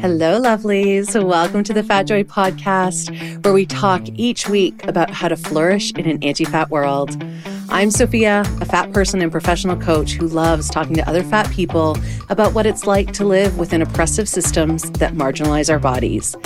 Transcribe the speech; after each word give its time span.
Hello, 0.00 0.38
lovelies. 0.38 1.20
Welcome 1.24 1.64
to 1.64 1.72
the 1.72 1.82
Fat 1.82 2.02
Joy 2.02 2.22
podcast, 2.22 3.42
where 3.42 3.54
we 3.54 3.64
talk 3.64 4.02
each 4.14 4.46
week 4.46 4.86
about 4.86 5.10
how 5.10 5.28
to 5.28 5.36
flourish 5.36 5.90
in 5.92 6.06
an 6.06 6.22
anti 6.22 6.44
fat 6.44 6.70
world. 6.70 7.16
I'm 7.70 7.90
Sophia, 7.90 8.40
a 8.60 8.66
fat 8.66 8.92
person 8.92 9.22
and 9.22 9.32
professional 9.32 9.76
coach 9.76 10.12
who 10.12 10.28
loves 10.28 10.68
talking 10.68 10.94
to 10.96 11.08
other 11.08 11.22
fat 11.22 11.50
people 11.50 11.96
about 12.28 12.52
what 12.52 12.66
it's 12.66 12.86
like 12.86 13.12
to 13.14 13.24
live 13.24 13.58
within 13.58 13.80
oppressive 13.80 14.28
systems 14.28 14.90
that 14.92 15.14
marginalize 15.14 15.70
our 15.72 15.78
bodies 15.78 16.36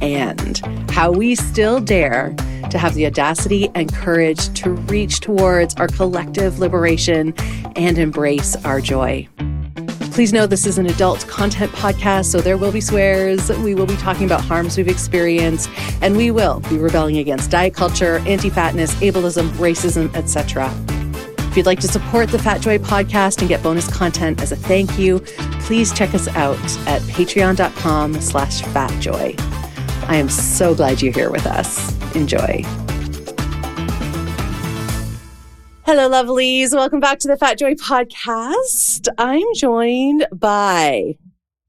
and 0.00 0.58
how 0.90 1.12
we 1.12 1.36
still 1.36 1.80
dare 1.80 2.34
to 2.70 2.78
have 2.78 2.94
the 2.94 3.06
audacity 3.06 3.70
and 3.76 3.94
courage 3.94 4.52
to 4.54 4.70
reach 4.70 5.20
towards 5.20 5.74
our 5.76 5.88
collective 5.88 6.58
liberation 6.58 7.34
and 7.76 7.98
embrace 7.98 8.56
our 8.64 8.80
joy. 8.80 9.28
Please 10.12 10.32
know 10.32 10.46
this 10.46 10.66
is 10.66 10.76
an 10.76 10.86
adult 10.86 11.26
content 11.28 11.70
podcast, 11.72 12.26
so 12.26 12.40
there 12.40 12.58
will 12.58 12.72
be 12.72 12.80
swears. 12.80 13.48
We 13.48 13.74
will 13.74 13.86
be 13.86 13.96
talking 13.96 14.26
about 14.26 14.42
harms 14.42 14.76
we've 14.76 14.88
experienced, 14.88 15.70
and 16.02 16.16
we 16.16 16.30
will 16.30 16.60
be 16.68 16.78
rebelling 16.78 17.18
against 17.18 17.50
diet 17.50 17.74
culture, 17.74 18.18
anti-fatness, 18.26 18.94
ableism, 18.96 19.48
racism, 19.52 20.14
etc. 20.14 20.70
If 21.50 21.56
you'd 21.56 21.66
like 21.66 21.80
to 21.80 21.88
support 21.88 22.28
the 22.28 22.38
Fat 22.38 22.60
Joy 22.60 22.78
podcast 22.78 23.40
and 23.40 23.48
get 23.48 23.62
bonus 23.62 23.92
content 23.92 24.42
as 24.42 24.52
a 24.52 24.56
thank 24.56 24.98
you, 24.98 25.20
please 25.62 25.92
check 25.92 26.12
us 26.14 26.28
out 26.28 26.58
at 26.86 27.00
patreon.com 27.02 28.20
slash 28.20 28.62
fatjoy. 28.62 29.40
I 30.08 30.16
am 30.16 30.28
so 30.28 30.74
glad 30.74 31.00
you're 31.02 31.12
here 31.12 31.30
with 31.30 31.46
us. 31.46 31.96
Enjoy. 32.14 32.89
Hello, 35.92 36.08
lovelies. 36.08 36.72
Welcome 36.72 37.00
back 37.00 37.18
to 37.18 37.26
the 37.26 37.36
Fat 37.36 37.58
Joy 37.58 37.74
podcast. 37.74 39.08
I'm 39.18 39.42
joined 39.56 40.24
by 40.32 41.16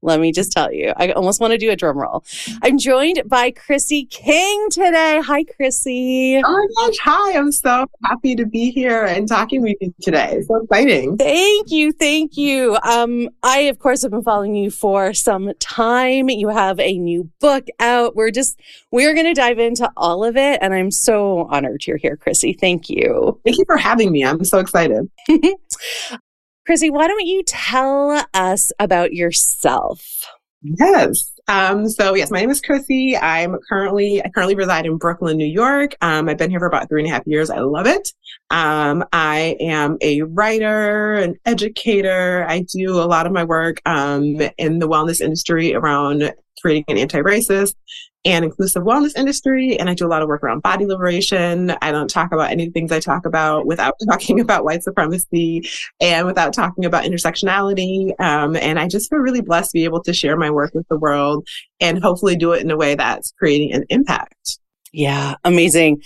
let 0.02 0.20
me 0.20 0.32
just 0.32 0.50
tell 0.50 0.72
you, 0.72 0.92
I 0.96 1.12
almost 1.12 1.40
want 1.40 1.52
to 1.52 1.58
do 1.58 1.70
a 1.70 1.76
drum 1.76 1.96
roll. 1.96 2.24
I'm 2.62 2.76
joined 2.76 3.22
by 3.26 3.52
Chrissy 3.52 4.04
King 4.06 4.68
today. 4.70 5.20
Hi, 5.24 5.44
Chrissy. 5.44 6.42
Oh 6.44 6.68
my 6.74 6.86
gosh. 6.86 6.96
Hi. 7.02 7.38
I'm 7.38 7.52
so 7.52 7.86
happy 8.04 8.34
to 8.34 8.44
be 8.44 8.72
here 8.72 9.04
and 9.04 9.28
talking 9.28 9.62
with 9.62 9.76
you 9.80 9.94
today. 10.02 10.42
So 10.48 10.56
exciting. 10.56 11.16
Thank 11.18 11.70
you. 11.70 11.92
Thank 11.92 12.36
you. 12.36 12.76
Um, 12.82 13.28
I, 13.44 13.60
of 13.60 13.78
course, 13.78 14.02
have 14.02 14.10
been 14.10 14.24
following 14.24 14.56
you 14.56 14.70
for 14.72 15.14
some 15.14 15.52
time. 15.60 16.28
You 16.28 16.48
have 16.48 16.80
a 16.80 16.98
new 16.98 17.30
book 17.40 17.68
out. 17.78 18.16
We're 18.16 18.32
just, 18.32 18.60
we're 18.90 19.14
going 19.14 19.26
to 19.26 19.34
dive 19.34 19.60
into 19.60 19.88
all 19.96 20.24
of 20.24 20.36
it. 20.36 20.58
And 20.60 20.74
I'm 20.74 20.90
so 20.90 21.46
honored 21.48 21.86
you're 21.86 21.96
here, 21.96 22.16
Chrissy. 22.16 22.54
Thank 22.54 22.90
you. 22.90 23.40
Thank 23.44 23.58
you 23.58 23.64
for 23.66 23.76
having 23.76 24.10
me. 24.10 24.24
I'm 24.24 24.44
so 24.44 24.58
excited. 24.58 25.08
Chrissy, 26.64 26.90
why 26.90 27.08
don't 27.08 27.26
you 27.26 27.42
tell 27.44 28.24
us 28.34 28.70
about 28.78 29.12
yourself? 29.12 30.26
Yes. 30.62 31.32
Um, 31.48 31.88
so 31.88 32.14
yes, 32.14 32.30
my 32.30 32.40
name 32.40 32.50
is 32.50 32.60
Chrissy. 32.60 33.16
I'm 33.16 33.56
currently 33.68 34.22
I 34.24 34.28
currently 34.28 34.54
reside 34.54 34.86
in 34.86 34.96
Brooklyn, 34.96 35.36
New 35.36 35.44
York. 35.44 35.96
Um, 36.00 36.28
I've 36.28 36.38
been 36.38 36.50
here 36.50 36.60
for 36.60 36.66
about 36.66 36.88
three 36.88 37.02
and 37.02 37.10
a 37.10 37.12
half 37.12 37.26
years. 37.26 37.50
I 37.50 37.58
love 37.58 37.88
it. 37.88 38.12
Um, 38.50 39.04
I 39.12 39.56
am 39.58 39.98
a 40.02 40.22
writer, 40.22 41.14
an 41.14 41.34
educator. 41.46 42.46
I 42.48 42.60
do 42.60 43.00
a 43.00 43.06
lot 43.06 43.26
of 43.26 43.32
my 43.32 43.42
work 43.42 43.80
um, 43.86 44.40
in 44.56 44.78
the 44.78 44.88
wellness 44.88 45.20
industry 45.20 45.74
around 45.74 46.32
creating 46.60 46.84
an 46.86 46.98
anti-racist 46.98 47.74
and 48.24 48.44
inclusive 48.44 48.82
wellness 48.84 49.16
industry. 49.16 49.78
And 49.78 49.90
I 49.90 49.94
do 49.94 50.06
a 50.06 50.08
lot 50.08 50.22
of 50.22 50.28
work 50.28 50.42
around 50.42 50.62
body 50.62 50.86
liberation. 50.86 51.74
I 51.82 51.90
don't 51.90 52.08
talk 52.08 52.32
about 52.32 52.50
any 52.50 52.70
things 52.70 52.92
I 52.92 53.00
talk 53.00 53.26
about 53.26 53.66
without 53.66 53.94
talking 54.08 54.40
about 54.40 54.64
white 54.64 54.82
supremacy 54.82 55.68
and 56.00 56.26
without 56.26 56.52
talking 56.52 56.84
about 56.84 57.04
intersectionality. 57.04 58.18
Um, 58.20 58.56
and 58.56 58.78
I 58.78 58.88
just 58.88 59.10
feel 59.10 59.18
really 59.18 59.40
blessed 59.40 59.70
to 59.70 59.74
be 59.74 59.84
able 59.84 60.02
to 60.04 60.12
share 60.12 60.36
my 60.36 60.50
work 60.50 60.72
with 60.74 60.86
the 60.88 60.98
world 60.98 61.46
and 61.80 62.02
hopefully 62.02 62.36
do 62.36 62.52
it 62.52 62.62
in 62.62 62.70
a 62.70 62.76
way 62.76 62.94
that's 62.94 63.32
creating 63.38 63.72
an 63.72 63.84
impact. 63.88 64.58
Yeah, 64.92 65.36
amazing. 65.44 66.02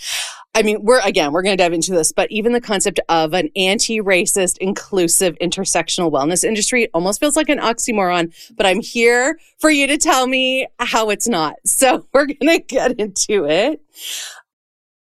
I 0.57 0.63
mean, 0.63 0.79
we're 0.81 1.01
again, 1.01 1.33
we're 1.33 1.43
going 1.43 1.55
to 1.55 1.63
dive 1.63 1.71
into 1.71 1.91
this, 1.91 2.11
but 2.11 2.31
even 2.31 2.51
the 2.51 2.59
concept 2.59 2.99
of 3.09 3.35
an 3.35 3.51
anti 3.55 4.01
racist, 4.01 4.57
inclusive, 4.57 5.37
intersectional 5.39 6.11
wellness 6.11 6.43
industry 6.43 6.89
almost 6.95 7.19
feels 7.19 7.35
like 7.35 7.49
an 7.49 7.59
oxymoron. 7.59 8.33
But 8.55 8.65
I'm 8.65 8.81
here 8.81 9.37
for 9.59 9.69
you 9.69 9.85
to 9.85 9.99
tell 9.99 10.25
me 10.25 10.67
how 10.79 11.11
it's 11.11 11.27
not. 11.27 11.57
So 11.77 12.07
we're 12.11 12.25
going 12.25 12.47
to 12.47 12.59
get 12.59 12.99
into 12.99 13.45
it. 13.45 13.81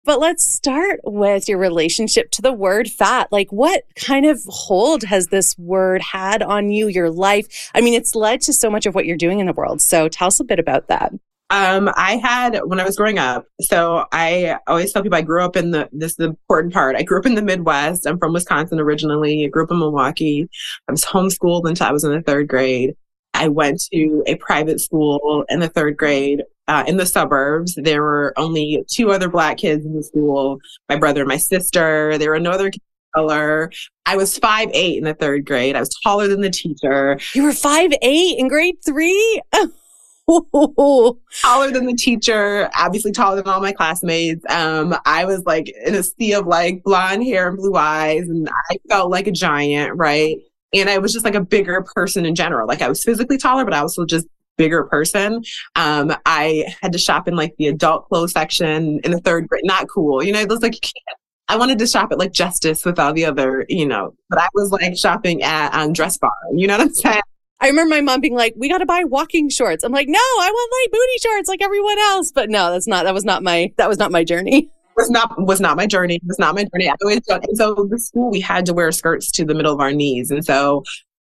But 0.07 0.19
let's 0.19 0.43
start 0.43 1.01
with 1.05 1.47
your 1.47 1.59
relationship 1.59 2.31
to 2.33 2.43
the 2.43 2.53
word 2.55 2.91
fat. 2.91 3.31
Like, 3.31 3.51
what 3.51 3.83
kind 3.97 4.25
of 4.25 4.41
hold 4.47 5.03
has 5.03 5.27
this 5.27 5.59
word 5.59 6.01
had 6.01 6.43
on 6.43 6.71
you, 6.71 6.89
your 6.89 7.11
life? 7.11 7.71
I 7.75 7.83
mean, 7.83 7.93
it's 7.93 8.15
led 8.15 8.41
to 8.43 8.55
so 8.55 8.71
much 8.71 8.87
of 8.87 8.95
what 8.95 9.05
you're 9.05 9.19
doing 9.19 9.41
in 9.41 9.47
the 9.47 9.53
world. 9.53 9.83
So 9.83 10.09
tell 10.09 10.29
us 10.29 10.41
a 10.41 10.45
bit 10.45 10.59
about 10.59 10.89
that. 10.89 11.13
Um, 11.55 11.89
I 11.95 12.17
had 12.17 12.59
when 12.65 12.81
I 12.81 12.85
was 12.85 12.97
growing 12.97 13.21
up. 13.21 13.47
So 13.61 14.07
I 14.11 14.59
always 14.67 14.93
tell 14.93 15.05
people 15.05 15.17
I 15.17 15.23
grew 15.23 15.45
up 15.45 15.55
in 15.55 15.71
the 15.71 15.89
this 15.93 16.11
is 16.11 16.17
the 16.17 16.25
important 16.25 16.75
part. 16.75 16.97
I 16.97 17.05
grew 17.05 17.21
up 17.21 17.27
in 17.27 17.37
the 17.37 17.43
Midwest. 17.43 18.09
I'm 18.09 18.19
from 18.19 18.33
Wisconsin 18.33 18.81
originally. 18.81 19.45
I 19.45 19.49
grew 19.49 19.63
up 19.63 19.71
in 19.71 19.79
Milwaukee. 19.79 20.49
I 20.89 20.93
was 20.93 21.05
homeschooled 21.05 21.69
until 21.69 21.87
I 21.87 21.93
was 21.93 22.03
in 22.03 22.11
the 22.11 22.23
third 22.23 22.49
grade. 22.49 22.97
I 23.35 23.47
went 23.47 23.85
to 23.93 24.25
a 24.27 24.35
private 24.35 24.81
school 24.81 25.45
in 25.49 25.61
the 25.61 25.69
third 25.69 25.97
grade 25.97 26.43
uh, 26.67 26.83
in 26.89 26.97
the 26.97 27.07
suburbs. 27.07 27.79
There 27.81 28.03
were 28.03 28.35
only 28.37 28.85
two 28.91 29.13
other 29.13 29.29
black 29.29 29.59
kids 29.59 29.87
in 29.87 29.95
the 29.95 30.03
school. 30.03 30.59
My 30.89 30.97
brother 30.97 31.21
and 31.21 31.29
my 31.29 31.37
sister. 31.37 32.19
There 32.19 32.31
were 32.31 32.41
no 32.41 32.51
other 32.51 32.73
color. 33.15 33.71
I 34.07 34.17
was 34.17 34.37
five 34.37 34.71
eight 34.73 34.99
in 34.99 35.05
the 35.05 35.15
third 35.15 35.47
grade. 35.47 35.77
I 35.77 35.81
was 35.81 35.91
taller 36.03 36.27
than 36.27 36.41
the 36.41 36.51
teacher. 36.51 37.17
You 37.33 37.45
were 37.45 37.53
five 37.53 37.93
eight 38.03 38.41
in 38.41 38.49
grade 38.49 38.79
three. 38.85 39.41
taller 41.43 41.71
than 41.71 41.87
the 41.87 41.97
teacher, 41.97 42.71
obviously 42.77 43.13
taller 43.13 43.37
than 43.37 43.47
all 43.47 43.61
my 43.61 43.73
classmates. 43.73 44.45
Um, 44.49 44.97
I 45.05 45.25
was 45.25 45.45
like 45.45 45.73
in 45.85 45.95
a 45.95 46.03
sea 46.03 46.35
of 46.35 46.47
like 46.47 46.83
blonde 46.83 47.25
hair 47.25 47.49
and 47.49 47.57
blue 47.57 47.75
eyes, 47.77 48.29
and 48.29 48.49
I 48.71 48.79
felt 48.89 49.11
like 49.11 49.27
a 49.27 49.33
giant, 49.33 49.97
right? 49.97 50.39
And 50.73 50.89
I 50.89 50.99
was 50.99 51.13
just 51.13 51.25
like 51.25 51.35
a 51.35 51.41
bigger 51.41 51.85
person 51.95 52.25
in 52.27 52.35
general. 52.35 52.67
Like 52.67 52.83
I 52.83 52.89
was 52.89 53.05
physically 53.05 53.39
taller, 53.39 53.65
but 53.65 53.75
I 53.75 53.83
was 53.83 53.99
just 54.09 54.27
bigger 54.57 54.85
person. 54.85 55.43
Um, 55.77 56.15
I 56.27 56.75
had 56.81 56.93
to 56.93 56.99
shop 56.99 57.29
in 57.29 57.37
like 57.37 57.55
the 57.59 57.69
adult 57.69 58.09
clothes 58.09 58.33
section 58.33 59.01
in 59.05 59.11
the 59.11 59.21
third 59.21 59.49
grade. 59.49 59.65
Not 59.65 59.89
cool, 59.89 60.23
you 60.23 60.33
know. 60.33 60.41
It 60.41 60.49
was 60.49 60.63
like 60.63 60.75
you 60.75 60.81
can't. 60.81 61.19
I 61.49 61.59
wanted 61.59 61.79
to 61.81 61.87
shop 61.87 62.11
at 62.11 62.19
like 62.19 62.33
Justice 62.33 62.87
with 62.87 62.99
all 62.99 63.13
the 63.13 63.27
other, 63.27 63.67
you 63.69 63.87
know, 63.87 64.15
but 64.31 64.39
I 64.39 64.49
was 64.55 64.73
like 64.73 64.97
shopping 64.97 65.43
at 65.43 65.75
um, 65.75 65.93
Dress 65.93 66.17
Barn. 66.17 66.33
You 66.55 66.67
know 66.67 66.79
what 66.79 66.87
I'm 66.87 66.95
saying? 66.95 67.21
I 67.65 67.69
remember 67.69 67.95
my 67.95 68.03
mom 68.03 68.21
being 68.21 68.35
like, 68.35 68.53
"We 68.59 68.69
got 68.69 68.79
to 68.79 68.87
buy 68.87 69.05
walking 69.05 69.49
shorts." 69.49 69.85
I'm 69.85 69.93
like, 69.93 70.07
"No, 70.07 70.19
I 70.19 70.51
want 70.53 70.73
like 70.83 70.93
booty 70.93 71.19
shorts 71.23 71.49
like 71.49 71.63
everyone 71.63 71.99
else." 71.99 72.31
But 72.31 72.51
no, 72.51 72.71
that's 72.71 72.87
not. 72.87 73.05
That 73.05 73.15
was 73.15 73.25
not 73.25 73.43
my. 73.43 73.73
That 73.79 73.89
was 73.89 73.97
not 73.97 74.13
my 74.13 74.23
journey. 74.23 74.71
Was 74.97 75.11
not 75.11 75.35
was 75.45 75.61
not 75.61 75.77
my 75.77 75.89
journey. 75.89 76.21
Was 76.25 76.39
not 76.39 76.55
my 76.55 76.63
journey. 76.63 76.89
I 76.89 76.95
always 77.03 77.19
so 77.55 77.89
the 77.91 77.99
school 77.99 78.31
we 78.31 78.39
had 78.39 78.65
to 78.67 78.73
wear 78.73 78.93
skirts 78.93 79.29
to 79.33 79.45
the 79.45 79.53
middle 79.53 79.75
of 79.75 79.81
our 79.81 79.91
knees, 79.91 80.31
and 80.31 80.45
so 80.45 80.85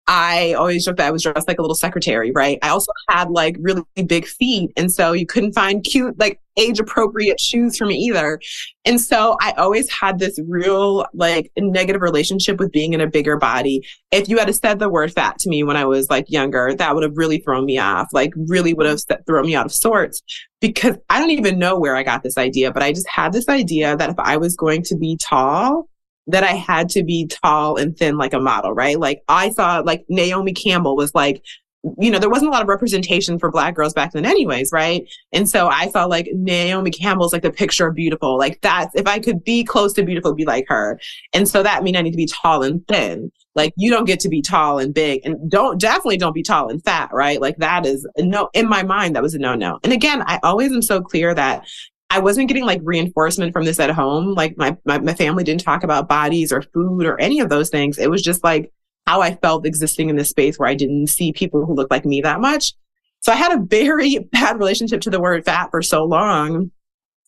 I 0.08 0.54
always 0.54 0.86
joked 0.86 0.96
that 0.96 1.06
I 1.06 1.10
was 1.10 1.22
dressed 1.22 1.46
like 1.46 1.58
a 1.58 1.62
little 1.62 1.74
secretary, 1.74 2.32
right? 2.32 2.58
I 2.62 2.70
also 2.70 2.90
had 3.10 3.30
like 3.30 3.56
really 3.60 3.82
big 4.06 4.26
feet. 4.26 4.72
And 4.74 4.90
so 4.90 5.12
you 5.12 5.26
couldn't 5.26 5.52
find 5.52 5.84
cute, 5.84 6.18
like 6.18 6.40
age 6.56 6.80
appropriate 6.80 7.38
shoes 7.38 7.76
for 7.76 7.84
me 7.84 7.94
either. 7.96 8.40
And 8.86 8.98
so 8.98 9.36
I 9.42 9.52
always 9.52 9.90
had 9.92 10.18
this 10.18 10.40
real 10.48 11.06
like 11.12 11.52
negative 11.58 12.00
relationship 12.00 12.58
with 12.58 12.72
being 12.72 12.94
in 12.94 13.02
a 13.02 13.06
bigger 13.06 13.36
body. 13.36 13.86
If 14.10 14.30
you 14.30 14.38
had 14.38 14.52
said 14.54 14.78
the 14.78 14.88
word 14.88 15.12
fat 15.12 15.38
to 15.40 15.50
me 15.50 15.62
when 15.62 15.76
I 15.76 15.84
was 15.84 16.08
like 16.08 16.30
younger, 16.30 16.74
that 16.74 16.94
would 16.94 17.04
have 17.04 17.18
really 17.18 17.38
thrown 17.40 17.66
me 17.66 17.76
off, 17.78 18.08
like 18.14 18.32
really 18.34 18.72
would 18.72 18.86
have 18.86 19.00
thrown 19.26 19.44
me 19.44 19.54
out 19.54 19.66
of 19.66 19.72
sorts 19.74 20.22
because 20.62 20.96
I 21.10 21.20
don't 21.20 21.30
even 21.30 21.58
know 21.58 21.78
where 21.78 21.96
I 21.96 22.02
got 22.02 22.22
this 22.22 22.38
idea, 22.38 22.72
but 22.72 22.82
I 22.82 22.92
just 22.92 23.08
had 23.08 23.34
this 23.34 23.48
idea 23.48 23.94
that 23.94 24.08
if 24.08 24.18
I 24.18 24.38
was 24.38 24.56
going 24.56 24.82
to 24.84 24.96
be 24.96 25.18
tall, 25.20 25.86
that 26.28 26.44
I 26.44 26.52
had 26.52 26.88
to 26.90 27.02
be 27.02 27.26
tall 27.26 27.76
and 27.76 27.96
thin 27.96 28.16
like 28.16 28.34
a 28.34 28.40
model, 28.40 28.72
right? 28.72 28.98
Like 28.98 29.22
I 29.28 29.50
thought 29.50 29.86
like 29.86 30.04
Naomi 30.08 30.52
Campbell 30.52 30.94
was 30.94 31.14
like, 31.14 31.42
you 31.98 32.10
know, 32.10 32.18
there 32.18 32.28
wasn't 32.28 32.48
a 32.48 32.52
lot 32.52 32.62
of 32.62 32.68
representation 32.68 33.38
for 33.38 33.50
black 33.50 33.74
girls 33.74 33.94
back 33.94 34.12
then 34.12 34.26
anyways, 34.26 34.70
right? 34.72 35.08
And 35.32 35.48
so 35.48 35.68
I 35.68 35.88
felt 35.90 36.10
like 36.10 36.28
Naomi 36.34 36.90
Campbell's 36.90 37.32
like 37.32 37.42
the 37.42 37.52
picture 37.52 37.86
of 37.86 37.94
beautiful. 37.94 38.36
Like 38.36 38.60
that's 38.60 38.94
if 38.94 39.06
I 39.06 39.18
could 39.20 39.42
be 39.42 39.64
close 39.64 39.92
to 39.94 40.02
beautiful, 40.02 40.34
be 40.34 40.44
like 40.44 40.66
her. 40.68 41.00
And 41.32 41.48
so 41.48 41.62
that 41.62 41.82
mean 41.82 41.96
I 41.96 42.02
need 42.02 42.10
to 42.10 42.16
be 42.16 42.26
tall 42.26 42.62
and 42.62 42.86
thin. 42.88 43.30
Like 43.54 43.72
you 43.76 43.90
don't 43.90 44.04
get 44.04 44.20
to 44.20 44.28
be 44.28 44.42
tall 44.42 44.78
and 44.78 44.92
big 44.92 45.22
and 45.24 45.50
don't 45.50 45.80
definitely 45.80 46.18
don't 46.18 46.34
be 46.34 46.42
tall 46.42 46.68
and 46.68 46.82
fat, 46.84 47.10
right? 47.12 47.40
Like 47.40 47.56
that 47.58 47.86
is 47.86 48.06
no 48.18 48.50
in 48.52 48.68
my 48.68 48.82
mind 48.82 49.16
that 49.16 49.22
was 49.22 49.34
a 49.34 49.38
no 49.38 49.54
no. 49.54 49.78
And 49.82 49.92
again, 49.92 50.22
I 50.26 50.40
always 50.42 50.72
am 50.72 50.82
so 50.82 51.00
clear 51.00 51.34
that 51.34 51.64
I 52.10 52.20
wasn't 52.20 52.48
getting 52.48 52.64
like 52.64 52.80
reinforcement 52.82 53.52
from 53.52 53.64
this 53.64 53.78
at 53.78 53.90
home. 53.90 54.34
Like 54.34 54.56
my, 54.56 54.76
my, 54.84 54.98
my 54.98 55.14
family 55.14 55.44
didn't 55.44 55.62
talk 55.62 55.84
about 55.84 56.08
bodies 56.08 56.52
or 56.52 56.62
food 56.62 57.04
or 57.04 57.20
any 57.20 57.40
of 57.40 57.50
those 57.50 57.68
things. 57.68 57.98
It 57.98 58.10
was 58.10 58.22
just 58.22 58.42
like 58.42 58.72
how 59.06 59.20
I 59.20 59.34
felt 59.36 59.66
existing 59.66 60.08
in 60.08 60.16
this 60.16 60.30
space 60.30 60.58
where 60.58 60.68
I 60.68 60.74
didn't 60.74 61.08
see 61.08 61.32
people 61.32 61.66
who 61.66 61.74
looked 61.74 61.90
like 61.90 62.06
me 62.06 62.22
that 62.22 62.40
much. 62.40 62.72
So 63.20 63.32
I 63.32 63.36
had 63.36 63.52
a 63.52 63.62
very 63.62 64.18
bad 64.32 64.58
relationship 64.58 65.02
to 65.02 65.10
the 65.10 65.20
word 65.20 65.44
fat 65.44 65.70
for 65.70 65.82
so 65.82 66.04
long. 66.04 66.70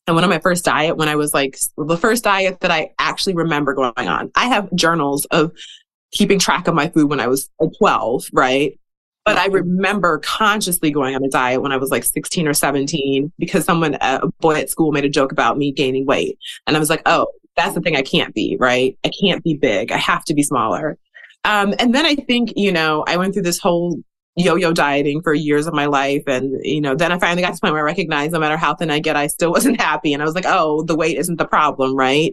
And 0.06 0.14
one 0.16 0.24
of 0.24 0.30
my 0.30 0.40
first 0.40 0.64
diet 0.64 0.96
when 0.96 1.08
I 1.08 1.16
was 1.16 1.34
like 1.34 1.58
the 1.76 1.96
first 1.96 2.24
diet 2.24 2.60
that 2.60 2.70
I 2.70 2.90
actually 2.98 3.34
remember 3.34 3.74
going 3.74 4.08
on. 4.08 4.30
I 4.34 4.48
have 4.48 4.74
journals 4.74 5.26
of 5.26 5.52
keeping 6.12 6.38
track 6.38 6.68
of 6.68 6.74
my 6.74 6.88
food 6.88 7.10
when 7.10 7.20
I 7.20 7.28
was 7.28 7.50
12, 7.78 8.24
right? 8.32 8.79
But 9.24 9.36
I 9.36 9.46
remember 9.46 10.18
consciously 10.20 10.90
going 10.90 11.14
on 11.14 11.22
a 11.22 11.28
diet 11.28 11.60
when 11.62 11.72
I 11.72 11.76
was 11.76 11.90
like 11.90 12.04
16 12.04 12.48
or 12.48 12.54
17 12.54 13.30
because 13.38 13.64
someone, 13.64 13.98
a 14.00 14.26
boy 14.40 14.56
at 14.56 14.70
school, 14.70 14.92
made 14.92 15.04
a 15.04 15.10
joke 15.10 15.30
about 15.30 15.58
me 15.58 15.72
gaining 15.72 16.06
weight. 16.06 16.38
And 16.66 16.76
I 16.76 16.80
was 16.80 16.88
like, 16.88 17.02
oh, 17.06 17.26
that's 17.56 17.74
the 17.74 17.80
thing 17.80 17.96
I 17.96 18.02
can't 18.02 18.34
be, 18.34 18.56
right? 18.58 18.96
I 19.04 19.10
can't 19.20 19.44
be 19.44 19.54
big. 19.54 19.92
I 19.92 19.98
have 19.98 20.24
to 20.24 20.34
be 20.34 20.42
smaller. 20.42 20.96
Um, 21.44 21.74
and 21.78 21.94
then 21.94 22.06
I 22.06 22.14
think, 22.14 22.52
you 22.56 22.72
know, 22.72 23.04
I 23.06 23.16
went 23.16 23.34
through 23.34 23.42
this 23.42 23.58
whole 23.58 23.98
yo-yo 24.36 24.72
dieting 24.72 25.20
for 25.22 25.34
years 25.34 25.66
of 25.66 25.74
my 25.74 25.86
life. 25.86 26.22
And, 26.26 26.54
you 26.64 26.80
know, 26.80 26.94
then 26.94 27.12
I 27.12 27.18
finally 27.18 27.42
got 27.42 27.48
to 27.48 27.54
the 27.54 27.60
point 27.60 27.72
where 27.72 27.82
I 27.82 27.90
recognized 27.90 28.32
no 28.32 28.38
matter 28.38 28.56
how 28.56 28.74
thin 28.74 28.90
I 28.90 29.00
get, 29.00 29.16
I 29.16 29.26
still 29.26 29.50
wasn't 29.52 29.80
happy. 29.80 30.12
And 30.12 30.22
I 30.22 30.26
was 30.26 30.34
like, 30.34 30.46
oh, 30.46 30.82
the 30.82 30.96
weight 30.96 31.18
isn't 31.18 31.36
the 31.36 31.46
problem, 31.46 31.96
right? 31.96 32.32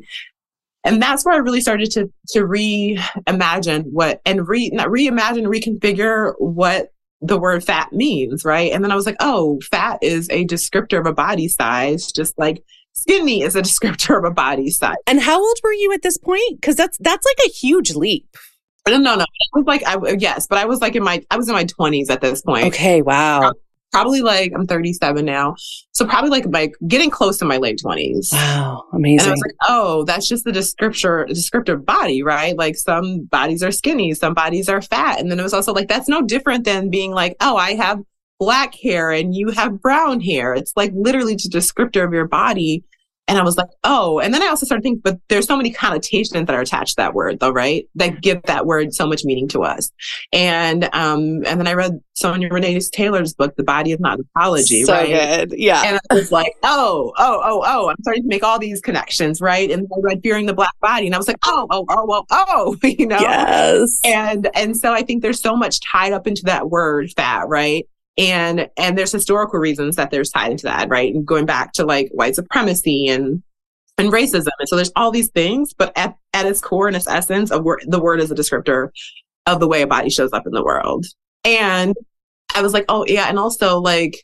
And 0.87 1.01
that's 1.01 1.25
where 1.25 1.35
I 1.35 1.39
really 1.39 1.61
started 1.61 1.91
to 1.91 2.09
to 2.29 2.39
reimagine 2.39 3.83
what 3.91 4.21
and 4.25 4.47
re 4.47 4.69
not 4.69 4.87
reimagine, 4.87 5.45
reconfigure 5.45 6.33
what 6.39 6.93
the 7.21 7.37
word 7.37 7.63
fat 7.63 7.91
means, 7.91 8.45
right? 8.45 8.71
And 8.71 8.83
then 8.83 8.91
I 8.91 8.95
was 8.95 9.05
like, 9.05 9.17
oh, 9.19 9.59
fat 9.69 9.99
is 10.01 10.29
a 10.29 10.45
descriptor 10.45 10.99
of 10.99 11.05
a 11.05 11.13
body 11.13 11.47
size, 11.47 12.11
just 12.11 12.37
like 12.37 12.63
skinny 12.93 13.41
is 13.41 13.55
a 13.55 13.61
descriptor 13.63 14.17
of 14.17 14.23
a 14.23 14.31
body 14.31 14.69
size. 14.69 14.95
And 15.07 15.19
how 15.19 15.39
old 15.39 15.57
were 15.61 15.73
you 15.73 15.91
at 15.93 16.03
this 16.03 16.17
point? 16.17 16.61
Because 16.61 16.75
that's 16.75 16.97
that's 16.99 17.25
like 17.25 17.47
a 17.47 17.51
huge 17.51 17.93
leap. 17.93 18.27
No, 18.87 18.97
no, 18.97 19.15
no. 19.15 19.23
I 19.23 19.59
was 19.59 19.65
like, 19.65 19.83
I 19.85 20.15
yes, 20.17 20.47
but 20.47 20.57
I 20.57 20.65
was 20.65 20.79
like 20.79 20.95
in 20.95 21.03
my, 21.03 21.21
I 21.29 21.35
was 21.35 21.49
in 21.49 21.53
my 21.53 21.65
twenties 21.65 22.09
at 22.09 22.21
this 22.21 22.41
point. 22.41 22.67
Okay, 22.67 23.01
wow. 23.01 23.51
Probably 23.97 24.21
like 24.21 24.51
I'm 24.55 24.67
37 24.67 25.25
now, 25.25 25.55
so 25.91 26.05
probably 26.05 26.29
like 26.29 26.45
like 26.47 26.73
getting 26.87 27.09
close 27.09 27.37
to 27.39 27.45
my 27.45 27.57
late 27.57 27.79
20s. 27.83 28.31
Wow, 28.31 28.83
amazing. 28.93 29.19
And 29.19 29.27
I 29.27 29.31
was 29.31 29.41
like, 29.41 29.55
oh, 29.67 30.03
that's 30.05 30.27
just 30.27 30.43
the 30.43 30.51
descriptor 30.51 31.27
descriptive 31.27 31.85
body, 31.85 32.21
right? 32.23 32.57
Like 32.57 32.75
some 32.75 33.23
bodies 33.25 33.63
are 33.63 33.71
skinny, 33.71 34.13
some 34.13 34.33
bodies 34.33 34.69
are 34.69 34.81
fat, 34.81 35.19
and 35.19 35.31
then 35.31 35.39
it 35.39 35.43
was 35.43 35.53
also 35.53 35.73
like 35.73 35.87
that's 35.87 36.07
no 36.07 36.21
different 36.21 36.63
than 36.65 36.89
being 36.89 37.11
like, 37.11 37.35
oh, 37.41 37.57
I 37.57 37.73
have 37.73 37.99
black 38.39 38.75
hair 38.75 39.11
and 39.11 39.35
you 39.35 39.49
have 39.49 39.81
brown 39.81 40.21
hair. 40.21 40.53
It's 40.53 40.73
like 40.75 40.91
literally 40.93 41.35
just 41.35 41.53
a 41.53 41.57
descriptor 41.57 42.05
of 42.05 42.13
your 42.13 42.27
body 42.27 42.83
and 43.27 43.37
I 43.37 43.43
was 43.43 43.57
like, 43.57 43.67
oh, 43.83 44.19
and 44.19 44.33
then 44.33 44.41
I 44.41 44.47
also 44.47 44.65
started 44.65 44.83
thinking, 44.83 45.01
but 45.03 45.19
there's 45.27 45.45
so 45.45 45.57
many 45.57 45.71
connotations 45.71 46.45
that 46.45 46.55
are 46.55 46.61
attached 46.61 46.91
to 46.91 46.95
that 46.97 47.13
word 47.13 47.39
though, 47.39 47.49
right? 47.49 47.87
That 47.95 48.21
give 48.21 48.41
that 48.43 48.65
word 48.65 48.93
so 48.93 49.05
much 49.05 49.25
meaning 49.25 49.47
to 49.49 49.63
us. 49.63 49.91
And 50.31 50.85
um, 50.93 51.45
and 51.45 51.59
then 51.59 51.67
I 51.67 51.73
read 51.73 51.99
Sonya 52.13 52.47
Renee 52.49 52.79
Taylor's 52.91 53.33
book, 53.33 53.55
The 53.57 53.63
Body 53.63 53.91
is 53.91 53.99
Not 53.99 54.19
an 54.19 54.25
Apology, 54.35 54.83
so 54.83 54.93
right? 54.93 55.07
good. 55.07 55.59
Yeah. 55.59 55.83
And 55.85 55.99
I 56.09 56.13
was 56.13 56.31
like, 56.31 56.53
oh, 56.63 57.13
oh, 57.17 57.41
oh, 57.43 57.63
oh. 57.65 57.89
I'm 57.89 57.97
starting 58.01 58.23
to 58.23 58.29
make 58.29 58.43
all 58.43 58.59
these 58.59 58.79
connections, 58.79 59.41
right? 59.41 59.69
And 59.69 59.87
I 59.93 59.99
read 60.01 60.21
Fearing 60.23 60.45
the 60.45 60.53
Black 60.53 60.73
Body, 60.81 61.05
and 61.05 61.13
I 61.13 61.17
was 61.17 61.27
like, 61.27 61.37
oh, 61.45 61.67
oh, 61.69 61.85
oh, 61.89 62.25
oh, 62.29 62.45
oh, 62.49 62.77
you 62.87 63.07
know? 63.07 63.19
Yes. 63.19 63.99
And 64.05 64.49
and 64.55 64.77
so 64.77 64.93
I 64.93 65.01
think 65.03 65.21
there's 65.21 65.41
so 65.41 65.55
much 65.55 65.79
tied 65.81 66.13
up 66.13 66.27
into 66.27 66.43
that 66.45 66.69
word 66.69 67.11
fat, 67.15 67.47
right? 67.49 67.85
And 68.17 68.69
and 68.77 68.97
there's 68.97 69.11
historical 69.11 69.59
reasons 69.59 69.95
that 69.95 70.11
there's 70.11 70.31
tied 70.31 70.51
into 70.51 70.63
that 70.63 70.89
right? 70.89 71.13
And 71.13 71.25
going 71.25 71.45
back 71.45 71.73
to 71.73 71.85
like 71.85 72.09
white 72.11 72.35
supremacy 72.35 73.07
and 73.07 73.43
and 73.99 74.11
racism. 74.11 74.49
And 74.59 74.69
so 74.69 74.75
there's 74.75 74.91
all 74.95 75.11
these 75.11 75.29
things 75.29 75.73
but 75.73 75.91
at, 75.97 76.15
at 76.33 76.45
its 76.45 76.61
core 76.61 76.87
and 76.87 76.95
its 76.95 77.07
essence 77.07 77.51
of 77.51 77.65
the 77.87 77.99
word 77.99 78.19
is 78.19 78.31
a 78.31 78.35
descriptor 78.35 78.89
of 79.45 79.59
the 79.59 79.67
way 79.67 79.81
a 79.81 79.87
body 79.87 80.09
shows 80.09 80.33
up 80.33 80.45
in 80.45 80.53
the 80.53 80.63
world. 80.63 81.05
And 81.43 81.95
i 82.55 82.61
was 82.61 82.73
like 82.73 82.85
oh 82.89 83.05
yeah 83.07 83.27
and 83.27 83.37
also 83.37 83.79
like 83.79 84.23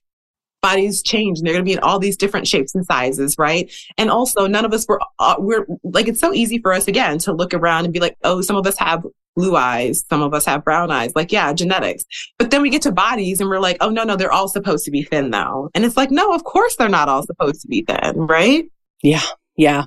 bodies 0.61 1.03
change 1.03 1.37
and 1.37 1.45
they're 1.45 1.53
going 1.53 1.63
to 1.63 1.69
be 1.69 1.73
in 1.73 1.79
all 1.79 1.99
these 1.99 2.15
different 2.15 2.47
shapes 2.47 2.73
and 2.73 2.85
sizes 2.85 3.35
right? 3.37 3.71
And 3.97 4.09
also 4.09 4.47
none 4.47 4.65
of 4.65 4.73
us 4.73 4.87
were 4.87 4.99
uh, 5.19 5.35
we're 5.37 5.67
like 5.83 6.07
it's 6.07 6.21
so 6.21 6.33
easy 6.33 6.57
for 6.57 6.73
us 6.73 6.87
again 6.87 7.19
to 7.19 7.33
look 7.33 7.53
around 7.53 7.83
and 7.85 7.93
be 7.93 7.99
like 7.99 8.17
oh 8.23 8.41
some 8.41 8.55
of 8.55 8.65
us 8.65 8.77
have 8.79 9.05
blue 9.35 9.55
eyes. 9.55 10.03
Some 10.09 10.21
of 10.21 10.33
us 10.33 10.45
have 10.45 10.63
brown 10.63 10.91
eyes. 10.91 11.13
Like, 11.15 11.31
yeah, 11.31 11.53
genetics. 11.53 12.03
But 12.37 12.51
then 12.51 12.61
we 12.61 12.69
get 12.69 12.81
to 12.83 12.91
bodies 12.91 13.39
and 13.39 13.49
we're 13.49 13.59
like, 13.59 13.77
oh, 13.81 13.89
no, 13.89 14.03
no, 14.03 14.15
they're 14.15 14.31
all 14.31 14.47
supposed 14.47 14.85
to 14.85 14.91
be 14.91 15.03
thin 15.03 15.31
though. 15.31 15.69
And 15.73 15.85
it's 15.85 15.97
like, 15.97 16.11
no, 16.11 16.33
of 16.33 16.43
course 16.43 16.75
they're 16.75 16.89
not 16.89 17.09
all 17.09 17.23
supposed 17.23 17.61
to 17.61 17.67
be 17.67 17.83
thin, 17.87 18.27
right? 18.27 18.65
Yeah. 19.01 19.23
Yeah. 19.55 19.85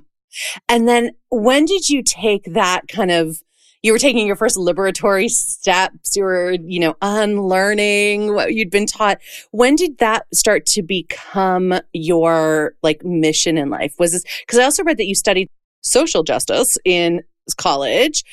And 0.68 0.88
then 0.88 1.12
when 1.30 1.64
did 1.64 1.88
you 1.88 2.02
take 2.02 2.52
that 2.54 2.88
kind 2.88 3.10
of 3.10 3.40
you 3.82 3.92
were 3.92 3.98
taking 3.98 4.26
your 4.26 4.34
first 4.34 4.56
liberatory 4.56 5.30
steps 5.30 6.16
you 6.16 6.24
were 6.24 6.52
you 6.64 6.80
know 6.80 6.96
unlearning 7.02 8.34
what 8.34 8.52
you'd 8.52 8.70
been 8.70 8.86
taught 8.86 9.18
when 9.52 9.76
did 9.76 9.98
that 9.98 10.26
start 10.34 10.66
to 10.66 10.82
become 10.82 11.72
your 11.92 12.74
like 12.82 13.04
mission 13.04 13.56
in 13.56 13.70
life 13.70 13.94
was 13.98 14.10
this 14.10 14.24
because 14.40 14.58
i 14.58 14.64
also 14.64 14.82
read 14.82 14.96
that 14.96 15.06
you 15.06 15.14
studied 15.14 15.48
social 15.82 16.24
justice 16.24 16.76
in 16.84 17.22
college 17.56 18.24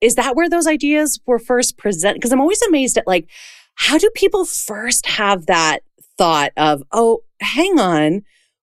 is 0.00 0.14
that 0.16 0.36
where 0.36 0.48
those 0.48 0.66
ideas 0.66 1.20
were 1.26 1.38
first 1.38 1.76
presented? 1.78 2.14
Because 2.14 2.32
I'm 2.32 2.40
always 2.40 2.62
amazed 2.62 2.98
at 2.98 3.06
like, 3.06 3.28
how 3.76 3.98
do 3.98 4.10
people 4.14 4.44
first 4.44 5.06
have 5.06 5.46
that 5.46 5.80
thought 6.18 6.52
of, 6.56 6.82
oh, 6.92 7.22
hang 7.40 7.78
on, 7.78 8.22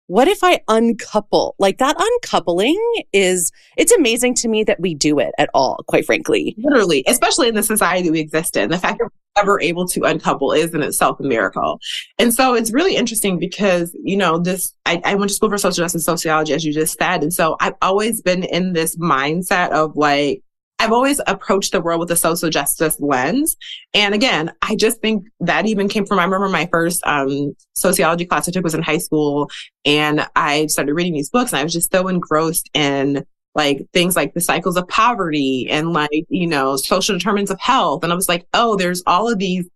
what 0.08 0.30
if 0.30 0.40
I 0.42 0.62
uncouple? 0.70 1.56
Like 1.60 1.80
that 1.80 1.98
uncoupling 2.00 2.82
is, 3.12 3.52
it's 3.76 3.92
amazing 3.92 4.36
to 4.36 4.48
me 4.48 4.64
that 4.64 4.80
we 4.80 4.94
do 4.94 5.20
it 5.20 5.34
at 5.38 5.50
all, 5.54 5.84
quite 5.88 6.06
frankly. 6.06 6.56
Literally, 6.58 7.04
especially 7.08 7.50
in 7.50 7.56
the 7.56 7.64
society 7.64 8.10
we 8.10 8.22
exist 8.22 8.56
in. 8.56 8.70
The 8.70 8.78
fact 8.78 9.00
that 9.00 9.06
we're 9.06 9.42
ever 9.42 9.62
able 9.62 9.86
to 9.90 10.04
uncouple 10.04 10.54
is 10.54 10.74
in 10.74 10.82
itself 10.82 11.20
a 11.20 11.24
miracle. 11.24 11.80
And 12.20 12.34
so 12.34 12.54
it's 12.54 12.72
really 12.72 12.96
interesting 12.96 13.38
because, 13.38 13.96
you 14.02 14.16
know, 14.16 14.40
this, 14.40 14.74
I, 14.86 15.02
I 15.04 15.16
went 15.16 15.30
to 15.30 15.36
school 15.36 15.50
for 15.50 15.58
social 15.58 15.84
justice 15.84 16.06
sociology, 16.06 16.54
as 16.54 16.64
you 16.64 16.74
just 16.74 16.98
said. 16.98 17.22
And 17.22 17.34
so 17.34 17.58
I've 17.60 17.76
always 17.82 18.22
been 18.22 18.44
in 18.44 18.72
this 18.74 18.96
mindset 18.96 19.72
of 19.72 19.98
like, 19.98 20.42
I've 20.80 20.92
always 20.92 21.20
approached 21.26 21.72
the 21.72 21.82
world 21.82 22.00
with 22.00 22.12
a 22.12 22.16
social 22.16 22.50
justice 22.50 23.00
lens. 23.00 23.58
And 23.94 24.14
again, 24.14 24.52
I 24.62 24.76
just 24.76 25.02
think 25.02 25.26
that 25.40 25.66
even 25.66 25.90
came 25.90 26.06
from, 26.06 26.20
I 26.20 26.24
remember 26.24 26.50
my 26.50 26.68
first 26.72 27.06
um, 27.06 27.56
sociology 27.74 28.26
class 28.26 28.48
I 28.48 28.52
took 28.52 28.64
was 28.64 28.76
in 28.76 28.84
high 28.84 29.00
school 29.00 29.50
and 29.86 30.28
I 30.36 30.68
started 30.68 30.94
reading 30.94 31.14
these 31.14 31.30
books 31.30 31.52
and 31.52 31.60
I 31.60 31.64
was 31.64 31.74
just 31.74 31.92
so 31.92 32.08
engrossed 32.08 32.70
in 32.74 33.26
like 33.56 33.88
things 33.92 34.16
like 34.16 34.36
the 34.36 34.42
cycles 34.42 34.78
of 34.78 34.88
poverty 34.88 35.68
and 35.70 35.94
like, 35.94 36.26
you 36.30 36.46
know, 36.46 36.76
social 36.76 37.18
determinants 37.18 37.52
of 37.52 37.60
health. 37.60 38.04
And 38.04 38.14
I 38.14 38.16
was 38.16 38.30
like, 38.30 38.46
oh, 38.54 38.76
there's 38.76 39.02
all 39.08 39.32
of 39.32 39.40
these 39.40 39.68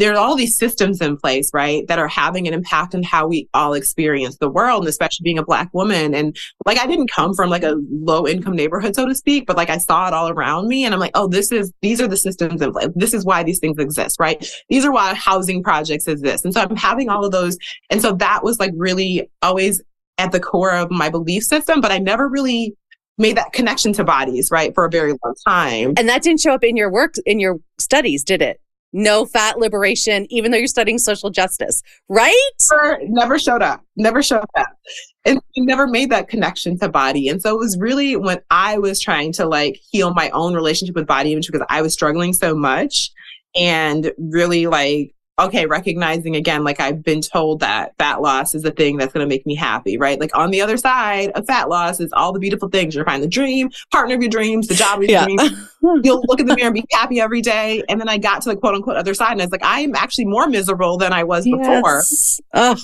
there 0.00 0.14
are 0.14 0.18
all 0.18 0.34
these 0.34 0.56
systems 0.56 1.00
in 1.00 1.16
place, 1.16 1.50
right, 1.52 1.86
that 1.88 1.98
are 1.98 2.08
having 2.08 2.48
an 2.48 2.54
impact 2.54 2.94
on 2.94 3.02
how 3.02 3.26
we 3.26 3.48
all 3.54 3.74
experience 3.74 4.38
the 4.38 4.48
world, 4.48 4.82
and 4.82 4.88
especially 4.88 5.24
being 5.24 5.38
a 5.38 5.44
black 5.44 5.72
woman. 5.74 6.14
And 6.14 6.36
like, 6.64 6.78
I 6.78 6.86
didn't 6.86 7.10
come 7.10 7.34
from 7.34 7.50
like 7.50 7.62
a 7.62 7.76
low 7.90 8.26
income 8.26 8.56
neighborhood, 8.56 8.94
so 8.94 9.06
to 9.06 9.14
speak, 9.14 9.46
but 9.46 9.56
like 9.56 9.70
I 9.70 9.78
saw 9.78 10.08
it 10.08 10.14
all 10.14 10.28
around 10.30 10.68
me. 10.68 10.84
And 10.84 10.94
I'm 10.94 11.00
like, 11.00 11.12
oh, 11.14 11.28
this 11.28 11.52
is, 11.52 11.72
these 11.82 12.00
are 12.00 12.08
the 12.08 12.16
systems 12.16 12.62
in 12.62 12.72
place. 12.72 12.88
This 12.94 13.14
is 13.14 13.24
why 13.24 13.42
these 13.42 13.58
things 13.58 13.78
exist, 13.78 14.16
right? 14.18 14.44
These 14.68 14.84
are 14.84 14.92
why 14.92 15.14
housing 15.14 15.62
projects 15.62 16.08
exist. 16.08 16.44
And 16.44 16.54
so 16.54 16.62
I'm 16.62 16.76
having 16.76 17.08
all 17.08 17.24
of 17.24 17.32
those. 17.32 17.58
And 17.90 18.00
so 18.00 18.12
that 18.14 18.42
was 18.42 18.58
like 18.58 18.72
really 18.76 19.30
always 19.42 19.82
at 20.18 20.32
the 20.32 20.40
core 20.40 20.74
of 20.74 20.90
my 20.90 21.10
belief 21.10 21.42
system, 21.44 21.80
but 21.80 21.92
I 21.92 21.98
never 21.98 22.28
really 22.28 22.74
made 23.18 23.36
that 23.36 23.52
connection 23.52 23.92
to 23.92 24.04
bodies, 24.04 24.50
right, 24.50 24.74
for 24.74 24.86
a 24.86 24.90
very 24.90 25.10
long 25.10 25.34
time. 25.46 25.94
And 25.98 26.08
that 26.08 26.22
didn't 26.22 26.40
show 26.40 26.52
up 26.52 26.64
in 26.64 26.76
your 26.76 26.90
work, 26.90 27.14
in 27.26 27.38
your 27.38 27.56
studies, 27.78 28.24
did 28.24 28.40
it? 28.40 28.60
No 28.92 29.24
fat 29.24 29.58
liberation, 29.58 30.26
even 30.30 30.50
though 30.50 30.58
you're 30.58 30.66
studying 30.66 30.98
social 30.98 31.30
justice, 31.30 31.82
right? 32.08 32.50
Never, 32.70 32.98
never 33.04 33.38
showed 33.38 33.62
up, 33.62 33.84
never 33.96 34.22
showed 34.22 34.44
up. 34.56 34.68
And 35.24 35.38
never 35.58 35.86
made 35.86 36.10
that 36.10 36.28
connection 36.28 36.78
to 36.78 36.88
body. 36.88 37.28
And 37.28 37.42
so 37.42 37.54
it 37.54 37.58
was 37.58 37.78
really 37.78 38.16
when 38.16 38.40
I 38.50 38.78
was 38.78 39.00
trying 39.00 39.32
to 39.34 39.46
like 39.46 39.78
heal 39.90 40.14
my 40.14 40.30
own 40.30 40.54
relationship 40.54 40.96
with 40.96 41.06
body 41.06 41.32
image 41.32 41.46
because 41.46 41.66
I 41.68 41.82
was 41.82 41.92
struggling 41.92 42.32
so 42.32 42.54
much 42.54 43.10
and 43.54 44.12
really 44.18 44.66
like 44.66 45.14
okay, 45.40 45.66
recognizing 45.66 46.36
again, 46.36 46.64
like 46.64 46.80
I've 46.80 47.02
been 47.02 47.20
told 47.20 47.60
that 47.60 47.96
fat 47.98 48.20
loss 48.22 48.54
is 48.54 48.62
the 48.62 48.70
thing 48.70 48.96
that's 48.96 49.12
going 49.12 49.24
to 49.24 49.28
make 49.28 49.46
me 49.46 49.54
happy, 49.54 49.96
right? 49.96 50.20
Like 50.20 50.36
on 50.36 50.50
the 50.50 50.60
other 50.60 50.76
side 50.76 51.30
of 51.30 51.46
fat 51.46 51.68
loss 51.68 52.00
is 52.00 52.12
all 52.12 52.32
the 52.32 52.38
beautiful 52.38 52.68
things. 52.68 52.94
You're 52.94 53.04
find 53.04 53.22
the 53.22 53.28
dream, 53.28 53.70
partner 53.90 54.14
of 54.14 54.22
your 54.22 54.30
dreams, 54.30 54.68
the 54.68 54.74
job 54.74 54.98
of 54.98 55.04
your 55.04 55.12
yeah. 55.12 55.24
dreams. 55.24 55.68
You'll 56.04 56.22
look 56.28 56.40
in 56.40 56.46
the 56.46 56.54
mirror 56.54 56.68
and 56.68 56.74
be 56.74 56.84
happy 56.92 57.20
every 57.20 57.40
day. 57.40 57.82
And 57.88 58.00
then 58.00 58.08
I 58.08 58.18
got 58.18 58.42
to 58.42 58.50
the 58.50 58.56
quote 58.56 58.74
unquote 58.74 58.96
other 58.96 59.14
side 59.14 59.32
and 59.32 59.42
I 59.42 59.44
was 59.44 59.52
like, 59.52 59.64
I 59.64 59.80
am 59.80 59.94
actually 59.94 60.26
more 60.26 60.46
miserable 60.46 60.98
than 60.98 61.12
I 61.12 61.24
was 61.24 61.44
before. 61.44 62.02
Ugh. 62.54 62.78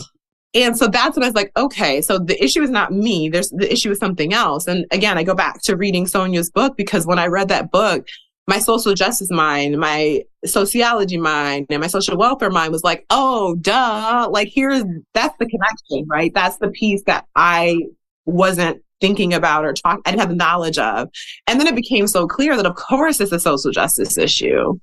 And 0.55 0.77
so 0.77 0.89
that's 0.89 1.17
when 1.17 1.23
I 1.23 1.29
was 1.29 1.35
like, 1.35 1.53
okay, 1.57 2.01
so 2.01 2.19
the 2.19 2.43
issue 2.43 2.63
is 2.63 2.71
not 2.71 2.91
me. 2.91 3.29
There's 3.29 3.51
the 3.51 3.71
issue 3.71 3.91
is 3.91 3.99
something 3.99 4.33
else. 4.33 4.67
And 4.67 4.87
again, 4.91 5.19
I 5.19 5.23
go 5.23 5.35
back 5.35 5.61
to 5.63 5.77
reading 5.77 6.07
Sonya's 6.07 6.51
book 6.51 6.79
because 6.79 7.07
when 7.07 7.19
I 7.19 7.27
read 7.27 7.49
that 7.49 7.71
book, 7.71 8.07
my 8.47 8.59
social 8.59 8.95
justice 8.95 9.31
mind, 9.31 9.79
my 9.79 10.23
sociology 10.45 11.19
mind, 11.19 11.67
and 11.71 11.81
my 11.81 11.89
social 11.89 12.17
welfare 12.17 12.51
mind 12.51 12.73
was 12.73 12.85
like, 12.85 13.05
oh, 13.11 13.57
duh. 13.57 14.29
Like, 14.31 14.49
here's 14.53 14.85
that's 15.15 15.37
the 15.39 15.47
connection, 15.47 16.07
right? 16.09 16.33
That's 16.33 16.59
the 16.59 16.69
piece 16.69 17.03
that 17.07 17.27
I 17.35 17.79
wasn't 18.25 18.83
thinking 19.01 19.35
about 19.35 19.65
or 19.65 19.73
talk, 19.73 20.01
I 20.07 20.11
didn't 20.11 20.21
have 20.21 20.31
the 20.31 20.37
knowledge 20.37 20.79
of. 20.79 21.09
And 21.47 21.61
then 21.61 21.67
it 21.67 21.75
became 21.77 22.07
so 22.07 22.27
clear 22.27 22.57
that, 22.57 22.67
of 22.67 22.77
course, 22.77 23.21
it's 23.21 23.33
a 23.33 23.41
social 23.41 23.71
justice 23.73 24.17
issue. 24.17 24.79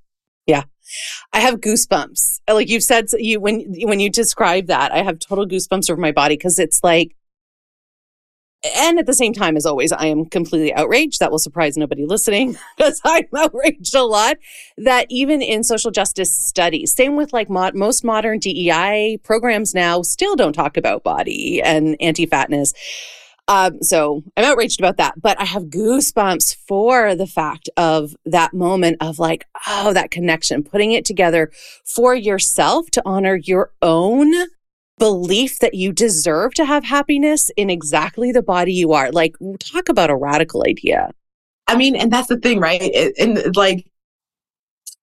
Yeah. 0.46 0.64
I 1.32 1.40
have 1.40 1.62
goosebumps. 1.62 2.42
Like 2.48 2.70
you've 2.70 2.84
said, 2.84 3.08
you 3.18 3.40
when 3.40 3.74
when 3.84 4.00
you 4.00 4.10
describe 4.10 4.68
that, 4.68 4.92
I 4.92 5.02
have 5.02 5.20
total 5.20 5.48
goosebumps 5.48 5.90
over 5.90 6.00
my 6.00 6.12
body 6.12 6.36
because 6.36 6.60
it's 6.60 6.84
like 6.84 7.16
and 8.64 8.98
at 8.98 9.06
the 9.06 9.14
same 9.14 9.34
time, 9.34 9.58
as 9.58 9.66
always, 9.66 9.92
I 9.92 10.06
am 10.06 10.26
completely 10.26 10.74
outraged. 10.74 11.20
That 11.20 11.32
will 11.32 11.40
surprise 11.40 11.78
nobody 11.78 12.06
listening 12.06 12.58
because 12.78 13.02
I'm 13.04 13.26
outraged 13.36 13.96
a 13.96 14.04
lot 14.04 14.38
that 14.78 15.08
even 15.10 15.42
in 15.42 15.64
social 15.64 15.92
justice 15.92 16.32
studies, 16.32 16.94
same 16.94 17.16
with 17.16 17.34
like 17.34 17.50
most 17.50 18.04
modern 18.04 18.40
DEI 18.40 19.20
programs 19.24 19.74
now, 19.74 20.02
still 20.02 20.36
don't 20.36 20.54
talk 20.54 20.78
about 20.78 21.04
body 21.04 21.62
and 21.62 21.98
anti 22.00 22.26
fatness. 22.26 22.74
Um, 23.50 23.82
so 23.84 24.24
I'm 24.38 24.46
outraged 24.46 24.80
about 24.80 24.98
that, 24.98 25.22
but 25.22 25.40
I 25.40 25.44
have 25.44 25.64
goosebumps 25.64 26.56
for 26.56 27.14
the 27.14 27.28
fact 27.28 27.70
of 27.76 28.16
that 28.26 28.54
moment 28.54 28.98
of 29.02 29.20
like, 29.20 29.46
oh, 29.68 29.92
that 29.92 30.12
connection, 30.12 30.64
putting 30.64 30.94
it 30.94 31.04
together 31.04 31.52
for 31.84 32.16
yourself 32.16 32.90
to 32.92 33.02
honor 33.06 33.36
your 33.36 33.72
own 33.82 34.34
belief 35.00 35.60
that 35.60 35.74
you 35.74 35.92
deserve 35.92 36.54
to 36.56 36.66
have 36.66 36.84
happiness 36.84 37.52
in 37.58 37.70
exactly 37.70 38.32
the 38.32 38.44
body 38.44 38.74
you 38.74 38.94
are. 38.94 39.12
Like, 39.12 39.36
talk 39.60 39.90
about 39.90 40.10
a 40.10 40.16
radical 40.16 40.64
idea. 40.68 41.12
I 41.68 41.76
mean, 41.76 41.96
and 41.96 42.12
that's 42.12 42.28
the 42.28 42.38
thing, 42.38 42.60
right? 42.60 42.82
It, 42.82 43.16
and 43.18 43.56
like, 43.56 43.86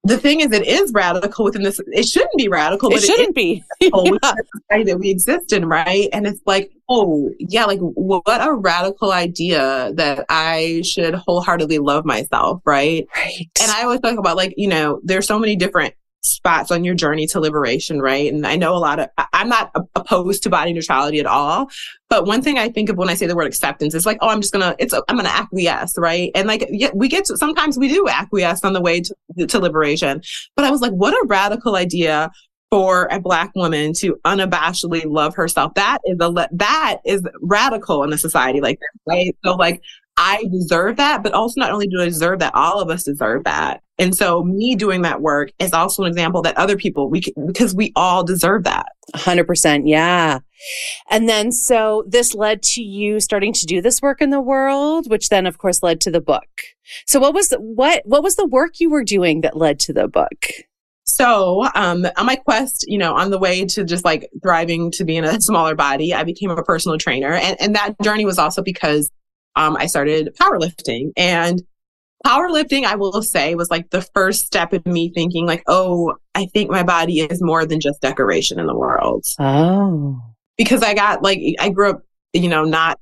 the 0.04 0.16
thing 0.16 0.40
is, 0.40 0.50
it 0.52 0.66
is 0.66 0.92
radical 0.92 1.44
within 1.44 1.62
this. 1.62 1.78
It 1.88 2.06
shouldn't 2.06 2.36
be 2.38 2.48
radical. 2.48 2.88
But 2.88 3.02
it 3.02 3.06
shouldn't 3.06 3.34
be. 3.34 3.62
yeah. 3.80 3.90
society 3.90 4.90
that 4.90 4.98
we 4.98 5.10
exist 5.10 5.52
in, 5.52 5.66
right? 5.66 6.08
And 6.12 6.26
it's 6.26 6.40
like, 6.46 6.70
oh, 6.88 7.30
yeah, 7.38 7.66
like 7.66 7.80
what 7.80 8.40
a 8.40 8.54
radical 8.54 9.12
idea 9.12 9.92
that 9.94 10.24
I 10.30 10.82
should 10.84 11.14
wholeheartedly 11.14 11.78
love 11.78 12.06
myself, 12.06 12.62
right? 12.64 13.06
Right. 13.14 13.50
And 13.60 13.70
I 13.70 13.82
always 13.82 14.00
talk 14.00 14.18
about 14.18 14.36
like, 14.36 14.54
you 14.56 14.68
know, 14.68 15.00
there's 15.04 15.26
so 15.26 15.38
many 15.38 15.54
different 15.54 15.94
spots 16.22 16.70
on 16.70 16.84
your 16.84 16.94
journey 16.94 17.26
to 17.26 17.40
liberation, 17.40 18.00
right? 18.00 18.32
And 18.32 18.46
I 18.46 18.56
know 18.56 18.74
a 18.74 18.78
lot 18.78 19.00
of, 19.00 19.08
I'm 19.32 19.48
not 19.48 19.74
opposed 19.94 20.42
to 20.42 20.50
body 20.50 20.72
neutrality 20.72 21.18
at 21.18 21.26
all. 21.26 21.70
But 22.08 22.26
one 22.26 22.42
thing 22.42 22.58
I 22.58 22.68
think 22.68 22.88
of 22.88 22.96
when 22.96 23.08
I 23.08 23.14
say 23.14 23.26
the 23.26 23.36
word 23.36 23.46
acceptance 23.46 23.94
is 23.94 24.04
like, 24.04 24.18
oh, 24.20 24.28
I'm 24.28 24.40
just 24.40 24.52
gonna, 24.52 24.76
it's, 24.78 24.92
I'm 24.92 25.16
gonna 25.16 25.28
acquiesce, 25.28 25.94
right? 25.96 26.30
And 26.34 26.46
like, 26.46 26.66
yeah, 26.70 26.90
we 26.94 27.08
get 27.08 27.24
to, 27.26 27.36
sometimes 27.36 27.78
we 27.78 27.88
do 27.88 28.08
acquiesce 28.08 28.64
on 28.64 28.72
the 28.72 28.80
way 28.80 29.00
to, 29.00 29.46
to 29.46 29.58
liberation. 29.58 30.20
But 30.56 30.64
I 30.64 30.70
was 30.70 30.80
like, 30.80 30.92
what 30.92 31.14
a 31.14 31.26
radical 31.26 31.76
idea 31.76 32.30
for 32.70 33.08
a 33.10 33.18
black 33.18 33.50
woman 33.56 33.92
to 33.94 34.16
unabashedly 34.24 35.04
love 35.06 35.34
herself. 35.34 35.74
That 35.74 35.98
is 36.04 36.18
a, 36.20 36.48
that 36.52 36.98
is 37.04 37.26
radical 37.40 38.04
in 38.04 38.12
a 38.12 38.18
society 38.18 38.60
like 38.60 38.78
this, 38.78 39.02
right? 39.06 39.36
So 39.44 39.54
like, 39.54 39.82
I 40.22 40.44
deserve 40.52 40.96
that, 40.96 41.22
but 41.22 41.32
also 41.32 41.58
not 41.58 41.72
only 41.72 41.86
do 41.86 41.98
I 41.98 42.04
deserve 42.04 42.40
that, 42.40 42.54
all 42.54 42.78
of 42.78 42.90
us 42.90 43.04
deserve 43.04 43.44
that. 43.44 43.82
And 43.98 44.14
so 44.14 44.44
me 44.44 44.76
doing 44.76 45.00
that 45.02 45.22
work 45.22 45.50
is 45.58 45.72
also 45.72 46.02
an 46.02 46.10
example 46.10 46.42
that 46.42 46.58
other 46.58 46.76
people 46.76 47.08
we 47.08 47.22
can, 47.22 47.46
because 47.46 47.74
we 47.74 47.90
all 47.96 48.22
deserve 48.22 48.64
that. 48.64 48.88
100%, 49.14 49.82
yeah. 49.86 50.40
And 51.10 51.26
then 51.26 51.50
so 51.52 52.04
this 52.06 52.34
led 52.34 52.62
to 52.64 52.82
you 52.82 53.18
starting 53.20 53.54
to 53.54 53.64
do 53.64 53.80
this 53.80 54.02
work 54.02 54.20
in 54.20 54.28
the 54.28 54.42
world, 54.42 55.10
which 55.10 55.30
then 55.30 55.46
of 55.46 55.56
course 55.56 55.82
led 55.82 56.02
to 56.02 56.10
the 56.10 56.20
book. 56.20 56.48
So 57.06 57.18
what 57.18 57.32
was 57.32 57.48
the, 57.48 57.58
what 57.58 58.02
what 58.04 58.22
was 58.22 58.36
the 58.36 58.46
work 58.46 58.78
you 58.78 58.90
were 58.90 59.04
doing 59.04 59.40
that 59.40 59.56
led 59.56 59.80
to 59.80 59.94
the 59.94 60.06
book? 60.06 60.46
So, 61.04 61.66
um, 61.74 62.06
on 62.16 62.26
my 62.26 62.36
quest, 62.36 62.84
you 62.86 62.98
know, 62.98 63.14
on 63.14 63.30
the 63.30 63.38
way 63.38 63.64
to 63.64 63.84
just 63.84 64.04
like 64.04 64.28
thriving 64.42 64.90
to 64.92 65.04
be 65.04 65.16
in 65.16 65.24
a 65.24 65.40
smaller 65.40 65.74
body, 65.74 66.12
I 66.12 66.24
became 66.24 66.50
a 66.50 66.62
personal 66.62 66.98
trainer. 66.98 67.32
And, 67.32 67.60
and 67.60 67.74
that 67.74 67.94
journey 68.02 68.24
was 68.24 68.38
also 68.38 68.62
because 68.62 69.10
um, 69.56 69.76
I 69.76 69.86
started 69.86 70.34
powerlifting. 70.40 71.12
And 71.16 71.62
powerlifting, 72.26 72.84
I 72.84 72.96
will 72.96 73.22
say, 73.22 73.54
was 73.54 73.70
like 73.70 73.90
the 73.90 74.02
first 74.14 74.46
step 74.46 74.72
in 74.72 74.82
me 74.86 75.12
thinking, 75.14 75.46
like, 75.46 75.62
oh, 75.66 76.14
I 76.34 76.46
think 76.46 76.70
my 76.70 76.82
body 76.82 77.20
is 77.20 77.42
more 77.42 77.64
than 77.66 77.80
just 77.80 78.00
decoration 78.00 78.58
in 78.58 78.66
the 78.66 78.76
world. 78.76 79.26
Oh. 79.38 80.20
Because 80.56 80.82
I 80.82 80.94
got 80.94 81.22
like, 81.22 81.40
I 81.58 81.70
grew 81.70 81.90
up, 81.90 82.02
you 82.32 82.48
know, 82.48 82.64
not 82.64 82.98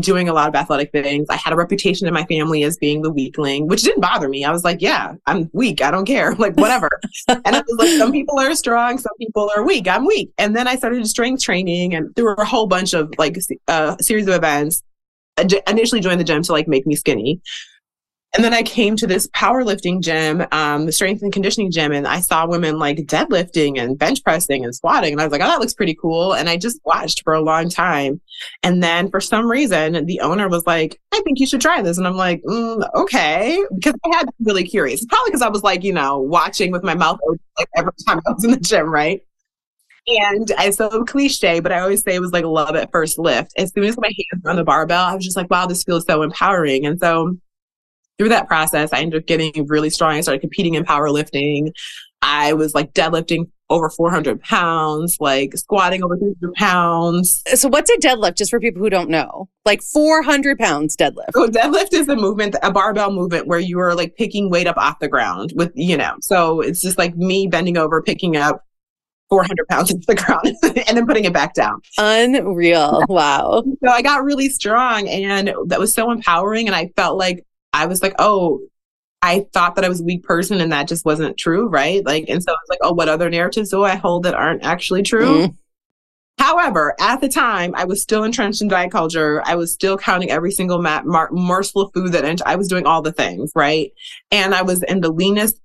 doing 0.00 0.28
a 0.28 0.32
lot 0.32 0.48
of 0.48 0.54
athletic 0.54 0.92
things. 0.92 1.26
I 1.30 1.36
had 1.36 1.52
a 1.52 1.56
reputation 1.56 2.06
in 2.06 2.12
my 2.12 2.24
family 2.24 2.64
as 2.64 2.76
being 2.76 3.02
the 3.02 3.10
weakling, 3.10 3.66
which 3.66 3.82
didn't 3.82 4.02
bother 4.02 4.28
me. 4.28 4.44
I 4.44 4.50
was 4.50 4.64
like, 4.64 4.82
yeah, 4.82 5.14
I'm 5.26 5.48
weak. 5.52 5.80
I 5.82 5.90
don't 5.90 6.04
care. 6.04 6.34
Like, 6.46 6.56
whatever. 6.56 6.90
and 7.28 7.40
I 7.44 7.62
was 7.66 7.78
like, 7.78 7.98
some 7.98 8.12
people 8.12 8.38
are 8.38 8.54
strong, 8.54 8.98
some 8.98 9.16
people 9.18 9.50
are 9.56 9.64
weak. 9.64 9.88
I'm 9.88 10.04
weak. 10.04 10.30
And 10.38 10.54
then 10.54 10.68
I 10.68 10.76
started 10.76 11.06
strength 11.06 11.42
training 11.42 11.94
and 11.94 12.14
there 12.14 12.24
were 12.24 12.34
a 12.34 12.44
whole 12.44 12.66
bunch 12.66 12.92
of 12.92 13.12
like 13.16 13.38
a 13.38 13.72
uh, 13.72 13.96
series 13.98 14.28
of 14.28 14.34
events 14.34 14.82
initially 15.66 16.00
joined 16.00 16.20
the 16.20 16.24
gym 16.24 16.42
to 16.42 16.52
like 16.52 16.68
make 16.68 16.86
me 16.86 16.96
skinny. 16.96 17.40
And 18.34 18.44
then 18.44 18.52
I 18.52 18.62
came 18.62 18.96
to 18.96 19.06
this 19.06 19.28
powerlifting 19.28 20.02
gym, 20.02 20.44
um, 20.52 20.92
strength 20.92 21.22
and 21.22 21.32
conditioning 21.32 21.70
gym, 21.70 21.92
and 21.92 22.06
I 22.06 22.20
saw 22.20 22.46
women 22.46 22.78
like 22.78 22.98
deadlifting 22.98 23.78
and 23.78 23.98
bench 23.98 24.22
pressing 24.22 24.62
and 24.62 24.74
squatting. 24.74 25.12
And 25.12 25.22
I 25.22 25.24
was 25.24 25.32
like, 25.32 25.40
oh, 25.40 25.46
that 25.46 25.58
looks 25.58 25.72
pretty 25.72 25.96
cool. 25.98 26.34
And 26.34 26.46
I 26.46 26.58
just 26.58 26.78
watched 26.84 27.22
for 27.22 27.32
a 27.32 27.40
long 27.40 27.70
time. 27.70 28.20
And 28.62 28.82
then 28.82 29.10
for 29.10 29.22
some 29.22 29.50
reason, 29.50 30.04
the 30.04 30.20
owner 30.20 30.50
was 30.50 30.66
like, 30.66 31.00
I 31.12 31.20
think 31.22 31.40
you 31.40 31.46
should 31.46 31.62
try 31.62 31.80
this. 31.80 31.96
And 31.96 32.06
I'm 32.06 32.16
like, 32.16 32.42
mm, 32.42 32.86
okay. 32.94 33.64
Because 33.74 33.94
I 34.04 34.16
had 34.16 34.28
really 34.40 34.64
curious. 34.64 35.02
Probably 35.06 35.30
because 35.30 35.42
I 35.42 35.48
was 35.48 35.62
like, 35.62 35.82
you 35.82 35.94
know, 35.94 36.20
watching 36.20 36.72
with 36.72 36.84
my 36.84 36.94
mouth 36.94 37.18
open 37.26 37.40
like 37.58 37.68
every 37.74 37.92
time 38.06 38.20
I 38.26 38.32
was 38.32 38.44
in 38.44 38.50
the 38.50 38.60
gym, 38.60 38.90
right? 38.90 39.22
And 40.08 40.52
I 40.56 40.70
so 40.70 41.04
cliche, 41.04 41.60
but 41.60 41.72
I 41.72 41.80
always 41.80 42.02
say 42.02 42.14
it 42.14 42.20
was 42.20 42.32
like 42.32 42.44
love 42.44 42.76
at 42.76 42.92
first 42.92 43.18
lift. 43.18 43.52
As 43.58 43.72
soon 43.72 43.84
as 43.84 43.96
my 43.98 44.06
hands 44.06 44.42
were 44.44 44.50
on 44.50 44.56
the 44.56 44.64
barbell, 44.64 45.04
I 45.04 45.14
was 45.14 45.24
just 45.24 45.36
like, 45.36 45.50
wow, 45.50 45.66
this 45.66 45.82
feels 45.82 46.04
so 46.06 46.22
empowering. 46.22 46.86
And 46.86 46.98
so 47.00 47.36
through 48.18 48.28
that 48.30 48.46
process, 48.46 48.92
I 48.92 49.00
ended 49.00 49.20
up 49.20 49.26
getting 49.26 49.66
really 49.66 49.90
strong. 49.90 50.14
I 50.14 50.20
started 50.20 50.40
competing 50.40 50.74
in 50.74 50.84
powerlifting. 50.84 51.72
I 52.22 52.52
was 52.54 52.74
like 52.74 52.92
deadlifting 52.94 53.50
over 53.68 53.90
400 53.90 54.40
pounds, 54.42 55.16
like 55.20 55.56
squatting 55.56 56.02
over 56.02 56.16
300 56.16 56.54
pounds. 56.54 57.42
So, 57.54 57.68
what's 57.68 57.90
a 57.90 57.96
deadlift, 57.98 58.36
just 58.36 58.50
for 58.50 58.60
people 58.60 58.80
who 58.80 58.90
don't 58.90 59.10
know? 59.10 59.48
Like 59.64 59.82
400 59.82 60.58
pounds 60.58 60.96
deadlift. 60.96 61.32
So, 61.34 61.48
deadlift 61.48 61.92
is 61.92 62.08
a 62.08 62.16
movement, 62.16 62.56
a 62.62 62.72
barbell 62.72 63.12
movement 63.12 63.46
where 63.46 63.58
you 63.58 63.78
are 63.80 63.94
like 63.94 64.16
picking 64.16 64.50
weight 64.50 64.66
up 64.66 64.76
off 64.76 64.98
the 65.00 65.08
ground 65.08 65.52
with, 65.56 65.72
you 65.74 65.96
know, 65.96 66.16
so 66.20 66.60
it's 66.60 66.80
just 66.80 66.96
like 66.96 67.16
me 67.16 67.46
bending 67.48 67.76
over, 67.76 68.02
picking 68.02 68.36
up 68.36 68.65
400 69.28 69.68
pounds 69.68 69.90
into 69.90 70.06
the 70.06 70.14
ground 70.14 70.54
and 70.88 70.96
then 70.96 71.06
putting 71.06 71.24
it 71.24 71.32
back 71.32 71.54
down. 71.54 71.80
Unreal. 71.98 73.04
Wow. 73.08 73.64
so 73.84 73.90
I 73.90 74.02
got 74.02 74.24
really 74.24 74.48
strong 74.48 75.08
and 75.08 75.52
that 75.66 75.80
was 75.80 75.94
so 75.94 76.10
empowering. 76.10 76.66
And 76.66 76.74
I 76.76 76.92
felt 76.96 77.18
like 77.18 77.44
I 77.72 77.86
was 77.86 78.02
like, 78.02 78.14
oh, 78.18 78.60
I 79.22 79.46
thought 79.52 79.74
that 79.74 79.84
I 79.84 79.88
was 79.88 80.00
a 80.00 80.04
weak 80.04 80.22
person 80.22 80.60
and 80.60 80.70
that 80.72 80.88
just 80.88 81.04
wasn't 81.04 81.36
true. 81.36 81.68
Right. 81.68 82.04
Like, 82.04 82.26
and 82.28 82.42
so 82.42 82.52
it's 82.52 82.70
like, 82.70 82.78
oh, 82.82 82.92
what 82.92 83.08
other 83.08 83.28
narratives 83.28 83.70
do 83.70 83.82
I 83.82 83.96
hold 83.96 84.24
that 84.24 84.34
aren't 84.34 84.64
actually 84.64 85.02
true? 85.02 85.48
Mm. 85.48 85.56
However, 86.38 86.94
at 87.00 87.22
the 87.22 87.28
time, 87.28 87.74
I 87.74 87.84
was 87.84 88.02
still 88.02 88.22
entrenched 88.22 88.60
in 88.60 88.68
diet 88.68 88.92
culture. 88.92 89.42
I 89.46 89.54
was 89.54 89.72
still 89.72 89.96
counting 89.96 90.30
every 90.30 90.52
single 90.52 90.82
ma- 90.82 91.02
mar- 91.02 91.30
morsel 91.32 91.82
of 91.82 91.92
food 91.94 92.12
that 92.12 92.42
I 92.44 92.56
was 92.56 92.68
doing 92.68 92.84
all 92.84 93.00
the 93.00 93.12
things, 93.12 93.52
right? 93.56 93.90
And 94.30 94.54
I 94.54 94.62
was 94.62 94.82
in 94.82 95.00
the 95.00 95.10
leanest 95.10 95.58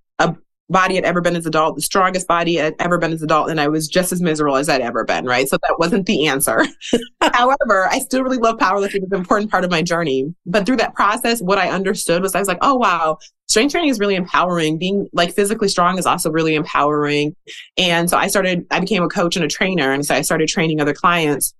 body 0.71 0.97
I'd 0.97 1.03
ever 1.03 1.21
been 1.21 1.35
as 1.35 1.45
adult, 1.45 1.75
the 1.75 1.81
strongest 1.81 2.27
body 2.27 2.61
I'd 2.61 2.75
ever 2.79 2.97
been 2.97 3.13
as 3.13 3.21
adult, 3.21 3.49
and 3.49 3.59
I 3.59 3.67
was 3.67 3.87
just 3.87 4.11
as 4.11 4.21
miserable 4.21 4.55
as 4.55 4.69
I'd 4.69 4.81
ever 4.81 5.03
been, 5.03 5.25
right? 5.25 5.47
So 5.47 5.57
that 5.57 5.75
wasn't 5.77 6.05
the 6.05 6.27
answer. 6.27 6.65
However, 7.21 7.87
I 7.89 7.99
still 7.99 8.23
really 8.23 8.37
love 8.37 8.57
powerlifting. 8.57 9.03
It's 9.03 9.11
an 9.11 9.19
important 9.19 9.51
part 9.51 9.63
of 9.63 9.71
my 9.71 9.81
journey. 9.81 10.33
But 10.45 10.65
through 10.65 10.77
that 10.77 10.95
process, 10.95 11.41
what 11.41 11.57
I 11.57 11.69
understood 11.69 12.21
was 12.21 12.33
I 12.35 12.39
was 12.39 12.47
like, 12.47 12.59
oh 12.61 12.75
wow, 12.75 13.17
strength 13.47 13.71
training 13.71 13.89
is 13.89 13.99
really 13.99 14.15
empowering. 14.15 14.77
Being 14.77 15.07
like 15.13 15.33
physically 15.33 15.67
strong 15.67 15.99
is 15.99 16.05
also 16.05 16.31
really 16.31 16.55
empowering. 16.55 17.35
And 17.77 18.09
so 18.09 18.17
I 18.17 18.27
started, 18.27 18.65
I 18.71 18.79
became 18.79 19.03
a 19.03 19.09
coach 19.09 19.35
and 19.35 19.45
a 19.45 19.49
trainer. 19.49 19.91
And 19.91 20.05
so 20.05 20.15
I 20.15 20.21
started 20.21 20.47
training 20.49 20.81
other 20.81 20.93
clients. 20.93 21.53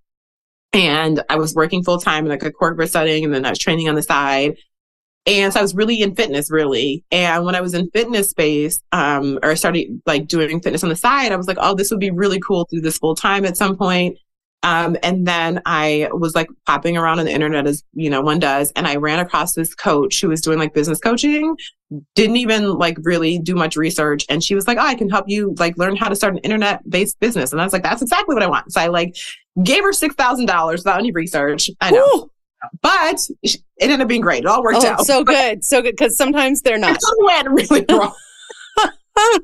And 0.74 1.22
I 1.30 1.36
was 1.36 1.54
working 1.54 1.84
full 1.84 2.00
time 2.00 2.26
in 2.26 2.32
like 2.32 2.44
a 2.44 2.52
corporate 2.52 2.90
setting, 2.90 3.26
and 3.26 3.34
then 3.34 3.46
I 3.46 3.50
was 3.50 3.60
training 3.60 3.90
on 3.90 3.96
the 3.96 4.02
side. 4.02 4.56
And 5.28 5.54
so 5.54 5.60
I 5.60 5.62
was 5.62 5.76
really 5.76 6.02
in 6.02 6.16
fitness, 6.16 6.50
really. 6.50 7.04
And 7.12 7.46
when 7.46 7.56
I 7.56 7.62
was 7.62 7.74
in 7.76 7.92
fitness 7.92 8.30
space, 8.30 8.80
um, 8.92 9.38
or 9.44 9.52
I 9.52 9.54
started 9.54 10.02
like 10.06 10.28
doing 10.28 10.60
fitness 10.62 10.84
on 10.84 10.90
the 10.90 10.96
side, 10.96 11.32
I 11.32 11.36
was 11.36 11.48
like, 11.48 11.58
oh, 11.60 11.76
this 11.76 11.92
would 11.92 12.00
be 12.00 12.10
really 12.10 12.40
cool 12.40 12.66
to 12.66 12.78
do 12.78 12.82
this 12.82 12.98
full 12.98 13.16
time 13.16 13.46
at 13.46 13.56
some 13.56 13.78
point. 13.78 14.18
Um, 14.64 14.96
and 15.02 15.28
then 15.28 15.62
I 15.66 16.08
was 16.12 16.36
like 16.36 16.48
popping 16.68 16.96
around 16.96 17.20
on 17.20 17.26
the 17.26 17.32
internet 17.32 17.66
as, 17.66 17.84
you 17.94 18.10
know, 18.10 18.22
one 18.22 18.40
does. 18.40 18.72
And 18.76 18.88
I 18.88 18.96
ran 18.96 19.20
across 19.20 19.54
this 19.54 19.74
coach 19.74 20.22
who 20.22 20.30
was 20.30 20.42
doing 20.42 20.60
like 20.60 20.74
business 20.74 21.00
coaching, 21.00 21.56
didn't 22.14 22.38
even 22.38 22.76
like 22.76 22.98
really 23.02 23.40
do 23.40 23.56
much 23.56 23.76
research. 23.76 24.24
And 24.30 24.44
she 24.44 24.54
was 24.54 24.68
like, 24.68 24.78
oh, 24.78 24.86
I 24.86 24.96
can 24.96 25.10
help 25.10 25.26
you 25.28 25.56
like 25.58 25.78
learn 25.78 25.96
how 25.96 26.10
to 26.10 26.16
start 26.16 26.34
an 26.34 26.40
internet 26.40 26.88
based 26.90 27.20
business. 27.20 27.52
And 27.52 27.62
I 27.62 27.64
was 27.64 27.74
like, 27.74 27.84
that's 27.84 28.04
exactly 28.04 28.36
what 28.36 28.44
I 28.44 28.48
want. 28.48 28.72
So 28.72 28.82
I 28.82 28.88
like 28.88 29.16
gave 29.64 29.84
her 29.84 29.92
$6,000 29.92 30.72
without 30.74 31.00
any 31.00 31.12
research. 31.12 31.70
I 31.80 31.92
know. 31.92 32.06
Ooh. 32.06 32.32
But 32.82 33.20
it 33.44 33.58
ended 33.80 34.02
up 34.02 34.08
being 34.08 34.22
great. 34.22 34.44
It 34.44 34.48
all 34.48 34.64
worked 34.64 34.84
oh, 34.84 34.88
out. 34.88 35.06
So 35.06 35.24
good. 35.26 35.64
So 35.64 35.82
good. 35.82 35.96
Because 35.98 36.18
sometimes 36.18 36.62
they're 36.62 36.78
not. 36.78 36.96
It 36.96 37.26
went 37.26 37.50
really 37.50 37.86
wrong. 37.90 38.14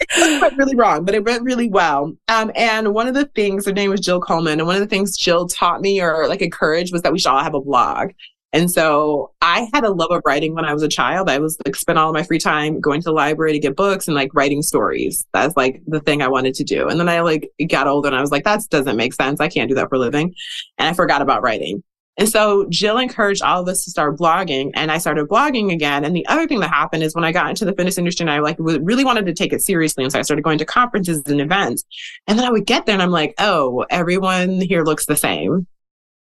it 0.00 0.40
went 0.42 0.56
really 0.56 0.76
wrong, 0.76 1.04
but 1.04 1.14
it 1.14 1.24
went 1.24 1.42
really 1.42 1.68
well. 1.68 2.12
Um, 2.28 2.50
and 2.54 2.94
one 2.94 3.08
of 3.08 3.14
the 3.14 3.26
things, 3.34 3.66
her 3.66 3.72
name 3.72 3.90
was 3.90 4.00
Jill 4.00 4.20
Coleman, 4.20 4.58
and 4.58 4.66
one 4.66 4.76
of 4.76 4.82
the 4.82 4.88
things 4.88 5.16
Jill 5.16 5.48
taught 5.48 5.80
me 5.80 6.00
or 6.00 6.28
like 6.28 6.42
encouraged 6.42 6.92
was 6.92 7.02
that 7.02 7.12
we 7.12 7.18
should 7.18 7.30
all 7.30 7.42
have 7.42 7.54
a 7.54 7.60
blog. 7.60 8.10
And 8.52 8.70
so 8.70 9.32
I 9.42 9.68
had 9.74 9.84
a 9.84 9.90
love 9.90 10.10
of 10.10 10.22
writing 10.24 10.54
when 10.54 10.64
I 10.64 10.72
was 10.72 10.82
a 10.82 10.88
child. 10.88 11.28
I 11.28 11.38
was 11.38 11.58
like 11.66 11.76
spent 11.76 11.98
all 11.98 12.08
of 12.08 12.14
my 12.14 12.22
free 12.22 12.38
time 12.38 12.80
going 12.80 13.02
to 13.02 13.06
the 13.06 13.12
library 13.12 13.52
to 13.52 13.58
get 13.58 13.76
books 13.76 14.06
and 14.06 14.14
like 14.14 14.34
writing 14.34 14.62
stories. 14.62 15.26
That's 15.34 15.56
like 15.58 15.82
the 15.86 16.00
thing 16.00 16.22
I 16.22 16.28
wanted 16.28 16.54
to 16.54 16.64
do. 16.64 16.88
And 16.88 16.98
then 16.98 17.08
I 17.08 17.20
like 17.20 17.50
got 17.68 17.86
older 17.86 18.08
and 18.08 18.16
I 18.16 18.20
was 18.22 18.30
like, 18.30 18.44
that 18.44 18.62
doesn't 18.70 18.96
make 18.96 19.12
sense. 19.12 19.40
I 19.40 19.48
can't 19.48 19.68
do 19.68 19.74
that 19.74 19.90
for 19.90 19.96
a 19.96 19.98
living. 19.98 20.34
And 20.78 20.88
I 20.88 20.94
forgot 20.94 21.20
about 21.20 21.42
writing. 21.42 21.82
And 22.18 22.28
so 22.28 22.66
Jill 22.70 22.98
encouraged 22.98 23.42
all 23.42 23.60
of 23.60 23.68
us 23.68 23.84
to 23.84 23.90
start 23.90 24.16
blogging 24.16 24.70
and 24.74 24.90
I 24.90 24.98
started 24.98 25.28
blogging 25.28 25.72
again. 25.72 26.04
And 26.04 26.16
the 26.16 26.26
other 26.28 26.46
thing 26.46 26.60
that 26.60 26.70
happened 26.70 27.02
is 27.02 27.14
when 27.14 27.24
I 27.24 27.32
got 27.32 27.50
into 27.50 27.66
the 27.66 27.72
fitness 27.72 27.98
industry 27.98 28.24
and 28.24 28.30
I 28.30 28.38
like 28.38 28.56
really 28.58 29.04
wanted 29.04 29.26
to 29.26 29.34
take 29.34 29.52
it 29.52 29.60
seriously. 29.60 30.02
And 30.02 30.12
so 30.12 30.18
I 30.18 30.22
started 30.22 30.42
going 30.42 30.58
to 30.58 30.64
conferences 30.64 31.22
and 31.26 31.40
events. 31.40 31.84
And 32.26 32.38
then 32.38 32.46
I 32.46 32.50
would 32.50 32.64
get 32.64 32.86
there 32.86 32.94
and 32.94 33.02
I'm 33.02 33.10
like, 33.10 33.34
oh, 33.38 33.84
everyone 33.90 34.62
here 34.62 34.82
looks 34.82 35.04
the 35.04 35.16
same. 35.16 35.66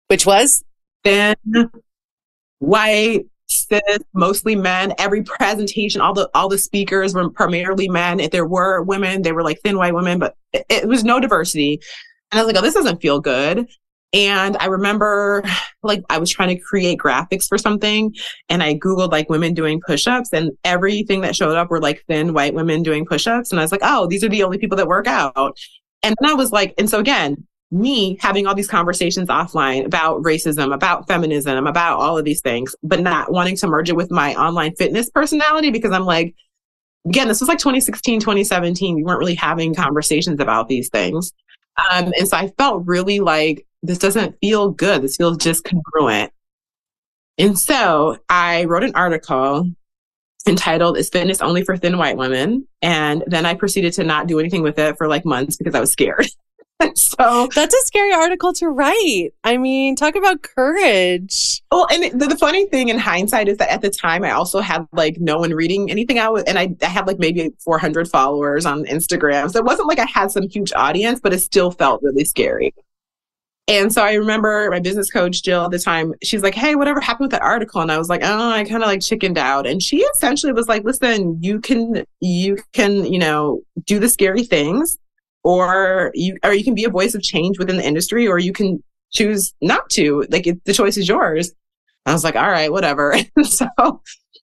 Which 0.08 0.26
was? 0.26 0.64
Thin, 1.02 1.36
white, 2.58 3.24
cis, 3.48 3.80
mostly 4.12 4.56
men. 4.56 4.92
Every 4.98 5.22
presentation, 5.22 6.00
all 6.00 6.12
the 6.14 6.28
all 6.34 6.48
the 6.48 6.58
speakers 6.58 7.14
were 7.14 7.30
primarily 7.30 7.88
men. 7.88 8.20
If 8.20 8.30
there 8.30 8.46
were 8.46 8.82
women, 8.82 9.22
they 9.22 9.32
were 9.32 9.42
like 9.42 9.60
thin 9.60 9.78
white 9.78 9.94
women, 9.94 10.18
but 10.18 10.36
it, 10.52 10.66
it 10.68 10.88
was 10.88 11.04
no 11.04 11.20
diversity. 11.20 11.80
And 12.30 12.38
I 12.38 12.44
was 12.44 12.52
like, 12.52 12.60
oh, 12.60 12.64
this 12.64 12.74
doesn't 12.74 13.00
feel 13.00 13.20
good. 13.20 13.66
And 14.12 14.56
I 14.58 14.66
remember 14.66 15.44
like 15.82 16.02
I 16.10 16.18
was 16.18 16.30
trying 16.30 16.56
to 16.56 16.62
create 16.62 16.98
graphics 16.98 17.48
for 17.48 17.58
something 17.58 18.14
and 18.48 18.62
I 18.62 18.74
Googled 18.74 19.12
like 19.12 19.30
women 19.30 19.54
doing 19.54 19.80
push-ups 19.86 20.32
and 20.32 20.50
everything 20.64 21.20
that 21.20 21.36
showed 21.36 21.56
up 21.56 21.70
were 21.70 21.80
like 21.80 22.04
thin 22.08 22.34
white 22.34 22.54
women 22.54 22.82
doing 22.82 23.06
push-ups. 23.06 23.50
And 23.50 23.60
I 23.60 23.64
was 23.64 23.72
like, 23.72 23.82
oh, 23.84 24.06
these 24.06 24.24
are 24.24 24.28
the 24.28 24.42
only 24.42 24.58
people 24.58 24.76
that 24.76 24.88
work 24.88 25.06
out. 25.06 25.56
And 26.02 26.16
then 26.20 26.30
I 26.30 26.34
was 26.34 26.50
like, 26.50 26.74
and 26.76 26.90
so 26.90 26.98
again, 26.98 27.46
me 27.70 28.18
having 28.20 28.46
all 28.46 28.54
these 28.54 28.66
conversations 28.66 29.28
offline 29.28 29.86
about 29.86 30.22
racism, 30.22 30.74
about 30.74 31.06
feminism, 31.06 31.66
about 31.66 32.00
all 32.00 32.18
of 32.18 32.24
these 32.24 32.40
things, 32.40 32.74
but 32.82 33.00
not 33.00 33.30
wanting 33.30 33.56
to 33.56 33.68
merge 33.68 33.88
it 33.88 33.96
with 33.96 34.10
my 34.10 34.34
online 34.34 34.74
fitness 34.74 35.08
personality 35.08 35.70
because 35.70 35.92
I'm 35.92 36.04
like, 36.04 36.34
again, 37.06 37.28
this 37.28 37.40
was 37.40 37.48
like 37.48 37.58
2016, 37.58 38.20
2017. 38.20 38.96
We 38.96 39.04
weren't 39.04 39.20
really 39.20 39.36
having 39.36 39.74
conversations 39.74 40.40
about 40.40 40.68
these 40.68 40.88
things. 40.88 41.32
Um, 41.92 42.12
and 42.18 42.28
so 42.28 42.36
I 42.36 42.48
felt 42.58 42.82
really 42.86 43.20
like 43.20 43.64
this 43.82 43.98
doesn't 43.98 44.36
feel 44.40 44.70
good. 44.70 45.02
This 45.02 45.16
feels 45.16 45.38
just 45.38 45.64
congruent. 45.64 46.32
And 47.38 47.58
so 47.58 48.18
I 48.28 48.64
wrote 48.64 48.84
an 48.84 48.94
article 48.94 49.70
entitled 50.46 50.98
Is 50.98 51.08
Fitness 51.08 51.40
Only 51.40 51.64
for 51.64 51.76
Thin 51.76 51.96
White 51.96 52.16
Women? 52.16 52.66
And 52.82 53.24
then 53.26 53.46
I 53.46 53.54
proceeded 53.54 53.92
to 53.94 54.04
not 54.04 54.26
do 54.26 54.38
anything 54.38 54.62
with 54.62 54.78
it 54.78 54.96
for 54.98 55.08
like 55.08 55.24
months 55.24 55.56
because 55.56 55.74
I 55.74 55.80
was 55.80 55.90
scared. 55.90 56.28
so 56.94 57.48
that's 57.54 57.74
a 57.74 57.86
scary 57.86 58.12
article 58.12 58.52
to 58.54 58.68
write. 58.68 59.30
I 59.44 59.56
mean, 59.56 59.96
talk 59.96 60.16
about 60.16 60.42
courage. 60.42 61.62
Well, 61.70 61.86
and 61.90 62.20
the, 62.20 62.26
the, 62.26 62.36
funny 62.36 62.66
thing 62.66 62.88
in 62.88 62.98
hindsight 62.98 63.48
is 63.48 63.58
that 63.58 63.70
at 63.70 63.82
the 63.82 63.90
time 63.90 64.24
I 64.24 64.30
also 64.30 64.60
had 64.60 64.86
like 64.92 65.18
no 65.20 65.38
one 65.38 65.52
reading 65.52 65.90
anything 65.90 66.18
out, 66.18 66.42
and 66.46 66.58
I, 66.58 66.74
I 66.82 66.86
had 66.86 67.06
like 67.06 67.18
maybe 67.18 67.50
400 67.62 68.08
followers 68.08 68.66
on 68.66 68.84
Instagram. 68.84 69.50
So 69.50 69.58
it 69.58 69.64
wasn't 69.64 69.88
like 69.88 69.98
I 69.98 70.06
had 70.06 70.30
some 70.30 70.48
huge 70.48 70.72
audience, 70.74 71.20
but 71.20 71.32
it 71.32 71.40
still 71.40 71.70
felt 71.70 72.02
really 72.02 72.24
scary. 72.24 72.74
And 73.68 73.92
so 73.92 74.02
I 74.02 74.14
remember 74.14 74.68
my 74.70 74.80
business 74.80 75.10
coach, 75.10 75.42
Jill, 75.42 75.66
at 75.66 75.70
the 75.70 75.78
time, 75.78 76.14
she's 76.22 76.42
like, 76.42 76.54
Hey, 76.54 76.74
whatever 76.74 77.00
happened 77.00 77.26
with 77.26 77.30
that 77.32 77.42
article? 77.42 77.80
And 77.80 77.92
I 77.92 77.98
was 77.98 78.08
like, 78.08 78.22
Oh, 78.24 78.50
I 78.50 78.64
kind 78.64 78.82
of 78.82 78.88
like 78.88 79.00
chickened 79.00 79.38
out. 79.38 79.66
And 79.66 79.82
she 79.82 79.98
essentially 79.98 80.52
was 80.52 80.66
like, 80.66 80.84
Listen, 80.84 81.38
you 81.40 81.60
can, 81.60 82.04
you 82.20 82.58
can, 82.72 83.04
you 83.04 83.18
know, 83.18 83.62
do 83.86 83.98
the 83.98 84.08
scary 84.08 84.42
things 84.42 84.98
or 85.44 86.10
you, 86.14 86.36
or 86.42 86.52
you 86.52 86.64
can 86.64 86.74
be 86.74 86.84
a 86.84 86.90
voice 86.90 87.14
of 87.14 87.22
change 87.22 87.58
within 87.58 87.76
the 87.76 87.86
industry, 87.86 88.26
or 88.26 88.38
you 88.38 88.52
can 88.52 88.82
choose 89.12 89.54
not 89.60 89.88
to. 89.90 90.24
Like 90.30 90.46
it, 90.46 90.64
the 90.64 90.74
choice 90.74 90.96
is 90.96 91.08
yours. 91.08 91.52
I 92.06 92.12
was 92.12 92.24
like, 92.24 92.36
All 92.36 92.50
right, 92.50 92.72
whatever. 92.72 93.16
And 93.36 93.46
so 93.46 93.68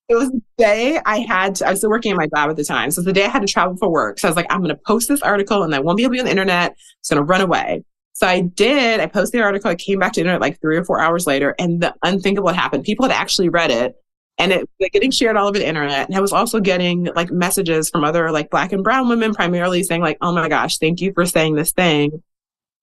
it 0.10 0.16
was 0.16 0.32
the 0.32 0.42
day 0.58 1.00
I 1.06 1.20
had 1.20 1.56
to, 1.56 1.68
I 1.68 1.72
was 1.72 1.80
still 1.80 1.90
working 1.90 2.12
at 2.12 2.18
my 2.18 2.28
job 2.28 2.50
at 2.50 2.56
the 2.56 2.64
time. 2.64 2.92
So 2.92 3.02
the 3.02 3.12
day 3.12 3.26
I 3.26 3.30
had 3.30 3.42
to 3.42 3.48
travel 3.48 3.76
for 3.76 3.90
work. 3.90 4.20
So 4.20 4.28
I 4.28 4.32
was 4.32 4.38
like, 4.38 4.48
I'm 4.50 4.60
going 4.60 4.70
to 4.70 4.82
post 4.86 5.10
this 5.10 5.22
article 5.22 5.64
and 5.64 5.76
I 5.76 5.80
won't 5.80 5.98
be 5.98 6.04
able 6.04 6.12
to 6.12 6.16
be 6.16 6.20
on 6.20 6.26
the 6.26 6.32
internet. 6.32 6.76
It's 7.00 7.10
going 7.10 7.18
to 7.18 7.26
run 7.26 7.42
away. 7.42 7.84
So 8.18 8.26
I 8.26 8.42
did, 8.42 9.00
I 9.00 9.06
posted 9.06 9.40
the 9.40 9.44
article, 9.44 9.70
I 9.70 9.76
came 9.76 10.00
back 10.00 10.14
to 10.14 10.20
the 10.20 10.22
internet 10.22 10.42
like 10.42 10.60
three 10.60 10.76
or 10.76 10.84
four 10.84 11.00
hours 11.00 11.28
later, 11.28 11.54
and 11.60 11.80
the 11.80 11.94
unthinkable 12.02 12.50
happened. 12.50 12.84
People 12.84 13.08
had 13.08 13.16
actually 13.16 13.50
read 13.50 13.70
it 13.70 13.96
and 14.40 14.52
it 14.52 14.68
was 14.80 14.90
getting 14.92 15.12
shared 15.12 15.38
all 15.38 15.48
over 15.48 15.60
the 15.60 15.68
internet. 15.68 16.08
And 16.08 16.18
I 16.18 16.20
was 16.20 16.34
also 16.34 16.60
getting 16.60 17.10
like 17.16 17.30
messages 17.30 17.92
from 17.92 18.04
other 18.04 18.32
like 18.32 18.50
black 18.50 18.72
and 18.72 18.84
brown 18.84 19.08
women 19.08 19.36
primarily 19.36 19.84
saying 19.84 20.02
like, 20.02 20.18
oh 20.22 20.34
my 20.34 20.50
gosh, 20.50 20.80
thank 20.80 21.00
you 21.00 21.14
for 21.14 21.28
saying 21.28 21.54
this 21.54 21.74
thing. 21.74 22.24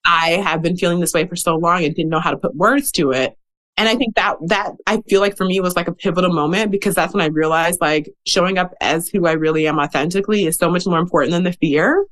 I 0.04 0.40
have 0.44 0.62
been 0.62 0.76
feeling 0.76 1.00
this 1.00 1.14
way 1.14 1.26
for 1.26 1.34
so 1.34 1.56
long 1.56 1.82
and 1.82 1.92
didn't 1.92 2.10
know 2.10 2.20
how 2.20 2.30
to 2.30 2.36
put 2.36 2.54
words 2.54 2.92
to 2.92 3.10
it. 3.10 3.36
And 3.76 3.88
I 3.88 3.96
think 3.96 4.14
that 4.14 4.36
that 4.46 4.74
I 4.86 5.00
feel 5.08 5.20
like 5.20 5.36
for 5.36 5.46
me 5.46 5.58
was 5.58 5.74
like 5.74 5.88
a 5.88 5.94
pivotal 5.94 6.32
moment 6.32 6.70
because 6.70 6.94
that's 6.94 7.12
when 7.12 7.24
I 7.24 7.26
realized 7.26 7.80
like 7.80 8.08
showing 8.24 8.56
up 8.56 8.72
as 8.80 9.08
who 9.08 9.26
I 9.26 9.32
really 9.32 9.66
am 9.66 9.80
authentically 9.80 10.46
is 10.46 10.58
so 10.58 10.70
much 10.70 10.86
more 10.86 11.00
important 11.00 11.32
than 11.32 11.42
the 11.42 11.54
fear 11.54 12.06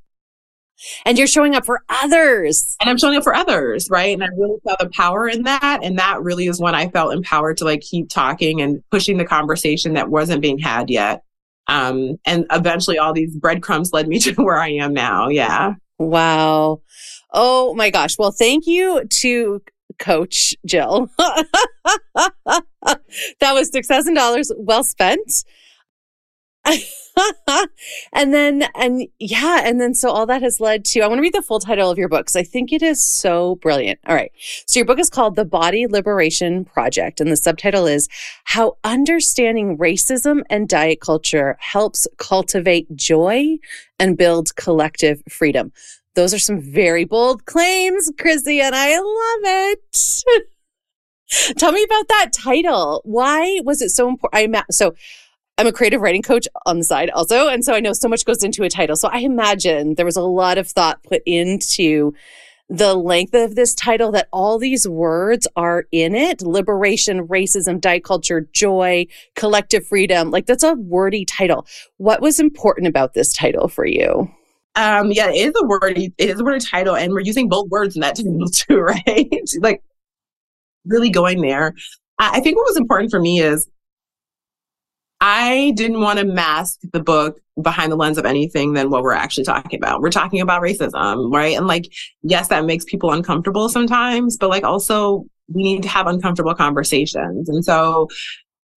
and 1.04 1.18
you're 1.18 1.26
showing 1.26 1.54
up 1.54 1.64
for 1.64 1.82
others. 1.88 2.76
And 2.80 2.88
I'm 2.88 2.98
showing 2.98 3.16
up 3.16 3.24
for 3.24 3.34
others, 3.34 3.88
right? 3.90 4.14
And 4.14 4.22
I 4.22 4.28
really 4.36 4.58
felt 4.64 4.78
the 4.78 4.90
power 4.90 5.28
in 5.28 5.42
that. 5.44 5.80
And 5.82 5.98
that 5.98 6.22
really 6.22 6.46
is 6.46 6.60
when 6.60 6.74
I 6.74 6.88
felt 6.88 7.12
empowered 7.12 7.56
to 7.58 7.64
like 7.64 7.80
keep 7.80 8.08
talking 8.08 8.60
and 8.60 8.82
pushing 8.90 9.16
the 9.16 9.24
conversation 9.24 9.94
that 9.94 10.10
wasn't 10.10 10.42
being 10.42 10.58
had 10.58 10.90
yet. 10.90 11.22
Um, 11.68 12.18
and 12.26 12.46
eventually 12.50 12.98
all 12.98 13.12
these 13.12 13.36
breadcrumbs 13.36 13.92
led 13.92 14.08
me 14.08 14.18
to 14.20 14.34
where 14.34 14.58
I 14.58 14.70
am 14.70 14.92
now. 14.92 15.28
Yeah. 15.28 15.74
Wow. 15.98 16.82
Oh 17.32 17.74
my 17.74 17.90
gosh. 17.90 18.18
Well, 18.18 18.32
thank 18.32 18.66
you 18.66 19.04
to 19.04 19.62
Coach 19.98 20.54
Jill. 20.66 21.10
that 21.18 22.62
was 23.40 23.70
success 23.70 24.08
in 24.08 24.14
dollars 24.14 24.50
well 24.56 24.84
spent. 24.84 25.44
and 28.12 28.32
then, 28.32 28.64
and 28.74 29.06
yeah, 29.18 29.62
and 29.64 29.80
then 29.80 29.94
so 29.94 30.10
all 30.10 30.26
that 30.26 30.42
has 30.42 30.60
led 30.60 30.84
to, 30.86 31.00
I 31.00 31.06
want 31.06 31.18
to 31.18 31.22
read 31.22 31.34
the 31.34 31.42
full 31.42 31.60
title 31.60 31.90
of 31.90 31.98
your 31.98 32.08
book 32.08 32.26
because 32.26 32.36
I 32.36 32.42
think 32.42 32.72
it 32.72 32.82
is 32.82 33.04
so 33.04 33.56
brilliant. 33.56 34.00
All 34.06 34.14
right. 34.14 34.32
So 34.66 34.78
your 34.78 34.86
book 34.86 34.98
is 34.98 35.10
called 35.10 35.36
The 35.36 35.44
Body 35.44 35.86
Liberation 35.86 36.64
Project, 36.64 37.20
and 37.20 37.30
the 37.30 37.36
subtitle 37.36 37.86
is 37.86 38.08
How 38.44 38.76
Understanding 38.84 39.76
Racism 39.78 40.42
and 40.50 40.68
Diet 40.68 41.00
Culture 41.00 41.56
Helps 41.60 42.06
Cultivate 42.18 42.94
Joy 42.94 43.58
and 43.98 44.16
Build 44.16 44.54
Collective 44.56 45.22
Freedom. 45.28 45.72
Those 46.14 46.34
are 46.34 46.38
some 46.38 46.60
very 46.60 47.04
bold 47.04 47.46
claims, 47.46 48.10
Chrissy, 48.18 48.60
and 48.60 48.74
I 48.74 48.98
love 48.98 49.72
it. 49.72 50.44
Tell 51.56 51.72
me 51.72 51.82
about 51.82 52.08
that 52.08 52.30
title. 52.32 53.00
Why 53.04 53.60
was 53.64 53.80
it 53.80 53.88
so 53.90 54.08
important? 54.08 54.54
I 54.54 54.62
so 54.70 54.94
I'm 55.58 55.66
a 55.66 55.72
creative 55.72 56.00
writing 56.00 56.22
coach 56.22 56.48
on 56.66 56.78
the 56.78 56.84
side 56.84 57.10
also. 57.10 57.48
And 57.48 57.64
so 57.64 57.74
I 57.74 57.80
know 57.80 57.92
so 57.92 58.08
much 58.08 58.24
goes 58.24 58.42
into 58.42 58.62
a 58.62 58.70
title. 58.70 58.96
So 58.96 59.08
I 59.08 59.18
imagine 59.18 59.94
there 59.94 60.06
was 60.06 60.16
a 60.16 60.22
lot 60.22 60.58
of 60.58 60.68
thought 60.68 61.02
put 61.02 61.22
into 61.26 62.14
the 62.68 62.94
length 62.94 63.34
of 63.34 63.54
this 63.54 63.74
title 63.74 64.10
that 64.12 64.28
all 64.32 64.58
these 64.58 64.88
words 64.88 65.46
are 65.56 65.84
in 65.92 66.14
it 66.14 66.40
liberation, 66.40 67.28
racism, 67.28 67.78
diet 67.78 68.02
culture, 68.02 68.48
joy, 68.52 69.06
collective 69.36 69.86
freedom. 69.86 70.30
Like 70.30 70.46
that's 70.46 70.62
a 70.62 70.74
wordy 70.74 71.26
title. 71.26 71.66
What 71.98 72.22
was 72.22 72.40
important 72.40 72.86
about 72.86 73.12
this 73.12 73.34
title 73.34 73.68
for 73.68 73.84
you? 73.84 74.30
Um, 74.74 75.12
yeah, 75.12 75.28
it 75.28 75.48
is 75.48 75.52
a 75.62 75.66
wordy, 75.66 76.14
it 76.16 76.30
is 76.30 76.40
a 76.40 76.44
wordy 76.44 76.64
title, 76.64 76.96
and 76.96 77.12
we're 77.12 77.20
using 77.20 77.50
both 77.50 77.68
words 77.68 77.94
in 77.94 78.00
that 78.00 78.16
title 78.16 78.48
too, 78.48 78.78
right? 78.80 79.44
like 79.60 79.82
really 80.86 81.10
going 81.10 81.42
there. 81.42 81.74
I 82.18 82.40
think 82.40 82.56
what 82.56 82.66
was 82.66 82.76
important 82.78 83.10
for 83.10 83.20
me 83.20 83.40
is 83.40 83.68
I 85.24 85.72
didn't 85.76 86.00
want 86.00 86.18
to 86.18 86.24
mask 86.24 86.80
the 86.92 87.00
book 87.00 87.38
behind 87.62 87.92
the 87.92 87.96
lens 87.96 88.18
of 88.18 88.26
anything 88.26 88.72
than 88.72 88.90
what 88.90 89.04
we're 89.04 89.12
actually 89.12 89.44
talking 89.44 89.78
about. 89.78 90.00
We're 90.00 90.10
talking 90.10 90.40
about 90.40 90.62
racism, 90.62 91.32
right? 91.32 91.56
And 91.56 91.68
like, 91.68 91.92
yes, 92.22 92.48
that 92.48 92.64
makes 92.64 92.84
people 92.84 93.12
uncomfortable 93.12 93.68
sometimes, 93.68 94.36
but 94.36 94.50
like 94.50 94.64
also 94.64 95.24
we 95.46 95.62
need 95.62 95.84
to 95.84 95.88
have 95.88 96.08
uncomfortable 96.08 96.56
conversations. 96.56 97.48
And 97.48 97.64
so 97.64 98.08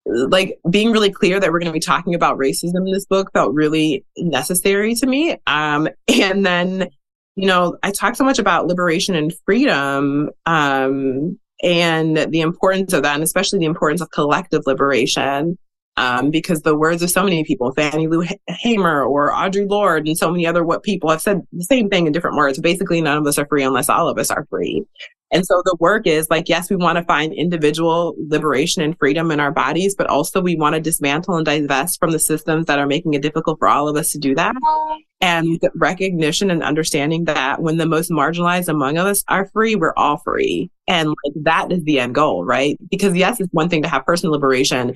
like 0.06 0.60
being 0.70 0.92
really 0.92 1.10
clear 1.10 1.40
that 1.40 1.52
we're 1.52 1.58
going 1.58 1.72
to 1.72 1.74
be 1.74 1.80
talking 1.80 2.14
about 2.14 2.38
racism 2.38 2.86
in 2.86 2.92
this 2.92 3.08
book 3.08 3.32
felt 3.34 3.56
really 3.56 4.06
necessary 4.16 4.94
to 4.94 5.08
me. 5.08 5.38
Um, 5.48 5.90
and 6.08 6.46
then, 6.46 6.90
you 7.36 7.48
know, 7.48 7.76
I 7.82 7.90
talk 7.90 8.16
so 8.16 8.24
much 8.24 8.38
about 8.38 8.68
liberation 8.68 9.16
and 9.16 9.34
freedom, 9.48 10.30
um, 10.46 11.40
and 11.64 12.18
the 12.18 12.42
importance 12.42 12.94
of 12.94 13.02
that, 13.02 13.16
and 13.16 13.24
especially 13.24 13.58
the 13.58 13.66
importance 13.66 14.02
of 14.02 14.12
collective 14.12 14.62
liberation 14.68 15.58
um, 15.98 16.30
because 16.30 16.62
the 16.62 16.76
words 16.76 17.02
of 17.02 17.10
so 17.10 17.24
many 17.24 17.44
people, 17.44 17.72
Fannie 17.72 18.08
Lou 18.08 18.26
Hamer 18.48 19.04
or 19.04 19.32
Audre 19.32 19.70
Lorde 19.70 20.08
and 20.08 20.18
so 20.18 20.30
many 20.32 20.46
other 20.46 20.64
what 20.64 20.84
people 20.84 21.10
have 21.10 21.22
said 21.22 21.42
the 21.52 21.64
same 21.64 21.90
thing 21.90 22.06
in 22.06 22.14
different 22.14 22.36
words. 22.38 22.60
Basically, 22.60 23.02
none 23.02 23.18
of 23.18 23.28
us 23.28 23.38
are 23.38 23.48
free 23.48 23.64
unless 23.64 23.90
all 23.90 24.08
of 24.08 24.18
us 24.18 24.30
are 24.30 24.46
free. 24.50 24.86
And 25.32 25.46
so 25.46 25.62
the 25.66 25.76
work 25.80 26.06
is 26.06 26.30
like, 26.30 26.48
yes, 26.48 26.70
we 26.70 26.76
want 26.76 26.98
to 26.98 27.04
find 27.04 27.34
individual 27.34 28.16
liberation 28.30 28.84
and 28.84 28.98
freedom 28.98 29.32
in 29.32 29.40
our 29.40 29.52
bodies, 29.52 29.96
but 29.96 30.08
also 30.08 30.40
we 30.40 30.56
want 30.56 30.76
to 30.76 30.82
dismantle 30.82 31.36
and 31.36 31.46
divest 31.46 32.00
from 32.00 32.12
the 32.12 32.20
systems 32.20 32.68
that 32.68 32.80
are 32.80 32.86
making 32.86 33.16
it 33.16 33.22
difficult 33.22 33.58
for 33.58 33.68
all 33.68 33.88
of 33.88 33.96
us 33.96 34.12
to 34.12 34.20
do 34.20 34.36
that. 34.36 34.56
And 35.22 35.60
recognition 35.76 36.52
and 36.52 36.62
understanding 36.62 37.26
that 37.26 37.62
when 37.62 37.78
the 37.78 37.88
most 37.88 38.12
marginalized 38.12 38.70
among 38.70 38.98
us 38.98 39.24
are 39.28 39.48
free, 39.48 39.76
we're 39.76 39.96
all 39.98 40.18
free. 40.18 40.70
And 40.88 41.10
like 41.10 41.44
that 41.44 41.72
is 41.72 41.84
the 41.84 42.00
end 42.00 42.14
goal, 42.14 42.46
right? 42.46 42.78
Because 42.92 43.16
yes, 43.16 43.40
it's 43.40 43.52
one 43.52 43.68
thing 43.68 43.82
to 43.82 43.90
have 43.90 44.06
personal 44.06 44.34
liberation, 44.34 44.96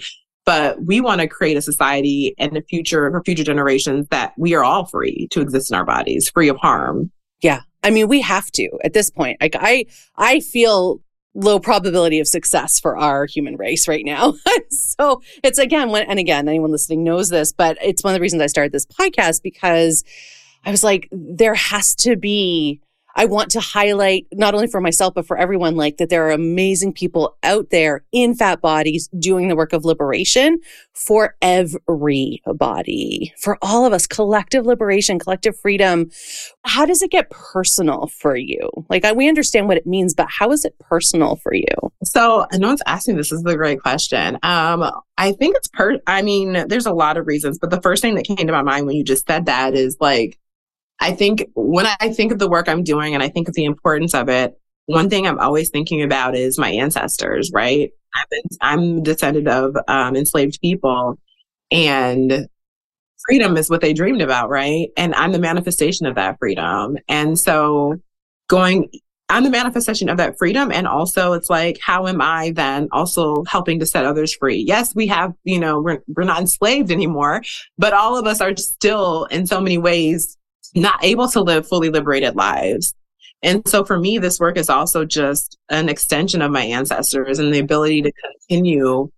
but 0.49 0.83
we 0.83 0.99
want 0.99 1.21
to 1.21 1.27
create 1.27 1.57
a 1.57 1.61
society 1.61 2.33
and 2.39 2.57
a 2.57 2.63
future 2.63 3.11
for 3.11 3.21
future 3.23 3.43
generations 3.43 4.07
that 4.09 4.33
we 4.35 4.55
are 4.55 4.63
all 4.63 4.83
free 4.83 5.27
to 5.29 5.41
exist 5.41 5.69
in 5.69 5.77
our 5.77 5.85
bodies, 5.85 6.27
free 6.27 6.49
of 6.49 6.57
harm. 6.57 7.11
Yeah. 7.39 7.61
I 7.83 7.91
mean, 7.91 8.07
we 8.07 8.19
have 8.21 8.49
to 8.53 8.67
at 8.83 8.93
this 8.93 9.11
point. 9.11 9.37
Like 9.39 9.55
I, 9.59 9.85
I 10.17 10.39
feel 10.39 11.01
low 11.35 11.59
probability 11.59 12.19
of 12.19 12.27
success 12.27 12.79
for 12.79 12.97
our 12.97 13.27
human 13.27 13.57
race 13.57 13.87
right 13.87 14.03
now. 14.03 14.33
so 14.71 15.21
it's 15.43 15.59
again, 15.59 15.91
when, 15.91 16.09
and 16.09 16.17
again, 16.17 16.47
anyone 16.47 16.71
listening 16.71 17.03
knows 17.03 17.29
this, 17.29 17.53
but 17.53 17.77
it's 17.79 18.03
one 18.03 18.15
of 18.15 18.15
the 18.15 18.21
reasons 18.21 18.41
I 18.41 18.47
started 18.47 18.71
this 18.71 18.87
podcast 18.87 19.43
because 19.43 20.03
I 20.65 20.71
was 20.71 20.83
like, 20.83 21.09
there 21.11 21.53
has 21.53 21.93
to 21.97 22.15
be 22.15 22.81
I 23.15 23.25
want 23.25 23.51
to 23.51 23.59
highlight 23.59 24.27
not 24.31 24.53
only 24.53 24.67
for 24.67 24.79
myself, 24.79 25.13
but 25.13 25.27
for 25.27 25.37
everyone, 25.37 25.75
like 25.75 25.97
that 25.97 26.09
there 26.09 26.27
are 26.27 26.31
amazing 26.31 26.93
people 26.93 27.37
out 27.43 27.69
there 27.69 28.03
in 28.11 28.35
fat 28.35 28.61
bodies 28.61 29.09
doing 29.19 29.47
the 29.47 29.55
work 29.55 29.73
of 29.73 29.83
liberation 29.83 30.59
for 30.93 31.35
everybody, 31.41 33.33
for 33.37 33.57
all 33.61 33.85
of 33.85 33.93
us, 33.93 34.05
collective 34.05 34.65
liberation, 34.65 35.19
collective 35.19 35.57
freedom. 35.59 36.09
How 36.65 36.85
does 36.85 37.01
it 37.01 37.11
get 37.11 37.29
personal 37.29 38.07
for 38.07 38.35
you? 38.35 38.69
Like, 38.89 39.03
we 39.15 39.27
understand 39.27 39.67
what 39.67 39.77
it 39.77 39.87
means, 39.87 40.13
but 40.13 40.27
how 40.29 40.51
is 40.51 40.65
it 40.65 40.77
personal 40.79 41.35
for 41.37 41.53
you? 41.53 41.65
So, 42.03 42.45
no 42.53 42.67
one's 42.67 42.81
asking 42.85 43.17
this 43.17 43.31
is 43.31 43.43
a 43.45 43.55
great 43.55 43.81
question. 43.81 44.37
Um, 44.43 44.89
I 45.17 45.31
think 45.33 45.55
it's 45.55 45.67
per, 45.67 45.99
I 46.05 46.21
mean, 46.21 46.67
there's 46.67 46.85
a 46.85 46.93
lot 46.93 47.17
of 47.17 47.27
reasons, 47.27 47.57
but 47.59 47.69
the 47.69 47.81
first 47.81 48.01
thing 48.01 48.15
that 48.15 48.25
came 48.25 48.37
to 48.37 48.51
my 48.51 48.61
mind 48.61 48.85
when 48.85 48.95
you 48.95 49.03
just 49.03 49.27
said 49.27 49.45
that 49.47 49.73
is 49.73 49.97
like, 49.99 50.39
I 50.99 51.13
think 51.13 51.49
when 51.55 51.85
I 51.85 52.09
think 52.09 52.31
of 52.31 52.39
the 52.39 52.49
work 52.49 52.67
I'm 52.67 52.83
doing 52.83 53.13
and 53.13 53.23
I 53.23 53.29
think 53.29 53.47
of 53.47 53.55
the 53.55 53.65
importance 53.65 54.13
of 54.13 54.29
it, 54.29 54.59
one 54.85 55.09
thing 55.09 55.27
I'm 55.27 55.39
always 55.39 55.69
thinking 55.69 56.01
about 56.01 56.35
is 56.35 56.57
my 56.57 56.69
ancestors, 56.71 57.51
right? 57.53 57.91
I'm, 58.61 59.03
descendant 59.03 59.47
of 59.47 59.75
um, 59.87 60.15
enslaved 60.15 60.59
people 60.61 61.19
and 61.71 62.47
freedom 63.27 63.55
is 63.55 63.69
what 63.69 63.81
they 63.81 63.93
dreamed 63.93 64.21
about, 64.21 64.49
right? 64.49 64.89
And 64.97 65.13
I'm 65.13 65.31
the 65.31 65.39
manifestation 65.39 66.07
of 66.07 66.15
that 66.15 66.37
freedom. 66.39 66.97
And 67.07 67.37
so 67.37 67.97
going, 68.47 68.89
I'm 69.29 69.43
the 69.43 69.51
manifestation 69.51 70.09
of 70.09 70.17
that 70.17 70.39
freedom. 70.39 70.71
And 70.71 70.87
also 70.87 71.33
it's 71.33 71.51
like, 71.51 71.77
how 71.79 72.07
am 72.07 72.19
I 72.19 72.51
then 72.55 72.87
also 72.91 73.43
helping 73.43 73.79
to 73.79 73.85
set 73.85 74.05
others 74.05 74.35
free? 74.35 74.65
Yes, 74.67 74.95
we 74.95 75.05
have, 75.07 75.33
you 75.43 75.59
know, 75.59 75.79
we're, 75.79 76.01
we're 76.07 76.23
not 76.23 76.41
enslaved 76.41 76.91
anymore, 76.91 77.43
but 77.77 77.93
all 77.93 78.17
of 78.17 78.25
us 78.25 78.41
are 78.41 78.57
still 78.57 79.25
in 79.25 79.45
so 79.45 79.61
many 79.61 79.77
ways 79.77 80.35
not 80.75 81.03
able 81.03 81.27
to 81.29 81.41
live 81.41 81.67
fully 81.67 81.89
liberated 81.89 82.35
lives. 82.35 82.93
And 83.41 83.65
so 83.67 83.85
for 83.85 83.97
me, 83.97 84.17
this 84.17 84.39
work 84.39 84.57
is 84.57 84.69
also 84.69 85.05
just 85.05 85.57
an 85.69 85.89
extension 85.89 86.41
of 86.41 86.51
my 86.51 86.63
ancestors 86.63 87.39
and 87.39 87.53
the 87.53 87.59
ability 87.59 88.01
to 88.01 88.11
continue 88.11 89.09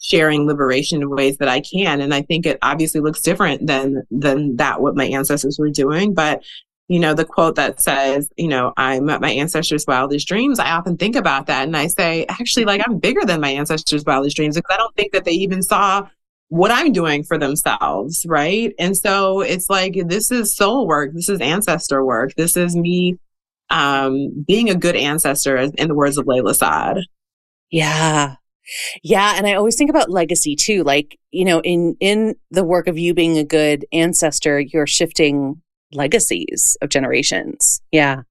sharing 0.00 0.46
liberation 0.46 1.02
in 1.02 1.10
ways 1.10 1.36
that 1.38 1.48
I 1.48 1.60
can. 1.60 2.00
And 2.00 2.14
I 2.14 2.22
think 2.22 2.46
it 2.46 2.58
obviously 2.62 3.00
looks 3.00 3.20
different 3.20 3.66
than 3.66 4.02
than 4.10 4.56
that 4.56 4.80
what 4.80 4.96
my 4.96 5.06
ancestors 5.06 5.58
were 5.58 5.70
doing. 5.70 6.14
But 6.14 6.42
you 6.88 6.98
know, 6.98 7.12
the 7.12 7.24
quote 7.24 7.56
that 7.56 7.82
says, 7.82 8.30
you 8.36 8.48
know, 8.48 8.72
I'm 8.78 9.04
my 9.04 9.30
ancestors' 9.30 9.84
wildest 9.86 10.26
dreams. 10.26 10.58
I 10.58 10.70
often 10.70 10.96
think 10.96 11.16
about 11.16 11.46
that 11.46 11.64
and 11.64 11.76
I 11.76 11.86
say, 11.86 12.24
actually, 12.28 12.64
like 12.64 12.80
I'm 12.84 12.98
bigger 12.98 13.24
than 13.26 13.42
my 13.42 13.50
ancestors' 13.50 14.04
wildest 14.06 14.36
dreams 14.36 14.56
because 14.56 14.74
I 14.74 14.78
don't 14.78 14.94
think 14.96 15.12
that 15.12 15.24
they 15.24 15.32
even 15.32 15.62
saw 15.62 16.08
what 16.48 16.70
I'm 16.70 16.92
doing 16.92 17.24
for 17.24 17.38
themselves, 17.38 18.24
right? 18.26 18.74
And 18.78 18.96
so 18.96 19.40
it's 19.40 19.68
like 19.68 19.96
this 20.06 20.30
is 20.30 20.54
soul 20.54 20.86
work, 20.86 21.12
this 21.14 21.28
is 21.28 21.40
ancestor 21.40 22.04
work, 22.04 22.34
this 22.36 22.56
is 22.56 22.74
me 22.74 23.18
um, 23.70 24.44
being 24.46 24.70
a 24.70 24.74
good 24.74 24.96
ancestor, 24.96 25.56
in 25.56 25.88
the 25.88 25.94
words 25.94 26.16
of 26.16 26.24
Layla 26.26 26.54
Saad. 26.54 27.00
Yeah. 27.70 28.36
Yeah, 29.02 29.34
and 29.36 29.46
I 29.46 29.54
always 29.54 29.76
think 29.76 29.88
about 29.90 30.10
legacy 30.10 30.54
too. 30.54 30.84
Like, 30.84 31.18
you 31.30 31.44
know, 31.44 31.60
in 31.62 31.96
in 32.00 32.34
the 32.50 32.64
work 32.64 32.86
of 32.86 32.98
you 32.98 33.14
being 33.14 33.38
a 33.38 33.44
good 33.44 33.86
ancestor, 33.92 34.60
you're 34.60 34.86
shifting 34.86 35.62
legacies 35.92 36.76
of 36.82 36.90
generations. 36.90 37.80
Yeah. 37.92 38.22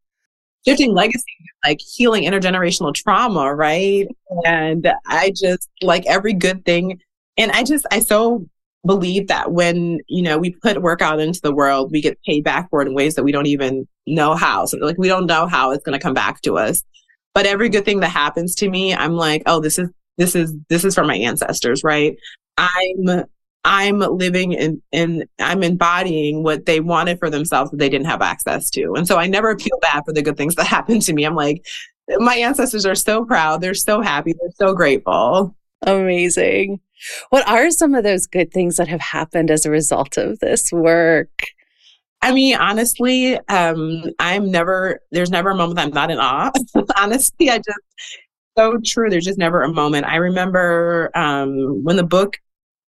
Shifting 0.67 0.93
legacy, 0.93 1.23
like 1.65 1.79
healing 1.79 2.23
intergenerational 2.23 2.93
trauma, 2.93 3.55
right? 3.55 4.07
And 4.45 4.91
I 5.07 5.31
just 5.35 5.69
like 5.81 6.05
every 6.05 6.33
good 6.33 6.65
thing 6.65 6.99
and 7.37 7.51
I 7.51 7.63
just, 7.63 7.85
I 7.91 7.99
so 7.99 8.45
believe 8.85 9.27
that 9.27 9.51
when, 9.51 9.99
you 10.07 10.21
know, 10.21 10.37
we 10.37 10.51
put 10.51 10.81
work 10.81 11.01
out 11.01 11.19
into 11.19 11.41
the 11.41 11.53
world, 11.53 11.91
we 11.91 12.01
get 12.01 12.21
paid 12.23 12.43
back 12.43 12.69
for 12.69 12.81
it 12.81 12.87
in 12.87 12.93
ways 12.93 13.15
that 13.15 13.23
we 13.23 13.31
don't 13.31 13.45
even 13.45 13.87
know 14.05 14.35
how. 14.35 14.65
So 14.65 14.77
like 14.77 14.97
we 14.97 15.07
don't 15.07 15.25
know 15.25 15.47
how 15.47 15.71
it's 15.71 15.83
going 15.83 15.97
to 15.97 16.03
come 16.03 16.13
back 16.13 16.41
to 16.41 16.57
us. 16.57 16.81
But 17.33 17.45
every 17.45 17.69
good 17.69 17.85
thing 17.85 17.99
that 17.99 18.09
happens 18.09 18.55
to 18.55 18.69
me, 18.69 18.93
I'm 18.93 19.13
like, 19.13 19.43
oh, 19.45 19.59
this 19.59 19.77
is, 19.77 19.89
this 20.17 20.35
is, 20.35 20.53
this 20.69 20.83
is 20.83 20.95
from 20.95 21.07
my 21.07 21.15
ancestors, 21.15 21.83
right? 21.83 22.17
I'm, 22.57 23.25
I'm 23.63 23.99
living 23.99 24.53
in, 24.53 24.81
in, 24.91 25.25
I'm 25.37 25.61
embodying 25.61 26.41
what 26.41 26.65
they 26.65 26.79
wanted 26.79 27.19
for 27.19 27.29
themselves 27.29 27.69
that 27.69 27.77
they 27.77 27.89
didn't 27.89 28.07
have 28.07 28.21
access 28.21 28.69
to. 28.71 28.93
And 28.95 29.07
so 29.07 29.17
I 29.17 29.27
never 29.27 29.57
feel 29.59 29.77
bad 29.81 30.03
for 30.05 30.13
the 30.13 30.23
good 30.23 30.37
things 30.37 30.55
that 30.55 30.65
happen 30.67 30.99
to 31.01 31.13
me. 31.13 31.25
I'm 31.25 31.35
like, 31.35 31.63
my 32.19 32.35
ancestors 32.35 32.85
are 32.85 32.95
so 32.95 33.25
proud. 33.25 33.61
They're 33.61 33.73
so 33.73 34.01
happy. 34.01 34.33
They're 34.33 34.51
so 34.55 34.73
grateful. 34.73 35.55
Amazing. 35.85 36.79
What 37.29 37.47
are 37.47 37.69
some 37.71 37.93
of 37.95 38.03
those 38.03 38.25
good 38.25 38.51
things 38.51 38.77
that 38.77 38.87
have 38.87 39.01
happened 39.01 39.51
as 39.51 39.65
a 39.65 39.71
result 39.71 40.17
of 40.17 40.39
this 40.39 40.71
work? 40.71 41.47
I 42.21 42.33
mean, 42.33 42.55
honestly, 42.55 43.37
um, 43.47 44.03
I'm 44.19 44.49
never, 44.49 45.01
there's 45.11 45.29
never 45.29 45.51
a 45.51 45.55
moment 45.55 45.79
I'm 45.79 45.91
not 45.91 46.11
in 46.11 46.17
awe. 46.17 46.51
honestly, 46.97 47.49
I 47.49 47.57
just, 47.57 47.79
so 48.57 48.79
true. 48.83 49.09
There's 49.09 49.25
just 49.25 49.37
never 49.37 49.61
a 49.61 49.71
moment. 49.71 50.07
I 50.07 50.15
remember 50.15 51.11
um, 51.13 51.83
when 51.83 51.95
the 51.95 52.03
book, 52.03 52.37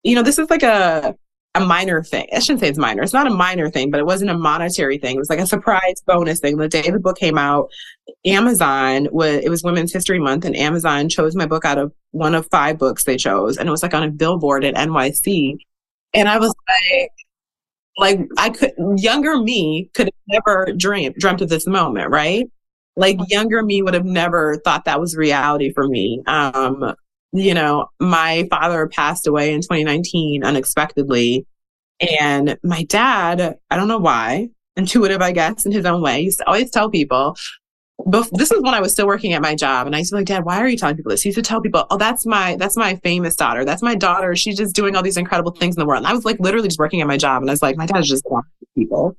you 0.03 0.17
know, 0.17 0.23
this 0.23 0.39
is 0.39 0.51
like 0.51 0.65
a, 0.65 1.15
a 1.55 1.61
minor 1.61 2.03
thing. 2.03 2.27
I 2.35 2.39
shouldn't 2.39 2.61
say 2.61 2.69
it's 2.69 2.79
minor. 2.79 3.03
It's 3.03 3.13
not 3.13 3.27
a 3.27 3.35
minor 3.35 3.69
thing, 3.69 3.91
but 3.91 4.01
it 4.01 4.07
wasn't 4.07 4.31
a 4.31 4.39
monetary 4.39 4.97
thing. 4.97 5.17
It 5.17 5.19
was 5.19 5.29
like 5.29 5.39
a 5.39 5.47
surprise 5.47 6.03
bonus 6.07 6.41
thing. 6.41 6.57
The 6.57 6.69
day 6.69 6.91
the 6.91 6.99
book 6.99 7.19
came 7.19 7.37
out, 7.37 7.71
Amazon 8.25 9.09
was 9.13 9.45
it 9.45 9.51
was 9.51 9.63
Women's 9.63 9.93
History 9.93 10.19
Month, 10.19 10.45
and 10.45 10.57
Amazon 10.57 11.09
chose 11.09 11.37
my 11.37 11.47
book 11.47 11.65
out 11.65 11.79
of 11.79 11.93
one 12.13 12.35
of 12.35 12.49
five 12.51 12.79
books 12.79 13.05
they 13.05 13.17
chose, 13.17 13.59
and 13.59 13.69
it 13.69 13.73
was 13.73 13.83
like 13.83 13.95
on 13.95 14.03
a 14.03 14.11
billboard 14.11 14.65
at 14.65 14.75
NYC. 14.75 15.57
And 16.15 16.29
I 16.29 16.39
was 16.39 16.55
like, 16.69 17.11
like 17.99 18.29
I 18.39 18.51
could 18.51 18.73
younger 18.97 19.39
me 19.39 19.91
could 19.95 20.07
have 20.07 20.15
never 20.29 20.73
dreamed 20.77 21.17
dreamt 21.17 21.43
of 21.43 21.51
this 21.51 21.67
moment, 21.67 22.11
right? 22.11 22.47
Like 22.97 23.19
younger 23.29 23.63
me 23.63 23.83
would 23.83 23.95
have 23.95 24.05
never 24.05 24.57
thought 24.65 24.87
that 24.87 25.01
was 25.01 25.17
reality 25.17 25.73
for 25.73 25.87
me. 25.87 26.23
Um, 26.27 26.95
you 27.33 27.55
know, 27.55 27.87
my 27.99 28.47
father 28.51 28.87
passed 28.89 29.27
away 29.27 29.53
in 29.53 29.61
2019 29.61 30.45
unexpectedly. 30.45 31.47
And 32.01 32.59
my 32.63 32.85
dad, 32.85 33.57
I 33.71 33.77
don't 33.77 33.89
know 33.89 33.99
why, 33.99 34.49
intuitive, 34.77 35.21
I 35.21 35.33
guess, 35.33 35.67
in 35.67 35.73
his 35.73 35.85
own 35.85 36.03
way, 36.03 36.21
used 36.21 36.39
to 36.39 36.47
always 36.47 36.71
tell 36.71 36.91
people, 36.91 37.37
but 38.05 38.29
this 38.33 38.51
is 38.51 38.61
when 38.63 38.75
I 38.75 38.81
was 38.81 38.93
still 38.93 39.07
working 39.07 39.33
at 39.33 39.43
my 39.43 39.55
job. 39.55 39.87
And 39.87 39.95
I 39.95 40.01
used 40.01 40.11
to 40.11 40.17
be 40.17 40.21
like, 40.21 40.27
Dad, 40.27 40.45
why 40.45 40.59
are 40.59 40.69
you 40.69 40.77
telling 40.77 40.97
people 40.97 41.11
this? 41.11 41.23
He 41.23 41.29
used 41.29 41.37
to 41.37 41.43
tell 41.43 41.61
people, 41.61 41.87
Oh, 41.91 41.99
that's 41.99 42.27
my, 42.27 42.57
that's 42.57 42.77
my 42.77 42.97
famous 42.97 43.37
daughter. 43.37 43.65
That's 43.65 43.83
my 43.83 43.95
daughter. 43.95 44.35
She's 44.35 44.57
just 44.57 44.75
doing 44.75 44.97
all 44.97 45.03
these 45.03 45.17
incredible 45.17 45.53
things 45.53 45.77
in 45.77 45.81
the 45.81 45.87
world. 45.87 45.99
And 45.99 46.07
I 46.07 46.13
was 46.13 46.25
like 46.25 46.41
literally 46.41 46.69
just 46.69 46.79
working 46.79 47.01
at 47.01 47.07
my 47.07 47.17
job. 47.17 47.43
And 47.43 47.51
I 47.51 47.53
was 47.53 47.63
like, 47.63 47.77
my 47.77 47.87
dad 47.87 48.01
is 48.01 48.09
just 48.09 48.25
lying 48.29 48.43
to 48.61 48.67
people. 48.77 49.17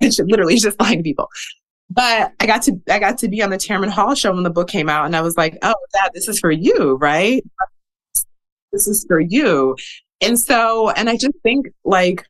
literally 0.00 0.56
just 0.56 0.80
lying 0.80 0.98
to 0.98 1.02
people. 1.02 1.28
But 1.94 2.32
I 2.40 2.46
got 2.46 2.62
to 2.62 2.80
I 2.88 2.98
got 2.98 3.18
to 3.18 3.28
be 3.28 3.42
on 3.42 3.50
the 3.50 3.58
Tamron 3.58 3.90
Hall 3.90 4.14
show 4.14 4.32
when 4.32 4.44
the 4.44 4.50
book 4.50 4.68
came 4.68 4.88
out, 4.88 5.04
and 5.04 5.14
I 5.14 5.20
was 5.20 5.36
like, 5.36 5.58
"Oh, 5.62 5.74
Dad, 5.92 6.10
this 6.14 6.28
is 6.28 6.38
for 6.38 6.50
you, 6.50 6.96
right? 6.96 7.44
This 8.72 8.86
is 8.86 9.04
for 9.06 9.20
you." 9.20 9.76
And 10.22 10.38
so, 10.38 10.90
and 10.90 11.10
I 11.10 11.16
just 11.16 11.34
think 11.42 11.66
like, 11.84 12.24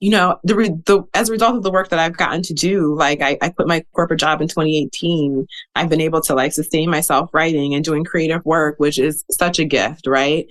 you 0.00 0.10
know, 0.10 0.38
the 0.44 0.54
the 0.86 1.02
as 1.14 1.28
a 1.28 1.32
result 1.32 1.56
of 1.56 1.62
the 1.62 1.70
work 1.70 1.90
that 1.90 1.98
I've 1.98 2.16
gotten 2.16 2.42
to 2.42 2.54
do, 2.54 2.94
like 2.96 3.20
I, 3.20 3.36
I 3.42 3.50
quit 3.50 3.68
my 3.68 3.84
corporate 3.92 4.20
job 4.20 4.40
in 4.40 4.48
2018. 4.48 5.46
I've 5.74 5.90
been 5.90 6.00
able 6.00 6.22
to 6.22 6.34
like 6.34 6.52
sustain 6.52 6.88
myself 6.88 7.30
writing 7.34 7.74
and 7.74 7.84
doing 7.84 8.04
creative 8.04 8.44
work, 8.46 8.76
which 8.78 8.98
is 8.98 9.24
such 9.30 9.58
a 9.58 9.64
gift, 9.64 10.06
right? 10.06 10.46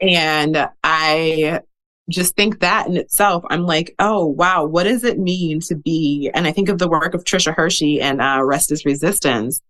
And 0.00 0.68
I 0.82 1.60
just 2.10 2.36
think 2.36 2.60
that 2.60 2.86
in 2.86 2.96
itself, 2.96 3.44
I'm 3.48 3.64
like, 3.64 3.94
oh, 3.98 4.26
wow, 4.26 4.64
what 4.64 4.84
does 4.84 5.04
it 5.04 5.18
mean 5.18 5.60
to 5.60 5.74
be? 5.74 6.30
And 6.34 6.46
I 6.46 6.52
think 6.52 6.68
of 6.68 6.78
the 6.78 6.88
work 6.88 7.14
of 7.14 7.24
Tricia 7.24 7.54
Hersey 7.54 8.00
and 8.00 8.20
uh, 8.20 8.42
Rest 8.42 8.70
is 8.72 8.84
Resistance. 8.84 9.60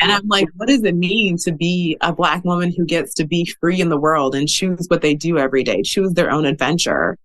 And 0.00 0.12
I'm 0.12 0.26
like, 0.28 0.48
what 0.56 0.68
does 0.68 0.84
it 0.84 0.94
mean 0.94 1.38
to 1.38 1.52
be 1.52 1.96
a 2.00 2.12
Black 2.12 2.44
woman 2.44 2.72
who 2.74 2.84
gets 2.84 3.14
to 3.14 3.26
be 3.26 3.46
free 3.60 3.80
in 3.80 3.88
the 3.88 3.98
world 3.98 4.34
and 4.34 4.48
choose 4.48 4.86
what 4.88 5.00
they 5.00 5.14
do 5.14 5.38
every 5.38 5.62
day, 5.64 5.82
choose 5.82 6.12
their 6.12 6.30
own 6.30 6.44
adventure? 6.44 7.18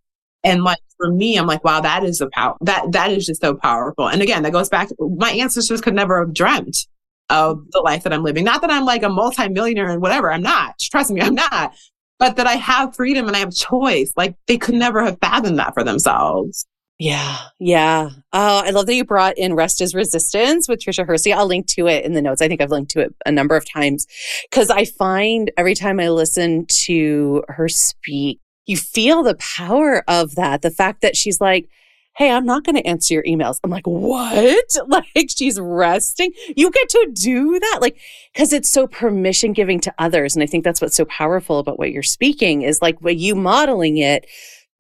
And 0.44 0.64
like 0.64 0.80
for 0.98 1.12
me, 1.12 1.38
I'm 1.38 1.48
like, 1.48 1.64
wow, 1.64 1.82
that 1.82 2.04
is 2.04 2.22
a 2.22 2.30
power 2.30 2.56
that 2.62 2.92
that 2.94 3.12
is 3.12 3.26
just 3.26 3.42
so 3.42 3.56
powerful. 3.56 4.08
And 4.08 4.22
again, 4.22 4.44
that 4.44 4.54
goes 4.54 4.70
back. 4.70 4.90
My 5.00 5.32
ancestors 5.32 5.82
could 5.82 5.94
never 5.94 6.20
have 6.20 6.34
dreamt 6.34 6.88
of 7.30 7.64
the 7.72 7.82
life 7.82 8.04
that 8.04 8.14
I'm 8.14 8.24
living. 8.24 8.44
Not 8.44 8.62
that 8.62 8.72
I'm 8.72 8.86
like 8.86 9.04
a 9.04 9.10
multimillionaire 9.10 9.90
and 9.90 10.02
whatever. 10.02 10.32
I'm 10.32 10.42
not. 10.42 10.80
Trust 10.80 11.12
me, 11.12 11.22
I'm 11.22 11.36
not 11.36 11.74
but 12.22 12.36
that 12.36 12.46
I 12.46 12.54
have 12.54 12.96
freedom 12.96 13.26
and 13.26 13.36
I 13.36 13.40
have 13.40 13.52
choice. 13.52 14.14
Like 14.16 14.36
they 14.46 14.60
could 14.60 14.76
never 14.76 15.04
have 15.04 15.18
fathomed 15.20 15.58
that 15.58 15.74
for 15.74 15.84
themselves. 15.84 16.68
Yeah, 17.00 17.36
yeah. 17.60 18.10
Oh, 18.32 18.62
I 18.64 18.70
love 18.70 18.86
that 18.86 18.94
you 18.94 19.04
brought 19.04 19.36
in 19.40 19.56
Rest 19.56 19.82
is 19.82 19.96
Resistance 19.96 20.70
with 20.70 20.80
Tricia 20.80 21.04
Hersey. 21.04 21.34
I'll 21.34 21.48
link 21.48 21.66
to 21.70 21.88
it 21.88 22.06
in 22.06 22.14
the 22.14 22.22
notes. 22.22 22.40
I 22.40 22.48
think 22.48 22.62
I've 22.62 22.70
linked 22.70 22.92
to 22.92 23.00
it 23.00 23.16
a 23.26 23.32
number 23.32 23.58
of 23.58 23.68
times 23.68 24.06
because 24.52 24.70
I 24.70 24.86
find 24.86 25.50
every 25.58 25.74
time 25.74 26.00
I 26.00 26.10
listen 26.10 26.68
to 26.84 27.44
her 27.48 27.68
speak, 27.68 28.40
you 28.68 28.78
feel 28.78 29.24
the 29.24 29.34
power 29.36 30.04
of 30.08 30.36
that. 30.36 30.62
The 30.62 30.70
fact 30.70 31.02
that 31.02 31.18
she's 31.18 31.42
like, 31.42 31.68
hey, 32.16 32.30
I'm 32.30 32.46
not 32.46 32.64
going 32.64 32.76
to 32.76 32.86
answer 32.86 33.14
your 33.14 33.24
emails. 33.24 33.60
I'm 33.64 33.70
like, 33.70 33.88
what? 33.88 34.66
Like 34.88 35.30
she's 35.30 35.60
resting. 35.60 36.32
You 36.56 36.70
get 36.72 36.90
to 36.90 37.12
do 37.14 37.60
that. 37.60 37.80
Like, 37.82 37.98
cause 38.36 38.52
it's 38.52 38.70
so 38.70 38.88
permission 38.88 39.54
giving 39.54 39.80
to 39.82 39.94
others. 40.00 40.36
And 40.36 40.44
I 40.44 40.46
think 40.46 40.64
that's 40.64 40.82
what's 40.82 40.96
so 40.96 41.06
powerful 41.06 41.60
about 41.60 41.80
what 41.80 41.92
you're 41.92 42.04
speaking 42.04 42.64
is 42.64 42.82
like 42.82 43.00
by 43.00 43.12
you 43.12 43.36
modeling 43.36 43.98
it, 43.98 44.26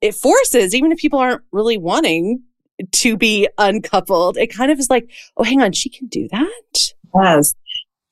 it 0.01 0.15
forces, 0.15 0.75
even 0.75 0.91
if 0.91 0.99
people 0.99 1.19
aren't 1.19 1.43
really 1.51 1.77
wanting 1.77 2.43
to 2.91 3.15
be 3.15 3.47
uncoupled, 3.57 4.37
it 4.37 4.47
kind 4.47 4.71
of 4.71 4.79
is 4.79 4.89
like, 4.89 5.09
oh, 5.37 5.43
hang 5.43 5.61
on, 5.61 5.71
she 5.71 5.89
can 5.89 6.07
do 6.07 6.27
that. 6.31 6.93
Yes. 7.15 7.53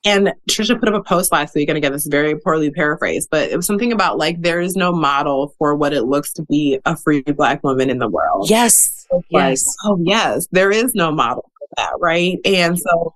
And 0.04 0.32
Tricia 0.48 0.78
put 0.78 0.88
up 0.88 0.94
a 0.94 1.02
post 1.02 1.30
last 1.30 1.54
week, 1.54 1.68
and 1.68 1.76
again, 1.76 1.92
this 1.92 2.02
is 2.02 2.10
very 2.10 2.38
poorly 2.38 2.70
paraphrased, 2.70 3.28
but 3.30 3.50
it 3.50 3.56
was 3.56 3.66
something 3.66 3.92
about 3.92 4.16
like 4.16 4.40
there 4.40 4.60
is 4.60 4.74
no 4.74 4.92
model 4.92 5.54
for 5.58 5.74
what 5.74 5.92
it 5.92 6.04
looks 6.04 6.32
to 6.34 6.42
be 6.44 6.80
a 6.86 6.96
free 6.96 7.20
black 7.20 7.62
woman 7.62 7.90
in 7.90 7.98
the 7.98 8.08
world. 8.08 8.48
Yes. 8.48 9.06
yes. 9.28 9.76
oh, 9.84 9.98
yes. 10.02 10.48
There 10.52 10.70
is 10.70 10.94
no 10.94 11.12
model 11.12 11.50
for 11.58 11.68
that, 11.76 11.92
right? 12.00 12.38
And 12.46 12.78
so 12.78 13.14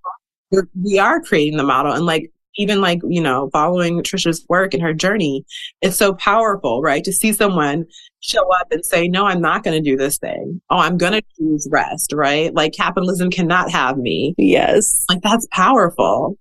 we 0.83 0.99
are 0.99 1.23
creating 1.23 1.57
the 1.57 1.64
model, 1.64 1.92
and 1.92 2.05
like 2.05 2.31
even 2.57 2.81
like 2.81 3.01
you 3.09 3.20
know 3.20 3.49
following 3.51 4.03
Tricia's 4.03 4.44
work 4.51 4.75
and 4.75 4.83
her 4.83 4.92
journey, 4.92 5.44
it's 5.81 5.97
so 5.97 6.12
powerful, 6.14 6.83
right? 6.83 7.03
To 7.05 7.12
see 7.12 7.33
someone 7.33 7.87
show 8.20 8.47
up 8.61 8.68
and 8.70 8.85
say, 8.85 9.09
"No, 9.09 9.27
I'm 9.27 9.40
not 9.40 9.64
going 9.64 9.83
to 9.83 9.90
do 9.90 9.97
this 9.97 10.18
thing. 10.18 10.61
Oh, 10.70 10.79
I'm 10.79 10.99
going 10.99 11.12
to 11.12 11.23
choose 11.38 11.66
rest," 11.70 12.12
right? 12.12 12.55
Like 12.55 12.75
capitalism 12.75 13.31
cannot 13.31 13.70
have 13.70 13.97
me. 13.97 14.35
Yes. 14.37 15.07
Like 15.09 15.23
that's 15.23 15.47
powerful. 15.51 16.38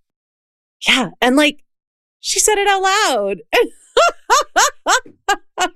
Yeah. 0.88 1.10
And 1.22 1.36
like, 1.36 1.64
she 2.20 2.40
said 2.40 2.58
it 2.58 2.68
out 2.68 2.82
loud. 2.82 3.38
I 5.58 5.68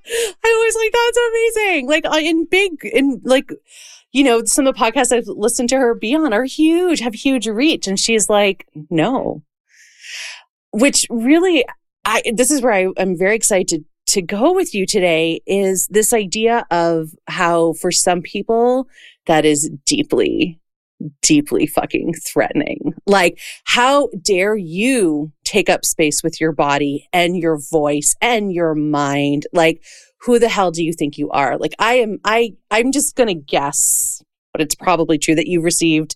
always 0.45 0.75
like, 0.75 0.91
that's 0.91 1.19
amazing. 1.29 1.87
Like 1.87 2.05
in 2.23 2.45
big, 2.45 2.71
in 2.83 3.21
like, 3.23 3.49
you 4.11 4.23
know, 4.23 4.43
some 4.45 4.65
of 4.65 4.75
the 4.75 4.79
podcasts 4.79 5.11
I've 5.11 5.27
listened 5.27 5.69
to 5.69 5.77
her 5.77 5.93
be 5.93 6.15
on 6.15 6.33
are 6.33 6.45
huge, 6.45 6.99
have 7.01 7.13
huge 7.13 7.47
reach. 7.47 7.87
And 7.87 7.99
she's 7.99 8.29
like, 8.29 8.67
no, 8.89 9.43
which 10.71 11.05
really, 11.09 11.65
I, 12.05 12.21
this 12.33 12.51
is 12.51 12.61
where 12.61 12.73
I, 12.73 12.87
I'm 12.97 13.17
very 13.17 13.35
excited 13.35 13.67
to, 13.67 13.83
to 14.13 14.21
go 14.21 14.53
with 14.53 14.73
you 14.73 14.85
today 14.85 15.41
is 15.45 15.87
this 15.87 16.13
idea 16.13 16.65
of 16.71 17.09
how 17.27 17.73
for 17.73 17.91
some 17.91 18.21
people 18.21 18.87
that 19.25 19.43
is 19.43 19.69
deeply 19.85 20.59
deeply 21.21 21.67
fucking 21.67 22.13
threatening. 22.13 22.93
Like, 23.05 23.39
how 23.65 24.09
dare 24.21 24.55
you 24.55 25.31
take 25.43 25.69
up 25.69 25.85
space 25.85 26.23
with 26.23 26.41
your 26.41 26.51
body 26.51 27.07
and 27.13 27.37
your 27.37 27.57
voice 27.57 28.15
and 28.21 28.51
your 28.51 28.75
mind? 28.75 29.47
Like, 29.53 29.83
who 30.21 30.39
the 30.39 30.49
hell 30.49 30.71
do 30.71 30.83
you 30.83 30.93
think 30.93 31.17
you 31.17 31.29
are? 31.29 31.57
Like, 31.57 31.73
I 31.79 31.95
am, 31.95 32.19
I, 32.23 32.53
I'm 32.71 32.91
just 32.91 33.15
going 33.15 33.27
to 33.27 33.35
guess, 33.35 34.23
but 34.51 34.61
it's 34.61 34.75
probably 34.75 35.17
true 35.17 35.35
that 35.35 35.47
you've 35.47 35.63
received 35.63 36.15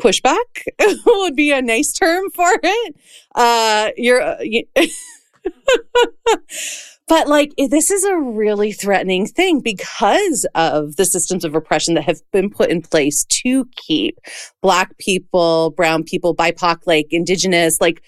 pushback 0.00 0.64
would 1.06 1.36
be 1.36 1.52
a 1.52 1.60
nice 1.60 1.92
term 1.92 2.30
for 2.34 2.58
it. 2.62 2.96
Uh, 3.34 3.90
you're, 3.96 4.22
uh, 4.22 4.40
you, 4.40 4.64
But 7.10 7.26
like, 7.26 7.52
this 7.58 7.90
is 7.90 8.04
a 8.04 8.16
really 8.16 8.70
threatening 8.70 9.26
thing 9.26 9.58
because 9.58 10.46
of 10.54 10.94
the 10.94 11.04
systems 11.04 11.44
of 11.44 11.56
oppression 11.56 11.94
that 11.94 12.04
have 12.04 12.20
been 12.30 12.50
put 12.50 12.70
in 12.70 12.82
place 12.82 13.24
to 13.24 13.68
keep 13.74 14.20
Black 14.62 14.96
people, 14.96 15.70
Brown 15.70 16.04
people, 16.04 16.36
BIPOC, 16.36 16.82
like 16.86 17.08
Indigenous, 17.10 17.80
like, 17.80 18.00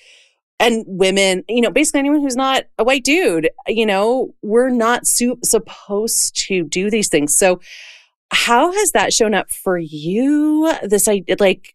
and 0.60 0.84
women, 0.86 1.42
you 1.48 1.60
know, 1.60 1.72
basically 1.72 1.98
anyone 1.98 2.20
who's 2.20 2.36
not 2.36 2.66
a 2.78 2.84
white 2.84 3.02
dude, 3.02 3.50
you 3.66 3.84
know, 3.84 4.36
we're 4.40 4.70
not 4.70 5.04
su- 5.04 5.40
supposed 5.42 6.36
to 6.46 6.62
do 6.62 6.88
these 6.88 7.08
things. 7.08 7.36
So, 7.36 7.60
how 8.30 8.70
has 8.70 8.92
that 8.92 9.12
shown 9.12 9.34
up 9.34 9.50
for 9.50 9.78
you? 9.78 10.72
This 10.84 11.08
like, 11.40 11.71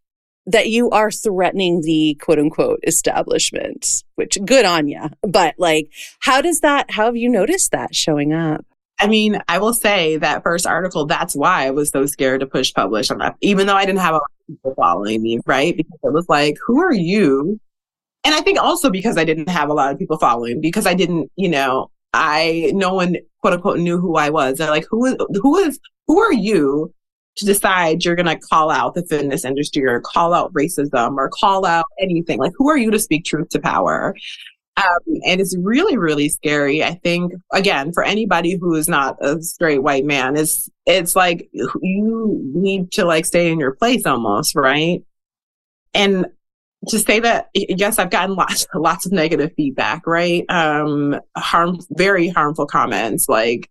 that 0.47 0.69
you 0.69 0.89
are 0.91 1.11
threatening 1.11 1.81
the 1.81 2.17
quote 2.21 2.39
unquote 2.39 2.79
establishment, 2.87 4.03
which 4.15 4.37
good 4.45 4.65
on 4.65 4.87
you. 4.87 5.01
But 5.21 5.55
like, 5.57 5.91
how 6.19 6.41
does 6.41 6.61
that, 6.61 6.89
how 6.89 7.05
have 7.05 7.17
you 7.17 7.29
noticed 7.29 7.71
that 7.71 7.93
showing 7.93 8.33
up? 8.33 8.65
I 8.99 9.07
mean, 9.07 9.39
I 9.47 9.59
will 9.59 9.73
say 9.73 10.17
that 10.17 10.41
first 10.41 10.65
article, 10.65 11.05
that's 11.05 11.35
why 11.35 11.67
I 11.67 11.71
was 11.71 11.89
so 11.89 12.05
scared 12.07 12.39
to 12.39 12.47
push 12.47 12.73
publish 12.73 13.11
on 13.11 13.19
that, 13.19 13.35
even 13.41 13.67
though 13.67 13.75
I 13.75 13.85
didn't 13.85 13.99
have 13.99 14.13
a 14.13 14.17
lot 14.17 14.23
of 14.23 14.47
people 14.47 14.73
following 14.75 15.21
me, 15.21 15.39
right? 15.45 15.75
Because 15.77 15.99
it 16.01 16.13
was 16.13 16.27
like, 16.29 16.57
who 16.65 16.79
are 16.81 16.93
you? 16.93 17.59
And 18.23 18.33
I 18.33 18.41
think 18.41 18.59
also 18.59 18.89
because 18.89 19.17
I 19.17 19.23
didn't 19.23 19.49
have 19.49 19.69
a 19.69 19.73
lot 19.73 19.91
of 19.91 19.99
people 19.99 20.17
following, 20.17 20.61
because 20.61 20.87
I 20.87 20.95
didn't, 20.95 21.31
you 21.35 21.49
know, 21.49 21.91
I, 22.13 22.71
no 22.73 22.93
one 22.93 23.17
quote 23.41 23.53
unquote 23.53 23.79
knew 23.79 23.99
who 23.99 24.15
I 24.15 24.29
was. 24.29 24.57
They're 24.57 24.71
like, 24.71 24.87
who 24.89 25.05
is, 25.05 25.15
who 25.41 25.57
is, 25.57 25.79
who 26.07 26.19
are 26.19 26.33
you 26.33 26.91
to 27.37 27.45
decide 27.45 28.03
you're 28.03 28.15
going 28.15 28.25
to 28.25 28.37
call 28.37 28.69
out 28.69 28.95
the 28.95 29.05
fitness 29.05 29.45
industry 29.45 29.85
or 29.85 30.01
call 30.01 30.33
out 30.33 30.53
racism 30.53 31.17
or 31.17 31.29
call 31.29 31.65
out 31.65 31.85
anything. 31.99 32.39
Like, 32.39 32.53
who 32.57 32.69
are 32.69 32.77
you 32.77 32.91
to 32.91 32.99
speak 32.99 33.25
truth 33.25 33.49
to 33.49 33.59
power? 33.59 34.15
Um, 34.77 35.21
and 35.25 35.41
it's 35.41 35.57
really, 35.57 35.97
really 35.97 36.29
scary. 36.29 36.83
I 36.83 36.95
think, 36.95 37.33
again, 37.51 37.91
for 37.93 38.03
anybody 38.03 38.57
who 38.59 38.75
is 38.75 38.87
not 38.87 39.17
a 39.21 39.41
straight 39.41 39.81
white 39.81 40.05
man, 40.05 40.35
it's, 40.35 40.69
it's 40.85 41.15
like 41.15 41.49
you 41.53 42.41
need 42.53 42.91
to 42.93 43.05
like 43.05 43.25
stay 43.25 43.51
in 43.51 43.59
your 43.59 43.73
place 43.73 44.05
almost, 44.05 44.55
right? 44.55 45.03
And 45.93 46.27
to 46.89 46.99
say 46.99 47.19
that, 47.19 47.49
yes, 47.53 47.97
I've 47.97 48.11
gotten 48.11 48.35
lots, 48.35 48.67
lots 48.73 49.05
of 49.05 49.11
negative 49.11 49.51
feedback, 49.57 50.05
right? 50.05 50.45
Um, 50.49 51.19
harm, 51.35 51.79
very 51.91 52.27
harmful 52.27 52.67
comments 52.67 53.27
like, 53.27 53.69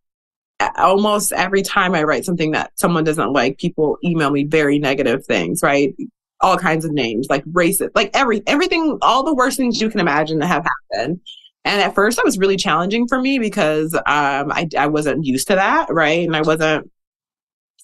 almost 0.77 1.33
every 1.33 1.63
time 1.63 1.95
I 1.95 2.03
write 2.03 2.25
something 2.25 2.53
that 2.53 2.73
someone 2.77 3.05
doesn't 3.05 3.33
like, 3.33 3.59
people 3.59 3.99
email 4.05 4.31
me 4.31 4.45
very 4.45 4.79
negative 4.79 5.25
things, 5.25 5.63
right? 5.63 5.95
All 6.41 6.57
kinds 6.57 6.85
of 6.85 6.93
names, 6.93 7.27
like 7.31 7.45
racist, 7.45 7.91
like 7.95 8.11
every 8.15 8.43
everything, 8.47 8.99
all 9.03 9.25
the 9.25 9.35
worst 9.35 9.57
things 9.57 9.81
you 9.81 9.91
can 9.91 10.01
imagine 10.01 10.39
that 10.39 10.47
have 10.47 10.67
happened. 10.93 11.21
And 11.65 11.81
at 11.83 11.95
first, 11.95 12.17
that 12.17 12.25
was 12.25 12.39
really 12.39 12.57
challenging 12.57 13.09
for 13.09 13.21
me 13.21 13.39
because 13.39 13.95
um, 13.95 14.03
I 14.07 14.69
I 14.79 14.87
wasn't 14.87 15.25
used 15.25 15.49
to 15.49 15.57
that, 15.57 15.89
right? 15.91 16.27
And 16.27 16.37
I 16.37 16.43
wasn't. 16.43 16.91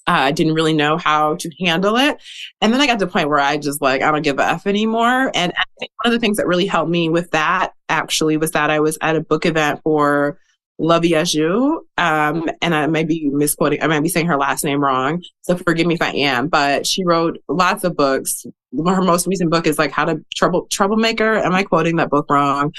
Uh, 0.07 0.11
I 0.11 0.33
didn't 0.33 0.55
really 0.55 0.73
know 0.73 0.97
how 0.97 1.37
to 1.37 1.51
handle 1.61 1.97
it. 1.97 2.21
And 2.61 2.73
then 2.73 2.81
I 2.81 2.87
got 2.87 2.99
to 2.99 3.07
the 3.07 3.11
point 3.11 3.29
where 3.29 3.39
I 3.39 3.57
just 3.57 3.81
like, 3.81 4.03
I 4.03 4.11
don't 4.11 4.23
give 4.23 4.41
a 4.41 4.45
F 4.45 4.67
anymore. 4.67 5.31
And 5.33 5.53
I 5.57 5.63
think 5.79 5.93
one 6.03 6.13
of 6.13 6.13
the 6.13 6.19
things 6.19 6.39
that 6.39 6.47
really 6.49 6.67
helped 6.67 6.91
me 6.91 7.09
with 7.09 7.31
that 7.31 7.73
actually 7.89 8.37
was 8.37 8.51
that 8.51 8.69
I 8.69 8.81
was 8.81 8.99
at 9.01 9.15
a 9.15 9.21
book 9.21 9.47
event 9.47 9.81
for 9.85 10.41
Luvvie 10.83 11.13
Ajoux. 11.13 11.81
Um, 11.97 12.51
and 12.61 12.75
I 12.75 12.87
might 12.89 13.09
be 13.09 13.31
misquoting, 13.31 13.83
I 13.83 13.87
might 13.87 14.03
be 14.03 14.09
saying 14.09 14.27
her 14.27 14.37
last 14.37 14.65
name 14.65 14.83
wrong. 14.83 15.23
So 15.43 15.57
forgive 15.57 15.87
me 15.87 15.95
if 15.95 16.03
I 16.03 16.11
am, 16.11 16.49
but 16.49 16.87
she 16.87 17.05
wrote 17.05 17.39
lots 17.49 17.85
of 17.85 17.97
books. 17.97 18.45
Her 18.77 19.03
most 19.03 19.27
recent 19.27 19.51
book 19.51 19.67
is 19.67 19.79
like 19.79 19.93
How 19.93 20.05
to 20.05 20.17
Trouble 20.35 20.67
Troublemaker. 20.71 21.35
Am 21.35 21.55
I 21.55 21.63
quoting 21.63 21.97
that 21.97 22.11
book 22.11 22.27
wrong? 22.29 22.73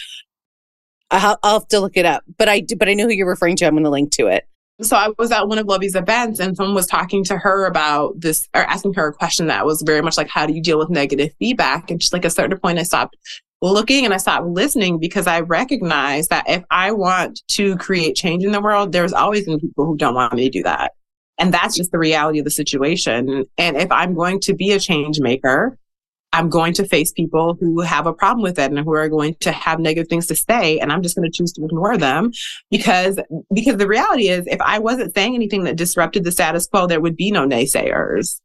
I'll, 1.11 1.39
I'll 1.43 1.59
have 1.59 1.67
to 1.69 1.79
look 1.79 1.95
it 1.95 2.05
up, 2.05 2.23
but 2.37 2.49
I 2.49 2.65
but 2.77 2.89
I 2.89 2.93
know 2.93 3.05
who 3.05 3.13
you're 3.13 3.27
referring 3.27 3.55
to. 3.57 3.65
I'm 3.65 3.73
going 3.73 3.83
to 3.83 3.89
link 3.89 4.11
to 4.13 4.27
it. 4.27 4.47
So 4.81 4.97
I 4.97 5.09
was 5.19 5.31
at 5.31 5.47
one 5.47 5.59
of 5.59 5.67
Luvvie's 5.67 5.93
events 5.93 6.39
and 6.39 6.57
someone 6.57 6.73
was 6.73 6.87
talking 6.87 7.23
to 7.25 7.37
her 7.37 7.65
about 7.67 8.19
this 8.19 8.49
or 8.55 8.61
asking 8.61 8.95
her 8.95 9.07
a 9.07 9.13
question 9.13 9.45
that 9.47 9.65
was 9.67 9.83
very 9.85 10.01
much 10.01 10.17
like, 10.17 10.27
how 10.27 10.47
do 10.47 10.53
you 10.53 10.61
deal 10.61 10.79
with 10.79 10.89
negative 10.89 11.31
feedback? 11.37 11.91
And 11.91 12.01
just 12.01 12.11
like 12.11 12.25
a 12.25 12.29
certain 12.31 12.57
point, 12.57 12.79
I 12.79 12.83
stopped 12.83 13.15
looking 13.71 14.05
and 14.05 14.13
I 14.13 14.17
stopped 14.17 14.47
listening 14.47 14.99
because 14.99 15.27
I 15.27 15.41
recognize 15.41 16.27
that 16.27 16.45
if 16.47 16.63
I 16.69 16.91
want 16.91 17.41
to 17.49 17.77
create 17.77 18.15
change 18.15 18.43
in 18.43 18.51
the 18.51 18.61
world, 18.61 18.91
there's 18.91 19.13
always 19.13 19.45
been 19.45 19.59
people 19.59 19.85
who 19.85 19.97
don't 19.97 20.15
want 20.15 20.33
me 20.33 20.43
to 20.45 20.49
do 20.49 20.63
that. 20.63 20.91
And 21.37 21.53
that's 21.53 21.75
just 21.75 21.91
the 21.91 21.97
reality 21.97 22.39
of 22.39 22.45
the 22.45 22.51
situation. 22.51 23.45
And 23.57 23.77
if 23.77 23.91
I'm 23.91 24.13
going 24.13 24.39
to 24.41 24.53
be 24.53 24.71
a 24.71 24.79
change 24.79 25.19
maker, 25.19 25.77
I'm 26.33 26.49
going 26.49 26.73
to 26.73 26.87
face 26.87 27.11
people 27.11 27.55
who 27.59 27.81
have 27.81 28.07
a 28.07 28.13
problem 28.13 28.41
with 28.41 28.57
it 28.57 28.71
and 28.71 28.79
who 28.79 28.93
are 28.93 29.07
going 29.07 29.35
to 29.41 29.51
have 29.51 29.79
negative 29.79 30.09
things 30.09 30.25
to 30.27 30.35
say. 30.35 30.79
And 30.79 30.91
I'm 30.91 31.03
just 31.03 31.15
going 31.15 31.29
to 31.29 31.35
choose 31.35 31.53
to 31.53 31.63
ignore 31.63 31.95
them 31.95 32.31
because, 32.71 33.19
because 33.53 33.77
the 33.77 33.87
reality 33.87 34.29
is 34.29 34.47
if 34.47 34.59
I 34.59 34.79
wasn't 34.79 35.13
saying 35.13 35.35
anything 35.35 35.63
that 35.65 35.75
disrupted 35.75 36.23
the 36.23 36.31
status 36.31 36.65
quo, 36.65 36.87
there 36.87 37.01
would 37.01 37.15
be 37.15 37.29
no 37.29 37.47
naysayers. 37.47 38.41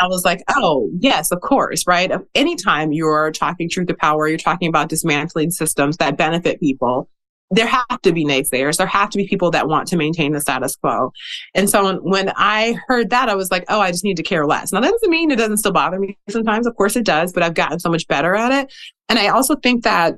I 0.00 0.06
was 0.06 0.24
like, 0.24 0.42
oh, 0.48 0.90
yes, 0.98 1.30
of 1.30 1.40
course, 1.40 1.86
right? 1.86 2.10
Anytime 2.34 2.92
you're 2.92 3.30
talking 3.30 3.68
truth 3.68 3.88
to 3.88 3.94
power, 3.94 4.26
you're 4.28 4.38
talking 4.38 4.68
about 4.68 4.88
dismantling 4.88 5.50
systems 5.50 5.96
that 5.98 6.16
benefit 6.16 6.58
people, 6.60 7.08
there 7.52 7.66
have 7.66 8.00
to 8.02 8.12
be 8.12 8.24
naysayers. 8.24 8.76
There 8.76 8.86
have 8.86 9.10
to 9.10 9.18
be 9.18 9.26
people 9.26 9.50
that 9.50 9.66
want 9.66 9.88
to 9.88 9.96
maintain 9.96 10.32
the 10.32 10.40
status 10.40 10.76
quo. 10.76 11.12
And 11.54 11.68
so 11.68 11.96
when 11.96 12.32
I 12.36 12.76
heard 12.86 13.10
that, 13.10 13.28
I 13.28 13.34
was 13.34 13.50
like, 13.50 13.64
oh, 13.68 13.80
I 13.80 13.90
just 13.90 14.04
need 14.04 14.16
to 14.18 14.22
care 14.22 14.46
less. 14.46 14.72
Now, 14.72 14.80
that 14.80 14.90
doesn't 14.90 15.10
mean 15.10 15.32
it 15.32 15.36
doesn't 15.36 15.58
still 15.58 15.72
bother 15.72 15.98
me 15.98 16.16
sometimes. 16.28 16.66
Of 16.66 16.76
course 16.76 16.94
it 16.94 17.04
does, 17.04 17.32
but 17.32 17.42
I've 17.42 17.54
gotten 17.54 17.80
so 17.80 17.90
much 17.90 18.06
better 18.06 18.36
at 18.36 18.52
it. 18.52 18.72
And 19.08 19.18
I 19.18 19.28
also 19.28 19.56
think 19.56 19.82
that, 19.82 20.14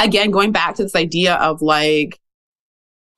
again, 0.00 0.32
going 0.32 0.50
back 0.50 0.74
to 0.76 0.82
this 0.82 0.96
idea 0.96 1.36
of 1.36 1.62
like, 1.62 2.18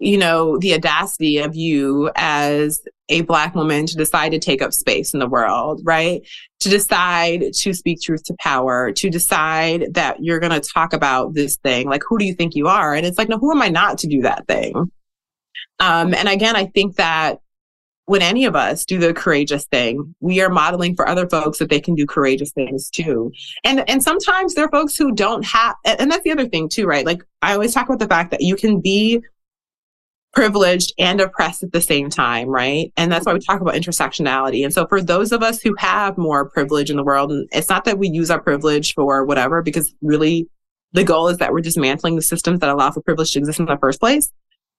you 0.00 0.16
know, 0.16 0.58
the 0.58 0.74
audacity 0.74 1.38
of 1.38 1.54
you 1.54 2.10
as 2.16 2.80
a 3.10 3.20
Black 3.22 3.54
woman 3.54 3.84
to 3.84 3.96
decide 3.96 4.30
to 4.30 4.38
take 4.38 4.62
up 4.62 4.72
space 4.72 5.12
in 5.12 5.20
the 5.20 5.28
world, 5.28 5.82
right? 5.84 6.26
To 6.60 6.70
decide 6.70 7.52
to 7.52 7.74
speak 7.74 8.00
truth 8.00 8.24
to 8.24 8.34
power, 8.40 8.92
to 8.92 9.10
decide 9.10 9.92
that 9.92 10.16
you're 10.22 10.40
going 10.40 10.58
to 10.58 10.68
talk 10.68 10.94
about 10.94 11.34
this 11.34 11.56
thing. 11.56 11.86
Like, 11.86 12.02
who 12.08 12.18
do 12.18 12.24
you 12.24 12.34
think 12.34 12.54
you 12.54 12.66
are? 12.66 12.94
And 12.94 13.06
it's 13.06 13.18
like, 13.18 13.28
no, 13.28 13.38
who 13.38 13.52
am 13.52 13.60
I 13.60 13.68
not 13.68 13.98
to 13.98 14.06
do 14.06 14.22
that 14.22 14.46
thing? 14.46 14.74
Um, 15.80 16.14
and 16.14 16.28
again, 16.28 16.56
I 16.56 16.66
think 16.66 16.96
that 16.96 17.40
when 18.06 18.22
any 18.22 18.46
of 18.46 18.56
us 18.56 18.86
do 18.86 18.98
the 18.98 19.12
courageous 19.12 19.66
thing, 19.66 20.14
we 20.20 20.40
are 20.40 20.48
modeling 20.48 20.96
for 20.96 21.06
other 21.06 21.28
folks 21.28 21.58
that 21.58 21.68
they 21.68 21.80
can 21.80 21.94
do 21.94 22.06
courageous 22.06 22.52
things 22.52 22.88
too. 22.90 23.30
And 23.64 23.88
and 23.88 24.02
sometimes 24.02 24.54
there 24.54 24.64
are 24.64 24.70
folks 24.70 24.96
who 24.96 25.12
don't 25.12 25.44
have 25.44 25.76
and 25.84 26.10
that's 26.10 26.24
the 26.24 26.32
other 26.32 26.48
thing 26.48 26.68
too, 26.68 26.86
right? 26.86 27.06
Like 27.06 27.22
I 27.40 27.52
always 27.52 27.72
talk 27.72 27.86
about 27.86 28.00
the 28.00 28.08
fact 28.08 28.32
that 28.32 28.40
you 28.40 28.56
can 28.56 28.80
be 28.80 29.20
privileged 30.32 30.92
and 30.98 31.20
oppressed 31.20 31.62
at 31.62 31.72
the 31.72 31.80
same 31.80 32.08
time, 32.08 32.48
right? 32.48 32.92
And 32.96 33.10
that's 33.10 33.26
why 33.26 33.32
we 33.32 33.40
talk 33.40 33.60
about 33.60 33.74
intersectionality. 33.74 34.64
And 34.64 34.72
so 34.72 34.86
for 34.86 35.02
those 35.02 35.32
of 35.32 35.42
us 35.42 35.60
who 35.60 35.74
have 35.78 36.16
more 36.16 36.48
privilege 36.48 36.90
in 36.90 36.96
the 36.96 37.04
world, 37.04 37.32
and 37.32 37.48
it's 37.52 37.68
not 37.68 37.84
that 37.84 37.98
we 37.98 38.08
use 38.08 38.30
our 38.30 38.40
privilege 38.40 38.94
for 38.94 39.24
whatever, 39.24 39.60
because 39.62 39.92
really 40.02 40.48
the 40.92 41.04
goal 41.04 41.28
is 41.28 41.38
that 41.38 41.52
we're 41.52 41.60
dismantling 41.60 42.16
the 42.16 42.22
systems 42.22 42.60
that 42.60 42.68
allow 42.68 42.90
for 42.90 43.00
privilege 43.00 43.32
to 43.32 43.40
exist 43.40 43.58
in 43.58 43.66
the 43.66 43.78
first 43.78 44.00
place. 44.00 44.30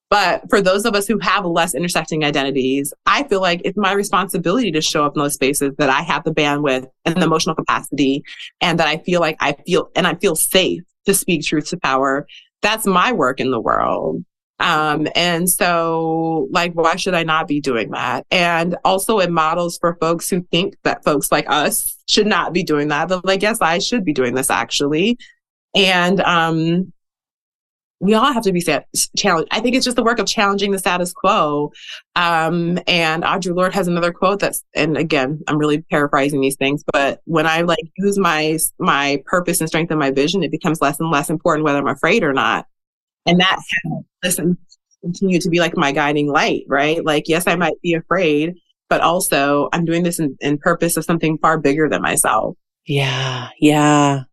But 0.09 0.43
for 0.49 0.61
those 0.61 0.85
of 0.85 0.93
us 0.93 1.07
who 1.07 1.19
have 1.19 1.45
less 1.45 1.73
intersecting 1.73 2.25
identities, 2.25 2.93
I 3.05 3.23
feel 3.23 3.39
like 3.39 3.61
it's 3.63 3.77
my 3.77 3.93
responsibility 3.93 4.69
to 4.71 4.81
show 4.81 5.05
up 5.05 5.15
in 5.15 5.21
those 5.21 5.35
spaces 5.35 5.71
that 5.77 5.89
I 5.89 6.01
have 6.01 6.25
the 6.25 6.33
bandwidth 6.33 6.85
and 7.05 7.15
the 7.15 7.23
emotional 7.23 7.55
capacity 7.55 8.23
and 8.59 8.77
that 8.77 8.87
I 8.87 8.97
feel 8.97 9.21
like 9.21 9.37
I 9.39 9.53
feel 9.65 9.89
and 9.95 10.05
I 10.05 10.15
feel 10.15 10.35
safe 10.35 10.83
to 11.05 11.13
speak 11.13 11.45
truth 11.45 11.69
to 11.69 11.77
power. 11.77 12.27
That's 12.61 12.85
my 12.85 13.13
work 13.13 13.39
in 13.39 13.51
the 13.51 13.61
world. 13.61 14.25
Um, 14.61 15.07
and 15.15 15.49
so 15.49 16.47
like, 16.51 16.73
why 16.73 16.95
should 16.95 17.15
I 17.15 17.23
not 17.23 17.47
be 17.47 17.59
doing 17.59 17.91
that? 17.91 18.25
And 18.31 18.77
also 18.85 19.19
it 19.19 19.31
models 19.31 19.77
for 19.79 19.97
folks 19.99 20.29
who 20.29 20.43
think 20.51 20.77
that 20.83 21.03
folks 21.03 21.31
like 21.31 21.49
us 21.49 21.97
should 22.07 22.27
not 22.27 22.53
be 22.53 22.63
doing 22.63 22.89
that. 22.89 23.09
But 23.09 23.25
like, 23.25 23.41
yes, 23.41 23.59
I 23.59 23.79
should 23.79 24.05
be 24.05 24.13
doing 24.13 24.35
this 24.35 24.49
actually. 24.49 25.17
And, 25.75 26.21
um, 26.21 26.93
we 28.03 28.15
all 28.15 28.33
have 28.33 28.43
to 28.43 28.51
be 28.51 28.65
challenged. 29.15 29.47
I 29.51 29.59
think 29.59 29.75
it's 29.75 29.85
just 29.85 29.95
the 29.95 30.03
work 30.03 30.17
of 30.17 30.25
challenging 30.25 30.71
the 30.71 30.79
status 30.79 31.13
quo. 31.13 31.71
Um, 32.15 32.79
and 32.87 33.23
Audre 33.23 33.55
Lorde 33.55 33.75
has 33.75 33.87
another 33.87 34.11
quote 34.11 34.39
that's, 34.39 34.63
and 34.73 34.97
again, 34.97 35.39
I'm 35.47 35.59
really 35.59 35.83
paraphrasing 35.83 36.41
these 36.41 36.55
things, 36.55 36.83
but 36.91 37.21
when 37.25 37.45
I 37.45 37.61
like 37.61 37.91
use 37.97 38.17
my, 38.17 38.57
my 38.79 39.21
purpose 39.27 39.59
and 39.59 39.69
strength 39.69 39.91
and 39.91 39.99
my 39.99 40.09
vision, 40.09 40.41
it 40.41 40.49
becomes 40.49 40.81
less 40.81 40.99
and 40.99 41.11
less 41.11 41.29
important 41.29 41.63
whether 41.63 41.77
I'm 41.77 41.87
afraid 41.87 42.23
or 42.23 42.33
not. 42.33 42.65
And 43.25 43.39
that 43.39 43.59
listen, 44.23 44.57
continue 45.01 45.39
to 45.39 45.49
be 45.49 45.59
like 45.59 45.75
my 45.77 45.91
guiding 45.91 46.27
light, 46.27 46.63
right? 46.67 47.03
Like, 47.03 47.27
yes, 47.27 47.47
I 47.47 47.55
might 47.55 47.79
be 47.81 47.93
afraid, 47.93 48.55
but 48.89 49.01
also 49.01 49.69
I'm 49.73 49.85
doing 49.85 50.03
this 50.03 50.19
in, 50.19 50.37
in 50.41 50.57
purpose 50.57 50.97
of 50.97 51.05
something 51.05 51.37
far 51.37 51.57
bigger 51.57 51.89
than 51.89 52.01
myself. 52.01 52.55
Yeah. 52.85 53.49
Yeah. 53.59 54.23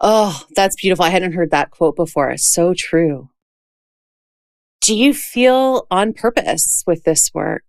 Oh, 0.00 0.42
that's 0.54 0.76
beautiful. 0.76 1.04
I 1.04 1.10
hadn't 1.10 1.32
heard 1.32 1.50
that 1.50 1.70
quote 1.70 1.96
before. 1.96 2.36
So 2.36 2.74
true. 2.74 3.30
Do 4.80 4.94
you 4.94 5.14
feel 5.14 5.86
on 5.90 6.12
purpose 6.12 6.84
with 6.86 7.04
this 7.04 7.30
work? 7.32 7.64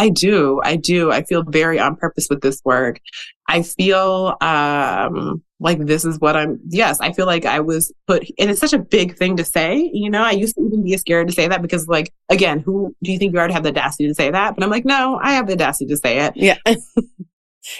I 0.00 0.08
do. 0.08 0.60
I 0.64 0.76
do. 0.76 1.12
I 1.12 1.22
feel 1.22 1.42
very 1.42 1.78
on 1.78 1.94
purpose 1.94 2.28
with 2.30 2.40
this 2.40 2.62
work. 2.64 3.00
I 3.46 3.62
feel 3.62 4.34
um, 4.40 5.42
like 5.58 5.78
this 5.84 6.06
is 6.06 6.18
what 6.18 6.36
I'm. 6.36 6.58
Yes, 6.68 7.00
I 7.00 7.12
feel 7.12 7.26
like 7.26 7.44
I 7.44 7.60
was 7.60 7.92
put, 8.06 8.26
and 8.38 8.50
it's 8.50 8.60
such 8.60 8.72
a 8.72 8.78
big 8.78 9.18
thing 9.18 9.36
to 9.36 9.44
say. 9.44 9.90
You 9.92 10.08
know, 10.08 10.22
I 10.22 10.30
used 10.30 10.54
to 10.54 10.62
even 10.62 10.82
be 10.82 10.96
scared 10.96 11.28
to 11.28 11.34
say 11.34 11.48
that 11.48 11.60
because, 11.60 11.86
like, 11.86 12.14
again, 12.30 12.60
who 12.60 12.96
do 13.02 13.12
you 13.12 13.18
think 13.18 13.34
you 13.34 13.38
already 13.38 13.52
have 13.52 13.62
the 13.62 13.68
audacity 13.68 14.08
to 14.08 14.14
say 14.14 14.30
that? 14.30 14.54
But 14.54 14.64
I'm 14.64 14.70
like, 14.70 14.86
no, 14.86 15.20
I 15.22 15.32
have 15.32 15.46
the 15.46 15.52
audacity 15.52 15.86
to 15.88 15.98
say 15.98 16.20
it. 16.20 16.32
Yeah. 16.34 16.56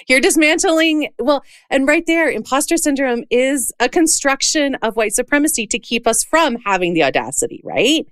You're 0.07 0.19
dismantling, 0.19 1.09
well, 1.17 1.43
and 1.71 1.87
right 1.87 2.05
there, 2.05 2.29
imposter 2.29 2.77
syndrome 2.77 3.23
is 3.31 3.73
a 3.79 3.89
construction 3.89 4.75
of 4.75 4.95
white 4.95 5.13
supremacy 5.13 5.65
to 5.65 5.79
keep 5.79 6.05
us 6.05 6.23
from 6.23 6.57
having 6.65 6.93
the 6.93 7.03
audacity, 7.03 7.61
right? 7.63 8.05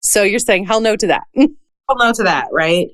So 0.00 0.24
you're 0.24 0.40
saying 0.40 0.66
hell 0.66 0.80
no 0.80 0.96
to 0.96 1.06
that. 1.06 1.22
hell 1.36 1.48
no 1.96 2.12
to 2.12 2.24
that, 2.24 2.48
right? 2.50 2.88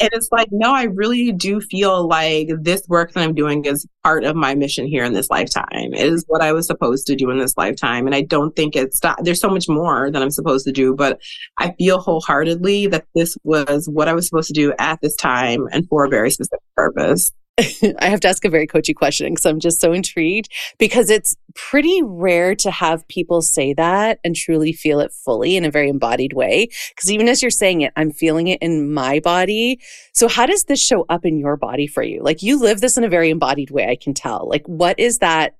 And 0.00 0.08
it's 0.14 0.28
like, 0.32 0.48
no, 0.50 0.74
I 0.74 0.84
really 0.84 1.30
do 1.30 1.60
feel 1.60 2.08
like 2.08 2.48
this 2.60 2.82
work 2.88 3.12
that 3.12 3.22
I'm 3.22 3.34
doing 3.34 3.66
is 3.66 3.86
part 4.02 4.24
of 4.24 4.34
my 4.34 4.54
mission 4.54 4.86
here 4.86 5.04
in 5.04 5.12
this 5.12 5.28
lifetime. 5.28 5.92
It 5.92 6.06
is 6.06 6.24
what 6.26 6.40
I 6.40 6.52
was 6.52 6.66
supposed 6.66 7.06
to 7.08 7.16
do 7.16 7.28
in 7.30 7.38
this 7.38 7.54
lifetime. 7.58 8.06
And 8.06 8.14
I 8.14 8.22
don't 8.22 8.56
think 8.56 8.76
it's, 8.76 8.98
there's 9.22 9.40
so 9.40 9.50
much 9.50 9.68
more 9.68 10.10
that 10.10 10.22
I'm 10.22 10.30
supposed 10.30 10.64
to 10.66 10.72
do, 10.72 10.94
but 10.94 11.20
I 11.58 11.72
feel 11.72 11.98
wholeheartedly 11.98 12.86
that 12.88 13.04
this 13.14 13.36
was 13.44 13.88
what 13.90 14.08
I 14.08 14.14
was 14.14 14.26
supposed 14.26 14.48
to 14.48 14.54
do 14.54 14.72
at 14.78 14.98
this 15.02 15.16
time 15.16 15.66
and 15.70 15.86
for 15.88 16.06
a 16.06 16.08
very 16.08 16.30
specific 16.30 16.60
purpose. 16.76 17.30
I 17.98 18.08
have 18.08 18.20
to 18.20 18.28
ask 18.28 18.44
a 18.44 18.50
very 18.50 18.66
coachy 18.66 18.94
question 18.94 19.32
because 19.32 19.44
I'm 19.44 19.60
just 19.60 19.80
so 19.80 19.92
intrigued 19.92 20.48
because 20.78 21.10
it's 21.10 21.36
pretty 21.54 22.00
rare 22.02 22.54
to 22.56 22.70
have 22.70 23.06
people 23.08 23.42
say 23.42 23.74
that 23.74 24.18
and 24.24 24.34
truly 24.34 24.72
feel 24.72 25.00
it 25.00 25.12
fully 25.12 25.56
in 25.56 25.64
a 25.64 25.70
very 25.70 25.88
embodied 25.88 26.32
way. 26.32 26.68
Because 26.90 27.10
even 27.10 27.28
as 27.28 27.42
you're 27.42 27.50
saying 27.50 27.82
it, 27.82 27.92
I'm 27.96 28.12
feeling 28.12 28.48
it 28.48 28.62
in 28.62 28.92
my 28.92 29.20
body. 29.20 29.80
So, 30.12 30.28
how 30.28 30.46
does 30.46 30.64
this 30.64 30.80
show 30.80 31.04
up 31.08 31.24
in 31.24 31.38
your 31.38 31.56
body 31.56 31.86
for 31.86 32.02
you? 32.02 32.22
Like, 32.22 32.42
you 32.42 32.58
live 32.58 32.80
this 32.80 32.96
in 32.96 33.04
a 33.04 33.08
very 33.08 33.30
embodied 33.30 33.70
way, 33.70 33.88
I 33.88 33.96
can 33.96 34.14
tell. 34.14 34.48
Like, 34.48 34.66
what 34.66 34.98
is 34.98 35.18
that? 35.18 35.56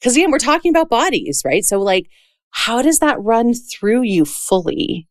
Because 0.00 0.16
again, 0.16 0.30
we're 0.30 0.38
talking 0.38 0.70
about 0.70 0.88
bodies, 0.88 1.42
right? 1.44 1.64
So, 1.64 1.80
like, 1.80 2.08
how 2.50 2.82
does 2.82 3.00
that 3.00 3.20
run 3.20 3.54
through 3.54 4.02
you 4.02 4.24
fully? 4.24 5.08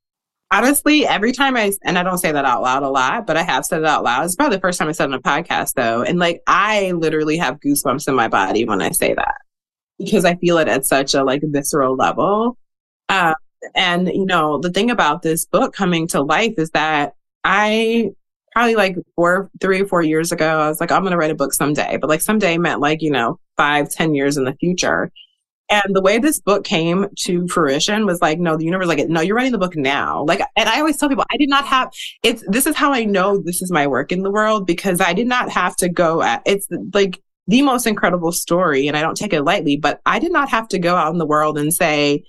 Honestly, 0.52 1.08
every 1.08 1.32
time 1.32 1.56
I, 1.56 1.72
and 1.84 1.98
I 1.98 2.04
don't 2.04 2.18
say 2.18 2.32
that 2.32 2.46
out 2.46 2.62
loud 2.62 2.84
a 2.84 2.90
lot, 2.90 3.26
but 3.26 3.38
I 3.38 3.44
have 3.44 3.66
said 3.66 3.80
it 3.80 3.86
out 3.86 4.04
loud. 4.04 4.26
It's 4.26 4.36
probably 4.36 4.58
the 4.58 4.62
first 4.62 4.78
time 4.78 4.90
I 4.90 4.92
said 4.92 5.10
it 5.10 5.14
on 5.14 5.20
a 5.20 5.22
podcast 5.22 5.74
though. 5.74 6.04
And 6.04 6.20
like, 6.20 6.42
I 6.48 6.92
literally 6.92 7.38
have 7.38 7.60
goosebumps 7.60 8.08
in 8.08 8.16
my 8.16 8.28
body 8.28 8.66
when 8.66 8.82
I 8.82 8.92
say 8.92 9.14
that 9.14 9.36
because 9.98 10.26
I 10.26 10.36
feel 10.36 10.58
it 10.58 10.68
at 10.68 10.86
such 10.86 11.14
a 11.14 11.24
like 11.24 11.42
visceral 11.44 11.96
level. 11.96 12.58
Um, 13.10 13.36
and 13.76 14.08
you 14.08 14.26
know, 14.26 14.60
the 14.60 14.72
thing 14.72 14.92
about 14.92 15.22
this 15.22 15.46
book 15.46 15.74
coming 15.74 16.08
to 16.10 16.22
life 16.22 16.56
is 16.58 16.72
that 16.72 17.14
I 17.44 18.12
probably 18.52 18.76
like 18.76 18.98
four, 19.16 19.50
three 19.62 19.82
or 19.82 19.88
four 19.88 20.02
years 20.02 20.32
ago, 20.32 20.60
I 20.60 20.68
was 20.68 20.82
like, 20.82 20.92
I'm 20.92 21.02
going 21.02 21.12
to 21.12 21.18
write 21.18 21.32
a 21.32 21.36
book 21.36 21.54
someday, 21.54 21.98
but 21.98 22.10
like 22.10 22.22
someday 22.22 22.58
meant 22.58 22.82
like, 22.82 23.02
you 23.02 23.12
know, 23.12 23.40
five, 23.56 23.90
ten 23.90 24.14
years 24.14 24.38
in 24.38 24.44
the 24.44 24.54
future. 24.56 25.12
And 25.72 25.96
the 25.96 26.02
way 26.02 26.20
this 26.20 26.38
book 26.38 26.66
came 26.66 27.08
to 27.20 27.48
fruition 27.48 28.06
was 28.06 28.22
like, 28.22 28.40
no, 28.40 28.58
the 28.58 28.66
universe 28.66 28.88
like, 28.88 29.08
no, 29.08 29.22
you're 29.22 29.38
writing 29.38 29.54
the 29.54 29.58
book 29.58 29.78
now. 29.78 30.26
Like, 30.26 30.42
and 30.58 30.68
I 30.68 30.80
always 30.80 30.98
tell 30.98 31.08
people, 31.08 31.24
I 31.32 31.38
did 31.38 31.48
not 31.48 31.66
have, 31.66 31.92
it's, 32.24 32.44
this 32.50 32.68
is 32.68 32.76
how 32.76 32.92
I 32.92 33.06
know 33.06 33.38
this 33.38 33.62
is 33.62 33.72
my 33.72 33.88
work 33.88 34.12
in 34.12 34.22
the 34.22 34.32
world 34.32 34.68
because 34.68 35.00
I 35.00 35.14
did 35.14 35.28
not 35.28 35.50
have 35.50 35.78
to 35.78 35.88
go 35.88 36.22
at, 36.22 36.42
it's 36.46 36.68
like 36.94 37.22
the 37.48 37.62
most 37.62 37.88
incredible 37.88 38.34
story. 38.34 38.90
And 38.90 38.98
I 38.98 39.02
don't 39.02 39.16
take 39.16 39.32
it 39.32 39.44
lightly, 39.44 39.78
but 39.78 40.02
I 40.06 40.20
did 40.20 40.34
not 40.34 40.50
have 40.50 40.68
to 40.70 40.80
go 40.80 40.98
out 40.98 41.14
in 41.14 41.20
the 41.20 41.26
world 41.26 41.58
and 41.58 41.74
say, 41.74 42.26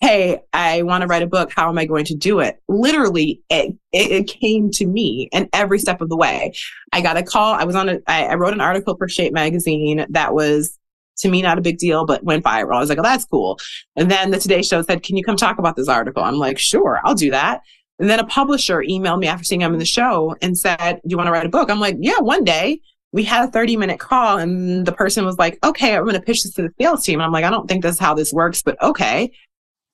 Hey, 0.00 0.40
I 0.52 0.82
want 0.82 1.02
to 1.02 1.06
write 1.06 1.22
a 1.22 1.28
book. 1.28 1.52
How 1.54 1.68
am 1.68 1.78
I 1.78 1.84
going 1.84 2.04
to 2.06 2.16
do 2.16 2.40
it? 2.40 2.60
Literally, 2.66 3.40
it, 3.48 3.76
it, 3.92 4.10
it 4.10 4.26
came 4.26 4.68
to 4.72 4.86
me 4.86 5.28
and 5.32 5.48
every 5.52 5.78
step 5.78 6.00
of 6.00 6.08
the 6.08 6.16
way. 6.16 6.52
I 6.92 7.02
got 7.02 7.16
a 7.16 7.22
call. 7.22 7.54
I 7.54 7.62
was 7.62 7.76
on 7.76 7.88
a, 7.88 7.98
I, 8.08 8.24
I 8.24 8.34
wrote 8.34 8.52
an 8.52 8.60
article 8.60 8.96
for 8.96 9.08
Shape 9.08 9.32
magazine 9.32 10.04
that 10.10 10.34
was 10.34 10.76
to 11.22 11.28
me 11.28 11.42
not 11.42 11.58
a 11.58 11.62
big 11.62 11.78
deal, 11.78 12.04
but 12.04 12.22
went 12.22 12.44
viral. 12.44 12.76
I 12.76 12.80
was 12.80 12.88
like, 12.88 12.98
oh, 12.98 13.02
that's 13.02 13.24
cool. 13.24 13.58
And 13.96 14.10
then 14.10 14.30
the 14.30 14.38
Today 14.38 14.62
Show 14.62 14.82
said, 14.82 15.02
can 15.02 15.16
you 15.16 15.24
come 15.24 15.36
talk 15.36 15.58
about 15.58 15.76
this 15.76 15.88
article? 15.88 16.22
I'm 16.22 16.36
like, 16.36 16.58
sure, 16.58 17.00
I'll 17.04 17.14
do 17.14 17.30
that. 17.30 17.62
And 17.98 18.10
then 18.10 18.18
a 18.18 18.26
publisher 18.26 18.78
emailed 18.78 19.20
me 19.20 19.28
after 19.28 19.44
seeing 19.44 19.62
I'm 19.62 19.72
in 19.72 19.78
the 19.78 19.84
show 19.84 20.34
and 20.42 20.58
said, 20.58 20.94
do 20.94 21.08
you 21.08 21.16
want 21.16 21.28
to 21.28 21.32
write 21.32 21.46
a 21.46 21.50
book? 21.50 21.70
I'm 21.70 21.80
like, 21.80 21.96
yeah, 22.00 22.18
one 22.18 22.44
day. 22.44 22.80
We 23.14 23.22
had 23.24 23.46
a 23.46 23.52
30 23.52 23.76
minute 23.76 24.00
call 24.00 24.38
and 24.38 24.86
the 24.86 24.92
person 24.92 25.26
was 25.26 25.36
like, 25.38 25.58
okay, 25.62 25.94
I'm 25.94 26.04
going 26.04 26.14
to 26.14 26.20
pitch 26.22 26.44
this 26.44 26.54
to 26.54 26.62
the 26.62 26.70
sales 26.80 27.04
team. 27.04 27.20
I'm 27.20 27.30
like, 27.30 27.44
I 27.44 27.50
don't 27.50 27.68
think 27.68 27.82
this 27.82 27.96
is 27.96 28.00
how 28.00 28.14
this 28.14 28.32
works, 28.32 28.62
but 28.62 28.80
okay. 28.82 29.30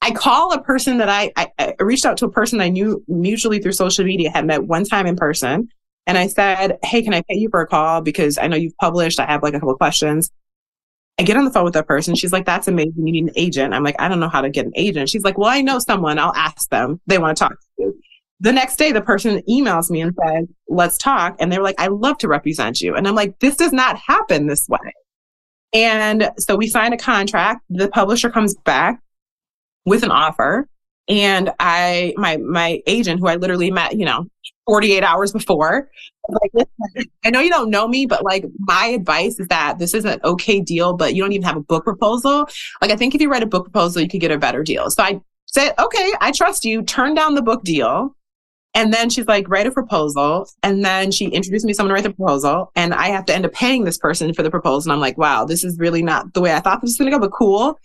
I 0.00 0.12
call 0.12 0.52
a 0.52 0.62
person 0.62 0.98
that 0.98 1.08
I, 1.08 1.32
I, 1.36 1.50
I 1.58 1.74
reached 1.80 2.06
out 2.06 2.16
to 2.18 2.26
a 2.26 2.30
person 2.30 2.60
I 2.60 2.68
knew 2.68 3.04
mutually 3.08 3.58
through 3.58 3.72
social 3.72 4.04
media, 4.04 4.30
had 4.30 4.46
met 4.46 4.64
one 4.64 4.84
time 4.84 5.06
in 5.06 5.16
person. 5.16 5.68
And 6.06 6.16
I 6.16 6.28
said, 6.28 6.78
Hey, 6.84 7.02
can 7.02 7.12
I 7.12 7.22
pay 7.22 7.36
you 7.36 7.50
for 7.50 7.60
a 7.60 7.66
call? 7.66 8.00
Because 8.00 8.38
I 8.38 8.46
know 8.46 8.56
you've 8.56 8.76
published. 8.78 9.18
I 9.18 9.26
have 9.26 9.42
like 9.42 9.54
a 9.54 9.60
couple 9.60 9.76
questions. 9.76 10.30
I 11.18 11.24
get 11.24 11.36
on 11.36 11.44
the 11.44 11.50
phone 11.50 11.64
with 11.64 11.74
that 11.74 11.88
person. 11.88 12.14
She's 12.14 12.32
like, 12.32 12.46
that's 12.46 12.68
amazing. 12.68 13.06
You 13.06 13.12
need 13.12 13.24
an 13.24 13.32
agent. 13.34 13.74
I'm 13.74 13.82
like, 13.82 13.96
I 13.98 14.08
don't 14.08 14.20
know 14.20 14.28
how 14.28 14.40
to 14.40 14.50
get 14.50 14.66
an 14.66 14.72
agent. 14.76 15.08
She's 15.08 15.24
like, 15.24 15.36
well, 15.36 15.50
I 15.50 15.60
know 15.60 15.80
someone. 15.80 16.18
I'll 16.18 16.34
ask 16.34 16.68
them. 16.70 17.00
They 17.06 17.18
want 17.18 17.36
to 17.36 17.44
talk 17.44 17.52
to 17.52 17.66
you. 17.78 18.00
The 18.40 18.52
next 18.52 18.76
day, 18.76 18.92
the 18.92 19.02
person 19.02 19.42
emails 19.48 19.90
me 19.90 20.00
and 20.00 20.14
says, 20.14 20.46
let's 20.68 20.96
talk. 20.96 21.36
And 21.40 21.50
they're 21.50 21.62
like, 21.62 21.80
I 21.80 21.88
love 21.88 22.18
to 22.18 22.28
represent 22.28 22.80
you. 22.80 22.94
And 22.94 23.08
I'm 23.08 23.16
like, 23.16 23.36
this 23.40 23.56
does 23.56 23.72
not 23.72 23.96
happen 23.98 24.46
this 24.46 24.68
way. 24.68 24.78
And 25.72 26.30
so 26.38 26.54
we 26.54 26.68
sign 26.68 26.92
a 26.92 26.96
contract. 26.96 27.64
The 27.68 27.88
publisher 27.88 28.30
comes 28.30 28.54
back 28.64 29.02
with 29.84 30.04
an 30.04 30.12
offer. 30.12 30.68
And 31.08 31.50
I, 31.58 32.14
my, 32.16 32.36
my 32.36 32.82
agent, 32.86 33.20
who 33.20 33.28
I 33.28 33.36
literally 33.36 33.70
met, 33.70 33.96
you 33.96 34.04
know, 34.04 34.26
48 34.66 35.02
hours 35.02 35.32
before, 35.32 35.88
like, 36.28 36.68
I 37.24 37.30
know 37.30 37.40
you 37.40 37.48
don't 37.48 37.70
know 37.70 37.88
me, 37.88 38.04
but 38.04 38.22
like 38.24 38.44
my 38.58 38.86
advice 38.86 39.40
is 39.40 39.48
that 39.48 39.78
this 39.78 39.94
is 39.94 40.04
an 40.04 40.20
okay 40.24 40.60
deal, 40.60 40.94
but 40.94 41.14
you 41.14 41.22
don't 41.22 41.32
even 41.32 41.46
have 41.46 41.56
a 41.56 41.62
book 41.62 41.84
proposal. 41.84 42.46
Like 42.82 42.90
I 42.90 42.96
think 42.96 43.14
if 43.14 43.20
you 43.20 43.30
write 43.30 43.42
a 43.42 43.46
book 43.46 43.64
proposal, 43.64 44.02
you 44.02 44.08
could 44.08 44.20
get 44.20 44.30
a 44.30 44.38
better 44.38 44.62
deal. 44.62 44.90
So 44.90 45.02
I 45.02 45.20
said, 45.46 45.72
okay, 45.78 46.12
I 46.20 46.32
trust 46.32 46.64
you. 46.64 46.82
Turn 46.82 47.14
down 47.14 47.34
the 47.34 47.42
book 47.42 47.64
deal. 47.64 48.14
And 48.74 48.92
then 48.92 49.08
she's 49.08 49.26
like, 49.26 49.48
write 49.48 49.66
a 49.66 49.72
proposal. 49.72 50.46
And 50.62 50.84
then 50.84 51.10
she 51.10 51.26
introduced 51.26 51.64
me 51.64 51.72
to 51.72 51.76
someone 51.76 51.88
to 51.88 51.94
write 51.94 52.04
the 52.04 52.12
proposal. 52.12 52.70
And 52.76 52.92
I 52.92 53.08
have 53.08 53.24
to 53.26 53.34
end 53.34 53.46
up 53.46 53.52
paying 53.52 53.84
this 53.84 53.96
person 53.96 54.32
for 54.34 54.42
the 54.42 54.50
proposal. 54.50 54.90
And 54.90 54.96
I'm 54.96 55.00
like, 55.00 55.16
wow, 55.16 55.44
this 55.44 55.64
is 55.64 55.78
really 55.78 56.02
not 56.02 56.34
the 56.34 56.40
way 56.40 56.52
I 56.54 56.60
thought 56.60 56.82
this 56.82 56.90
was 56.90 56.98
going 56.98 57.10
to 57.10 57.16
go, 57.16 57.20
but 57.20 57.32
cool. 57.32 57.80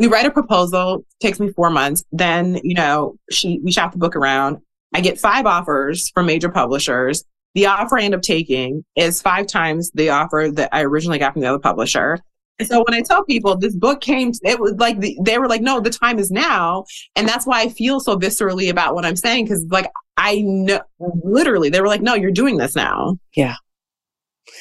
We 0.00 0.06
write 0.06 0.24
a 0.24 0.30
proposal, 0.30 1.04
takes 1.20 1.38
me 1.38 1.52
four 1.52 1.68
months. 1.68 2.02
Then, 2.10 2.58
you 2.64 2.74
know, 2.74 3.16
she, 3.30 3.60
we 3.62 3.70
shop 3.70 3.92
the 3.92 3.98
book 3.98 4.16
around. 4.16 4.56
I 4.94 5.02
get 5.02 5.20
five 5.20 5.44
offers 5.44 6.08
from 6.14 6.24
major 6.24 6.48
publishers. 6.48 7.22
The 7.54 7.66
offer 7.66 7.98
I 7.98 8.04
end 8.04 8.14
up 8.14 8.22
taking 8.22 8.82
is 8.96 9.20
five 9.20 9.46
times 9.46 9.90
the 9.92 10.08
offer 10.08 10.48
that 10.54 10.70
I 10.72 10.84
originally 10.84 11.18
got 11.18 11.34
from 11.34 11.42
the 11.42 11.48
other 11.48 11.58
publisher. 11.58 12.18
And 12.58 12.66
so 12.66 12.82
when 12.86 12.94
I 12.94 13.02
tell 13.02 13.24
people 13.26 13.58
this 13.58 13.76
book 13.76 14.00
came, 14.00 14.32
it 14.42 14.58
was 14.58 14.72
like 14.78 15.00
the, 15.00 15.18
they 15.22 15.38
were 15.38 15.48
like, 15.48 15.60
no, 15.60 15.80
the 15.80 15.90
time 15.90 16.18
is 16.18 16.30
now. 16.30 16.84
And 17.14 17.28
that's 17.28 17.46
why 17.46 17.60
I 17.60 17.68
feel 17.68 18.00
so 18.00 18.16
viscerally 18.16 18.70
about 18.70 18.94
what 18.94 19.04
I'm 19.04 19.16
saying. 19.16 19.48
Cause 19.48 19.66
like 19.70 19.90
I 20.16 20.40
know 20.40 20.80
literally 20.98 21.68
they 21.68 21.80
were 21.82 21.88
like, 21.88 22.00
no, 22.00 22.14
you're 22.14 22.30
doing 22.30 22.56
this 22.56 22.74
now. 22.74 23.18
Yeah. 23.36 23.56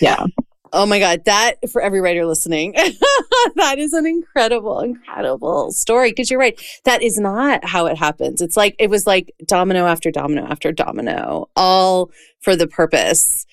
Yeah. 0.01 0.25
Oh 0.71 0.85
my 0.85 0.99
God. 0.99 1.25
That 1.25 1.55
for 1.71 1.81
every 1.81 2.01
writer 2.01 2.25
listening, 2.25 2.73
that 3.55 3.79
is 3.79 3.93
an 3.93 4.05
incredible, 4.05 4.79
incredible 4.81 5.71
story. 5.71 6.13
Cause 6.13 6.29
you're 6.29 6.39
right. 6.39 6.59
That 6.85 7.01
is 7.01 7.17
not 7.17 7.65
how 7.65 7.87
it 7.87 7.97
happens. 7.97 8.41
It's 8.41 8.57
like, 8.57 8.75
it 8.79 8.89
was 8.89 9.07
like 9.07 9.33
domino 9.45 9.85
after 9.85 10.11
domino 10.11 10.45
after 10.45 10.71
domino, 10.71 11.49
all 11.55 12.11
for 12.41 12.55
the 12.55 12.67
purpose. 12.67 13.45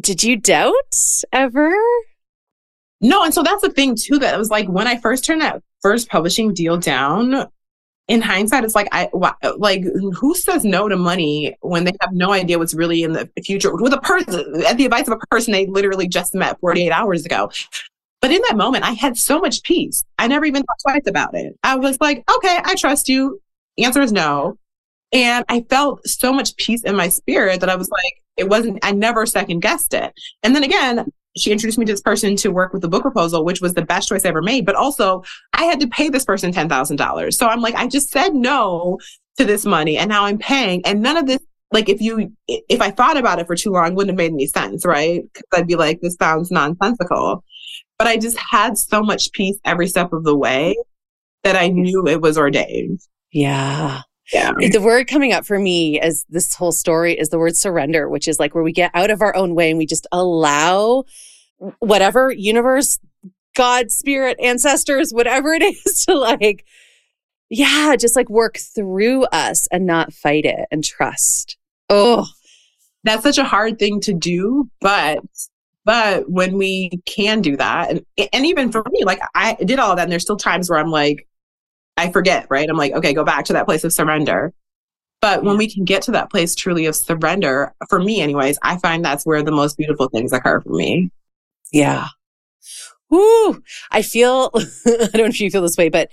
Did 0.00 0.22
you 0.22 0.36
doubt 0.36 0.72
ever? 1.32 1.74
No. 3.00 3.24
And 3.24 3.34
so 3.34 3.42
that's 3.42 3.62
the 3.62 3.70
thing 3.70 3.96
too, 3.96 4.18
that 4.18 4.34
it 4.34 4.38
was 4.38 4.50
like 4.50 4.68
when 4.68 4.86
I 4.86 4.96
first 4.96 5.24
turned 5.24 5.42
that 5.42 5.62
first 5.82 6.08
publishing 6.08 6.54
deal 6.54 6.76
down, 6.76 7.48
in 8.08 8.22
hindsight, 8.22 8.64
it's 8.64 8.74
like 8.74 8.88
I 8.90 9.10
like 9.58 9.82
who 9.82 10.34
says 10.34 10.64
no 10.64 10.88
to 10.88 10.96
money 10.96 11.56
when 11.60 11.84
they 11.84 11.92
have 12.00 12.12
no 12.12 12.32
idea 12.32 12.58
what's 12.58 12.74
really 12.74 13.02
in 13.02 13.12
the 13.12 13.30
future 13.44 13.74
with 13.74 13.92
a 13.92 14.00
person 14.00 14.64
at 14.66 14.78
the 14.78 14.86
advice 14.86 15.06
of 15.06 15.12
a 15.12 15.26
person 15.30 15.52
they 15.52 15.66
literally 15.66 16.08
just 16.08 16.34
met 16.34 16.58
48 16.60 16.90
hours 16.90 17.26
ago. 17.26 17.50
But 18.20 18.32
in 18.32 18.42
that 18.48 18.56
moment, 18.56 18.84
I 18.84 18.92
had 18.92 19.16
so 19.16 19.38
much 19.38 19.62
peace. 19.62 20.02
I 20.18 20.26
never 20.26 20.44
even 20.44 20.62
thought 20.62 20.78
twice 20.82 21.06
about 21.06 21.36
it. 21.36 21.56
I 21.62 21.76
was 21.76 22.00
like, 22.00 22.24
okay, 22.36 22.58
I 22.64 22.74
trust 22.74 23.08
you. 23.08 23.40
Answer 23.76 24.00
is 24.00 24.10
no. 24.10 24.58
And 25.12 25.44
I 25.48 25.60
felt 25.70 26.06
so 26.06 26.32
much 26.32 26.56
peace 26.56 26.82
in 26.82 26.96
my 26.96 27.08
spirit 27.08 27.60
that 27.60 27.70
I 27.70 27.76
was 27.76 27.88
like, 27.88 28.22
it 28.36 28.48
wasn't, 28.48 28.78
I 28.82 28.92
never 28.92 29.24
second 29.24 29.60
guessed 29.60 29.94
it. 29.94 30.12
And 30.42 30.54
then 30.54 30.64
again, 30.64 31.12
she 31.38 31.52
introduced 31.52 31.78
me 31.78 31.84
to 31.86 31.92
this 31.92 32.00
person 32.00 32.36
to 32.36 32.50
work 32.50 32.72
with 32.72 32.82
the 32.82 32.88
book 32.88 33.02
proposal, 33.02 33.44
which 33.44 33.60
was 33.60 33.74
the 33.74 33.82
best 33.84 34.08
choice 34.08 34.24
I 34.24 34.28
ever 34.28 34.42
made. 34.42 34.66
But 34.66 34.74
also, 34.74 35.22
I 35.52 35.64
had 35.64 35.80
to 35.80 35.88
pay 35.88 36.08
this 36.08 36.24
person 36.24 36.52
$10,000. 36.52 37.34
So 37.34 37.46
I'm 37.46 37.60
like, 37.60 37.74
I 37.74 37.86
just 37.86 38.10
said 38.10 38.34
no 38.34 38.98
to 39.38 39.44
this 39.44 39.64
money 39.64 39.96
and 39.96 40.08
now 40.08 40.24
I'm 40.24 40.38
paying. 40.38 40.84
And 40.84 41.02
none 41.02 41.16
of 41.16 41.26
this, 41.26 41.40
like, 41.72 41.88
if 41.88 42.00
you, 42.00 42.32
if 42.46 42.80
I 42.80 42.90
thought 42.90 43.16
about 43.16 43.38
it 43.38 43.46
for 43.46 43.56
too 43.56 43.70
long, 43.70 43.94
wouldn't 43.94 44.10
have 44.10 44.18
made 44.18 44.32
any 44.32 44.46
sense, 44.46 44.84
right? 44.84 45.22
Because 45.32 45.48
I'd 45.52 45.66
be 45.66 45.76
like, 45.76 46.00
this 46.00 46.16
sounds 46.16 46.50
nonsensical. 46.50 47.44
But 47.98 48.06
I 48.06 48.16
just 48.16 48.38
had 48.38 48.78
so 48.78 49.02
much 49.02 49.32
peace 49.32 49.58
every 49.64 49.86
step 49.86 50.12
of 50.12 50.24
the 50.24 50.36
way 50.36 50.76
that 51.44 51.56
I 51.56 51.68
knew 51.68 52.06
it 52.06 52.20
was 52.20 52.38
ordained. 52.38 53.00
Yeah. 53.32 54.02
Yeah. 54.32 54.52
The 54.52 54.80
word 54.80 55.06
coming 55.06 55.32
up 55.32 55.46
for 55.46 55.58
me 55.58 55.98
as 56.00 56.24
this 56.28 56.54
whole 56.54 56.72
story 56.72 57.18
is 57.18 57.30
the 57.30 57.38
word 57.38 57.56
surrender, 57.56 58.08
which 58.08 58.28
is 58.28 58.38
like 58.38 58.54
where 58.54 58.64
we 58.64 58.72
get 58.72 58.90
out 58.92 59.10
of 59.10 59.22
our 59.22 59.34
own 59.34 59.54
way 59.54 59.70
and 59.70 59.78
we 59.78 59.86
just 59.86 60.06
allow 60.12 61.04
whatever 61.78 62.32
universe, 62.32 62.98
God, 63.56 63.90
spirit, 63.90 64.38
ancestors, 64.40 65.12
whatever 65.12 65.52
it 65.52 65.62
is 65.86 66.04
to 66.06 66.14
like, 66.14 66.64
yeah, 67.50 67.96
just 67.96 68.16
like 68.16 68.28
work 68.28 68.58
through 68.58 69.24
us 69.26 69.66
and 69.68 69.86
not 69.86 70.12
fight 70.12 70.44
it 70.44 70.66
and 70.70 70.84
trust. 70.84 71.56
Oh, 71.88 72.26
that's 73.04 73.22
such 73.22 73.38
a 73.38 73.44
hard 73.44 73.78
thing 73.78 74.00
to 74.02 74.12
do, 74.12 74.68
but 74.80 75.20
but 75.84 76.30
when 76.30 76.58
we 76.58 77.00
can 77.06 77.40
do 77.40 77.56
that, 77.56 77.90
and 77.90 78.04
and 78.32 78.44
even 78.44 78.70
for 78.70 78.84
me, 78.90 79.04
like 79.04 79.20
I 79.34 79.54
did 79.54 79.78
all 79.78 79.96
that, 79.96 80.02
and 80.02 80.12
there's 80.12 80.22
still 80.22 80.36
times 80.36 80.68
where 80.68 80.78
I'm 80.78 80.90
like, 80.90 81.26
I 81.96 82.12
forget, 82.12 82.46
right? 82.50 82.68
I'm 82.68 82.76
like, 82.76 82.92
okay, 82.92 83.14
go 83.14 83.24
back 83.24 83.46
to 83.46 83.54
that 83.54 83.66
place 83.66 83.84
of 83.84 83.92
surrender. 83.92 84.52
But 85.20 85.42
when 85.42 85.56
we 85.56 85.72
can 85.72 85.84
get 85.84 86.02
to 86.02 86.12
that 86.12 86.30
place 86.30 86.54
truly 86.54 86.86
of 86.86 86.94
surrender, 86.94 87.74
for 87.88 87.98
me, 87.98 88.20
anyways, 88.20 88.58
I 88.62 88.78
find 88.78 89.04
that's 89.04 89.26
where 89.26 89.42
the 89.42 89.50
most 89.50 89.76
beautiful 89.76 90.08
things 90.08 90.32
occur 90.32 90.60
for 90.60 90.70
me. 90.70 91.10
Yeah. 91.72 92.08
Woo! 93.10 93.62
I 93.90 94.02
feel, 94.02 94.50
I 94.54 95.08
don't 95.12 95.14
know 95.14 95.24
if 95.26 95.40
you 95.40 95.50
feel 95.50 95.62
this 95.62 95.76
way, 95.76 95.88
but 95.88 96.10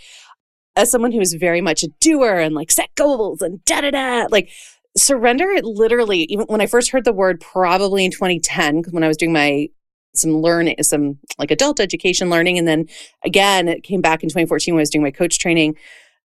as 0.75 0.91
someone 0.91 1.11
who 1.11 1.21
is 1.21 1.33
very 1.33 1.61
much 1.61 1.83
a 1.83 1.89
doer 1.99 2.35
and 2.35 2.55
like 2.55 2.71
set 2.71 2.93
goals 2.95 3.41
and 3.41 3.63
da 3.65 3.81
da 3.81 3.91
da, 3.91 4.27
like 4.29 4.49
surrender, 4.97 5.49
it 5.51 5.65
literally, 5.65 6.23
even 6.23 6.45
when 6.47 6.61
I 6.61 6.67
first 6.67 6.91
heard 6.91 7.05
the 7.05 7.13
word, 7.13 7.39
probably 7.39 8.05
in 8.05 8.11
2010, 8.11 8.83
when 8.91 9.03
I 9.03 9.07
was 9.07 9.17
doing 9.17 9.33
my 9.33 9.69
some 10.13 10.37
learning, 10.37 10.81
some 10.81 11.19
like 11.37 11.51
adult 11.51 11.79
education 11.79 12.29
learning. 12.29 12.57
And 12.57 12.67
then 12.67 12.87
again, 13.23 13.67
it 13.67 13.83
came 13.83 14.01
back 14.01 14.23
in 14.23 14.29
2014 14.29 14.73
when 14.73 14.79
I 14.79 14.83
was 14.83 14.89
doing 14.89 15.03
my 15.03 15.11
coach 15.11 15.39
training. 15.39 15.75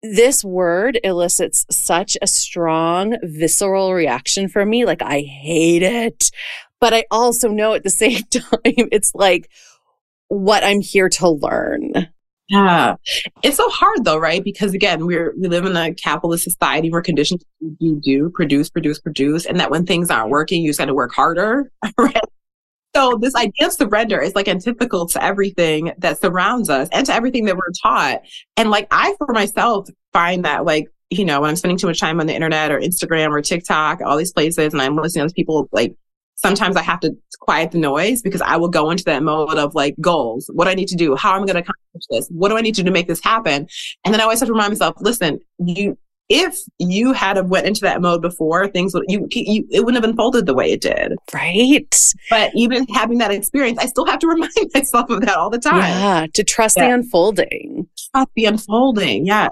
This 0.03 0.43
word 0.43 0.99
elicits 1.03 1.65
such 1.69 2.17
a 2.21 2.27
strong 2.27 3.17
visceral 3.21 3.93
reaction 3.93 4.47
from 4.47 4.69
me. 4.69 4.83
Like, 4.83 5.01
I 5.03 5.21
hate 5.21 5.83
it. 5.83 6.31
But 6.81 6.93
I 6.93 7.05
also 7.11 7.47
know 7.47 7.73
at 7.73 7.83
the 7.83 7.89
same 7.89 8.23
time, 8.31 8.49
it's 8.65 9.15
like 9.15 9.49
what 10.27 10.63
I'm 10.63 10.81
here 10.81 11.07
to 11.09 11.29
learn. 11.29 12.09
Yeah. 12.49 12.95
It's 13.43 13.55
so 13.55 13.69
hard 13.69 14.03
though, 14.03 14.17
right? 14.17 14.43
Because 14.43 14.73
again, 14.73 15.05
we're 15.05 15.33
we 15.39 15.47
live 15.47 15.65
in 15.65 15.77
a 15.77 15.93
capitalist 15.93 16.43
society. 16.43 16.91
We're 16.91 17.01
conditioned 17.01 17.39
to 17.61 17.69
do, 17.79 17.99
do, 18.01 18.29
produce, 18.29 18.69
produce, 18.69 18.99
produce. 18.99 19.45
And 19.45 19.57
that 19.61 19.71
when 19.71 19.85
things 19.85 20.09
aren't 20.09 20.31
working, 20.31 20.61
you 20.61 20.69
just 20.69 20.79
gotta 20.79 20.93
work 20.93 21.13
harder. 21.13 21.71
Right. 21.97 22.17
So 22.93 23.17
this 23.21 23.35
idea 23.35 23.67
of 23.67 23.71
surrender 23.71 24.19
is 24.19 24.35
like 24.35 24.49
antithetical 24.49 25.05
to 25.07 25.23
everything 25.23 25.93
that 25.99 26.19
surrounds 26.19 26.69
us 26.69 26.89
and 26.91 27.05
to 27.05 27.13
everything 27.13 27.45
that 27.45 27.55
we're 27.55 27.71
taught. 27.81 28.21
And 28.57 28.69
like 28.69 28.87
I 28.91 29.15
for 29.17 29.31
myself 29.31 29.87
find 30.11 30.43
that 30.43 30.65
like, 30.65 30.87
you 31.09 31.23
know, 31.23 31.39
when 31.39 31.49
I'm 31.49 31.55
spending 31.55 31.77
too 31.77 31.87
much 31.87 32.01
time 32.01 32.19
on 32.19 32.27
the 32.27 32.35
internet 32.35 32.69
or 32.69 32.81
Instagram 32.81 33.29
or 33.29 33.41
TikTok, 33.41 34.01
all 34.01 34.17
these 34.17 34.33
places, 34.33 34.73
and 34.73 34.81
I'm 34.81 34.97
listening 34.97 35.25
to 35.25 35.33
people 35.33 35.69
like 35.71 35.95
sometimes 36.41 36.75
I 36.75 36.81
have 36.81 36.99
to 37.01 37.15
quiet 37.39 37.71
the 37.71 37.77
noise 37.77 38.21
because 38.21 38.41
I 38.41 38.57
will 38.57 38.69
go 38.69 38.89
into 38.91 39.03
that 39.05 39.23
mode 39.23 39.57
of 39.57 39.75
like 39.75 39.95
goals. 39.99 40.49
What 40.53 40.65
do 40.65 40.71
I 40.71 40.75
need 40.75 40.87
to 40.89 40.95
do? 40.95 41.15
How 41.15 41.35
am 41.35 41.43
I 41.43 41.45
going 41.45 41.55
to 41.55 41.61
accomplish 41.61 42.03
this? 42.09 42.27
What 42.29 42.49
do 42.49 42.57
I 42.57 42.61
need 42.61 42.75
to 42.75 42.81
do 42.81 42.85
to 42.85 42.91
make 42.91 43.07
this 43.07 43.23
happen? 43.23 43.67
And 44.05 44.13
then 44.13 44.19
I 44.19 44.23
always 44.23 44.39
have 44.39 44.47
to 44.47 44.53
remind 44.53 44.71
myself, 44.71 44.95
listen, 44.99 45.39
you 45.59 45.97
if 46.33 46.57
you 46.79 47.11
had 47.11 47.35
have 47.35 47.49
went 47.49 47.67
into 47.67 47.81
that 47.81 48.01
mode 48.01 48.21
before, 48.21 48.69
things 48.69 48.93
would 48.93 49.03
you, 49.09 49.27
you 49.31 49.67
it 49.69 49.81
wouldn't 49.81 50.01
have 50.01 50.09
unfolded 50.09 50.45
the 50.45 50.53
way 50.53 50.71
it 50.71 50.79
did. 50.79 51.13
Right. 51.33 51.85
But 52.29 52.51
even 52.55 52.87
having 52.93 53.17
that 53.17 53.31
experience, 53.31 53.77
I 53.79 53.85
still 53.87 54.05
have 54.05 54.19
to 54.19 54.27
remind 54.29 54.53
myself 54.73 55.09
of 55.09 55.21
that 55.21 55.35
all 55.35 55.49
the 55.49 55.59
time. 55.59 55.79
Yeah, 55.79 56.27
to 56.33 56.43
trust 56.43 56.77
yeah. 56.77 56.87
the 56.87 56.93
unfolding. 56.93 57.87
Trust 58.13 58.29
the 58.35 58.45
unfolding. 58.45 59.25
Yeah. 59.25 59.49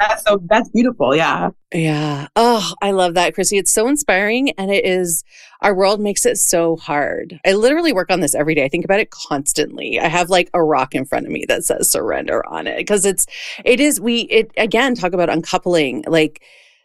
That's 0.00 0.24
so 0.24 0.40
that's 0.46 0.68
beautiful. 0.70 1.14
Yeah. 1.14 1.50
Yeah. 1.72 2.28
Oh, 2.34 2.72
I 2.80 2.90
love 2.92 3.14
that, 3.14 3.34
Chrissy. 3.34 3.58
It's 3.58 3.70
so 3.70 3.86
inspiring. 3.86 4.50
And 4.52 4.70
it 4.70 4.84
is, 4.86 5.22
our 5.60 5.74
world 5.74 6.00
makes 6.00 6.24
it 6.24 6.38
so 6.38 6.76
hard. 6.76 7.38
I 7.46 7.52
literally 7.52 7.92
work 7.92 8.10
on 8.10 8.20
this 8.20 8.34
every 8.34 8.54
day. 8.54 8.64
I 8.64 8.68
think 8.68 8.84
about 8.84 9.00
it 9.00 9.10
constantly. 9.10 10.00
I 10.00 10.08
have 10.08 10.30
like 10.30 10.50
a 10.54 10.62
rock 10.62 10.94
in 10.94 11.04
front 11.04 11.26
of 11.26 11.32
me 11.32 11.44
that 11.48 11.64
says 11.64 11.90
surrender 11.90 12.44
on 12.48 12.66
it 12.66 12.78
because 12.78 13.04
it's, 13.04 13.26
it 13.64 13.78
is, 13.78 14.00
we, 14.00 14.22
it 14.22 14.50
again, 14.56 14.94
talk 14.94 15.12
about 15.12 15.28
uncoupling 15.28 16.02
like 16.08 16.42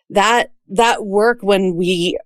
that, 0.09 0.51
that 0.69 1.05
work 1.05 1.39
when 1.41 1.75
we, 1.75 2.17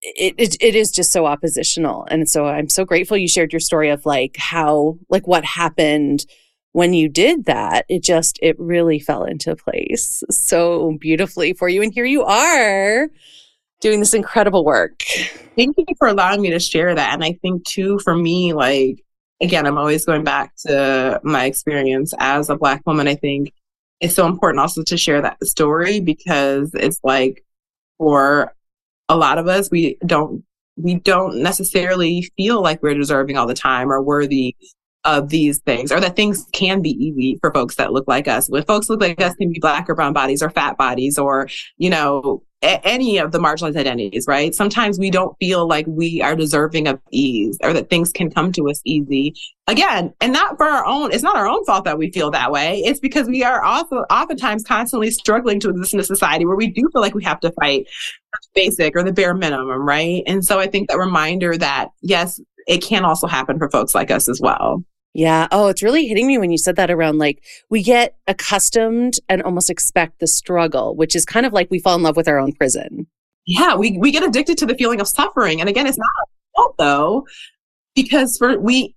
it, 0.00 0.34
it, 0.38 0.56
it 0.62 0.74
is 0.74 0.90
just 0.90 1.12
so 1.12 1.26
oppositional. 1.26 2.06
And 2.10 2.28
so 2.28 2.46
I'm 2.46 2.70
so 2.70 2.84
grateful 2.84 3.16
you 3.16 3.28
shared 3.28 3.52
your 3.52 3.60
story 3.60 3.90
of 3.90 4.06
like 4.06 4.36
how, 4.38 4.98
like 5.10 5.26
what 5.26 5.44
happened 5.44 6.24
when 6.78 6.94
you 6.94 7.08
did 7.08 7.46
that, 7.46 7.84
it 7.88 8.04
just, 8.04 8.38
it 8.40 8.54
really 8.56 9.00
fell 9.00 9.24
into 9.24 9.56
place 9.56 10.22
so 10.30 10.96
beautifully 11.00 11.52
for 11.52 11.68
you. 11.68 11.82
And 11.82 11.92
here 11.92 12.04
you 12.04 12.22
are 12.22 13.08
doing 13.80 13.98
this 13.98 14.14
incredible 14.14 14.64
work. 14.64 15.02
Thank 15.56 15.74
you 15.76 15.84
for 15.98 16.06
allowing 16.06 16.40
me 16.40 16.50
to 16.50 16.60
share 16.60 16.94
that. 16.94 17.14
And 17.14 17.24
I 17.24 17.32
think 17.42 17.64
too, 17.64 17.98
for 17.98 18.14
me, 18.14 18.52
like, 18.52 19.04
again, 19.40 19.66
I'm 19.66 19.76
always 19.76 20.04
going 20.04 20.22
back 20.22 20.54
to 20.66 21.20
my 21.24 21.46
experience 21.46 22.14
as 22.20 22.48
a 22.48 22.54
Black 22.54 22.86
woman. 22.86 23.08
I 23.08 23.16
think 23.16 23.52
it's 23.98 24.14
so 24.14 24.28
important 24.28 24.60
also 24.60 24.84
to 24.84 24.96
share 24.96 25.20
that 25.20 25.44
story 25.44 25.98
because 25.98 26.70
it's 26.74 27.00
like 27.02 27.44
for 27.96 28.54
a 29.08 29.16
lot 29.16 29.38
of 29.38 29.48
us, 29.48 29.68
we 29.68 29.98
don't 30.06 30.44
we 30.76 30.94
don't 30.94 31.42
necessarily 31.42 32.30
feel 32.36 32.62
like 32.62 32.80
we're 32.84 32.94
deserving 32.94 33.36
all 33.36 33.48
the 33.48 33.54
time 33.54 33.90
or 33.90 34.00
worthy 34.00 34.54
of 35.04 35.28
these 35.28 35.58
things 35.58 35.92
or 35.92 36.00
that 36.00 36.16
things 36.16 36.46
can 36.52 36.82
be 36.82 36.90
easy 36.90 37.38
for 37.40 37.52
folks 37.52 37.76
that 37.76 37.92
look 37.92 38.06
like 38.08 38.28
us. 38.28 38.48
When 38.48 38.64
folks 38.64 38.90
look 38.90 39.00
like 39.00 39.20
us 39.22 39.34
can 39.34 39.52
be 39.52 39.60
black 39.60 39.88
or 39.88 39.94
brown 39.94 40.12
bodies 40.12 40.42
or 40.42 40.50
fat 40.50 40.76
bodies 40.76 41.18
or, 41.18 41.48
you 41.76 41.88
know, 41.88 42.42
a- 42.62 42.84
any 42.84 43.18
of 43.18 43.30
the 43.30 43.38
marginalized 43.38 43.76
identities, 43.76 44.26
right? 44.26 44.52
Sometimes 44.52 44.98
we 44.98 45.10
don't 45.10 45.36
feel 45.38 45.68
like 45.68 45.86
we 45.86 46.20
are 46.20 46.34
deserving 46.34 46.88
of 46.88 46.98
ease 47.12 47.56
or 47.62 47.72
that 47.72 47.88
things 47.88 48.10
can 48.10 48.30
come 48.30 48.50
to 48.52 48.68
us 48.68 48.80
easy. 48.84 49.34
Again, 49.68 50.12
and 50.20 50.32
not 50.32 50.56
for 50.56 50.64
our 50.64 50.84
own, 50.84 51.12
it's 51.12 51.22
not 51.22 51.36
our 51.36 51.46
own 51.46 51.64
fault 51.64 51.84
that 51.84 51.98
we 51.98 52.10
feel 52.10 52.32
that 52.32 52.50
way. 52.50 52.80
It's 52.84 52.98
because 52.98 53.28
we 53.28 53.44
are 53.44 53.62
also 53.62 53.98
oftentimes 54.10 54.64
constantly 54.64 55.12
struggling 55.12 55.60
to 55.60 55.70
exist 55.70 55.94
in 55.94 56.00
a 56.00 56.04
society 56.04 56.44
where 56.44 56.56
we 56.56 56.66
do 56.66 56.82
feel 56.92 57.00
like 57.00 57.14
we 57.14 57.22
have 57.24 57.40
to 57.40 57.52
fight 57.52 57.86
basic 58.54 58.96
or 58.96 59.04
the 59.04 59.12
bare 59.12 59.34
minimum, 59.34 59.86
right? 59.86 60.24
And 60.26 60.44
so 60.44 60.58
I 60.58 60.66
think 60.66 60.88
that 60.88 60.98
reminder 60.98 61.56
that 61.56 61.90
yes, 62.02 62.40
it 62.68 62.78
can 62.82 63.04
also 63.04 63.26
happen 63.26 63.58
for 63.58 63.68
folks 63.68 63.94
like 63.94 64.12
us 64.12 64.28
as 64.28 64.40
well. 64.40 64.84
Yeah. 65.14 65.48
Oh, 65.50 65.66
it's 65.66 65.82
really 65.82 66.06
hitting 66.06 66.28
me 66.28 66.38
when 66.38 66.50
you 66.52 66.58
said 66.58 66.76
that 66.76 66.90
around 66.90 67.18
like 67.18 67.42
we 67.70 67.82
get 67.82 68.16
accustomed 68.28 69.14
and 69.28 69.42
almost 69.42 69.70
expect 69.70 70.20
the 70.20 70.26
struggle, 70.28 70.94
which 70.94 71.16
is 71.16 71.24
kind 71.24 71.46
of 71.46 71.52
like 71.52 71.68
we 71.70 71.80
fall 71.80 71.96
in 71.96 72.02
love 72.02 72.14
with 72.16 72.28
our 72.28 72.38
own 72.38 72.52
prison. 72.52 73.08
yeah, 73.46 73.74
we, 73.74 73.96
we 73.98 74.12
get 74.12 74.22
addicted 74.22 74.58
to 74.58 74.66
the 74.66 74.76
feeling 74.76 75.00
of 75.00 75.08
suffering. 75.08 75.58
And 75.60 75.68
again, 75.68 75.86
it's 75.86 75.98
not 75.98 76.06
our 76.20 76.26
fault 76.54 76.74
though, 76.78 77.26
because 77.96 78.36
for 78.36 78.58
we 78.60 78.94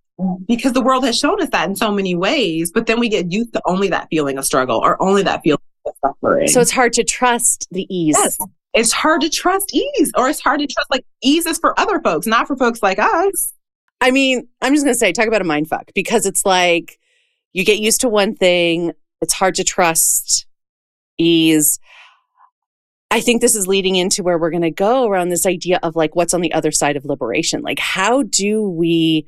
because 0.47 0.73
the 0.73 0.81
world 0.81 1.03
has 1.05 1.17
shown 1.17 1.41
us 1.41 1.49
that 1.49 1.67
in 1.67 1.75
so 1.75 1.91
many 1.91 2.13
ways, 2.13 2.71
but 2.71 2.85
then 2.85 2.99
we 2.99 3.09
get 3.09 3.31
used 3.31 3.53
to 3.53 3.61
only 3.65 3.87
that 3.87 4.07
feeling 4.11 4.37
of 4.37 4.45
struggle 4.45 4.77
or 4.77 5.01
only 5.01 5.23
that 5.23 5.41
feeling 5.43 5.61
of 5.85 5.93
suffering. 6.05 6.47
So 6.49 6.61
it's 6.61 6.69
hard 6.71 6.93
to 6.93 7.03
trust 7.03 7.67
the 7.71 7.87
ease. 7.89 8.15
Yes. 8.19 8.37
It's 8.73 8.91
hard 8.91 9.21
to 9.21 9.29
trust 9.29 9.73
ease, 9.73 10.11
or 10.15 10.29
it's 10.29 10.39
hard 10.39 10.59
to 10.59 10.67
trust 10.67 10.91
like 10.91 11.05
ease 11.23 11.45
is 11.45 11.57
for 11.57 11.77
other 11.79 11.99
folks, 12.01 12.27
not 12.27 12.47
for 12.47 12.55
folks 12.55 12.83
like 12.83 12.99
us. 12.99 13.53
I 14.01 14.11
mean, 14.11 14.47
I'm 14.61 14.73
just 14.73 14.83
gonna 14.83 14.95
say, 14.95 15.13
talk 15.13 15.27
about 15.27 15.41
a 15.41 15.45
mind 15.45 15.69
fuck 15.69 15.91
because 15.93 16.25
it's 16.25 16.45
like 16.45 16.99
you 17.53 17.63
get 17.63 17.79
used 17.79 18.01
to 18.01 18.09
one 18.09 18.35
thing, 18.35 18.91
it's 19.21 19.33
hard 19.33 19.55
to 19.55 19.63
trust 19.63 20.45
ease. 21.17 21.79
I 23.11 23.19
think 23.19 23.41
this 23.41 23.55
is 23.55 23.67
leading 23.67 23.97
into 23.97 24.23
where 24.23 24.37
we're 24.37 24.49
going 24.49 24.61
to 24.61 24.71
go 24.71 25.05
around 25.05 25.29
this 25.29 25.45
idea 25.45 25.79
of 25.83 25.97
like 25.97 26.15
what's 26.15 26.33
on 26.33 26.39
the 26.39 26.53
other 26.53 26.71
side 26.71 26.95
of 26.95 27.03
liberation. 27.03 27.61
Like, 27.61 27.79
how 27.79 28.23
do 28.23 28.63
we 28.69 29.27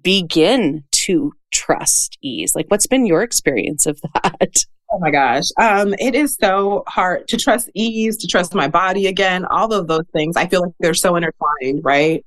begin 0.00 0.84
to 0.92 1.32
trust 1.52 2.16
ease? 2.22 2.54
Like, 2.54 2.66
what's 2.68 2.86
been 2.86 3.06
your 3.06 3.22
experience 3.22 3.86
of 3.86 4.00
that? 4.14 4.64
Oh 4.90 5.00
my 5.00 5.10
gosh. 5.10 5.46
Um, 5.58 5.94
it 5.98 6.14
is 6.14 6.36
so 6.40 6.84
hard 6.86 7.26
to 7.28 7.36
trust 7.36 7.68
ease, 7.74 8.16
to 8.18 8.28
trust 8.28 8.54
my 8.54 8.68
body 8.68 9.08
again, 9.08 9.44
all 9.44 9.72
of 9.72 9.88
those 9.88 10.06
things. 10.12 10.36
I 10.36 10.46
feel 10.46 10.62
like 10.62 10.72
they're 10.78 10.94
so 10.94 11.16
intertwined, 11.16 11.84
right? 11.84 12.24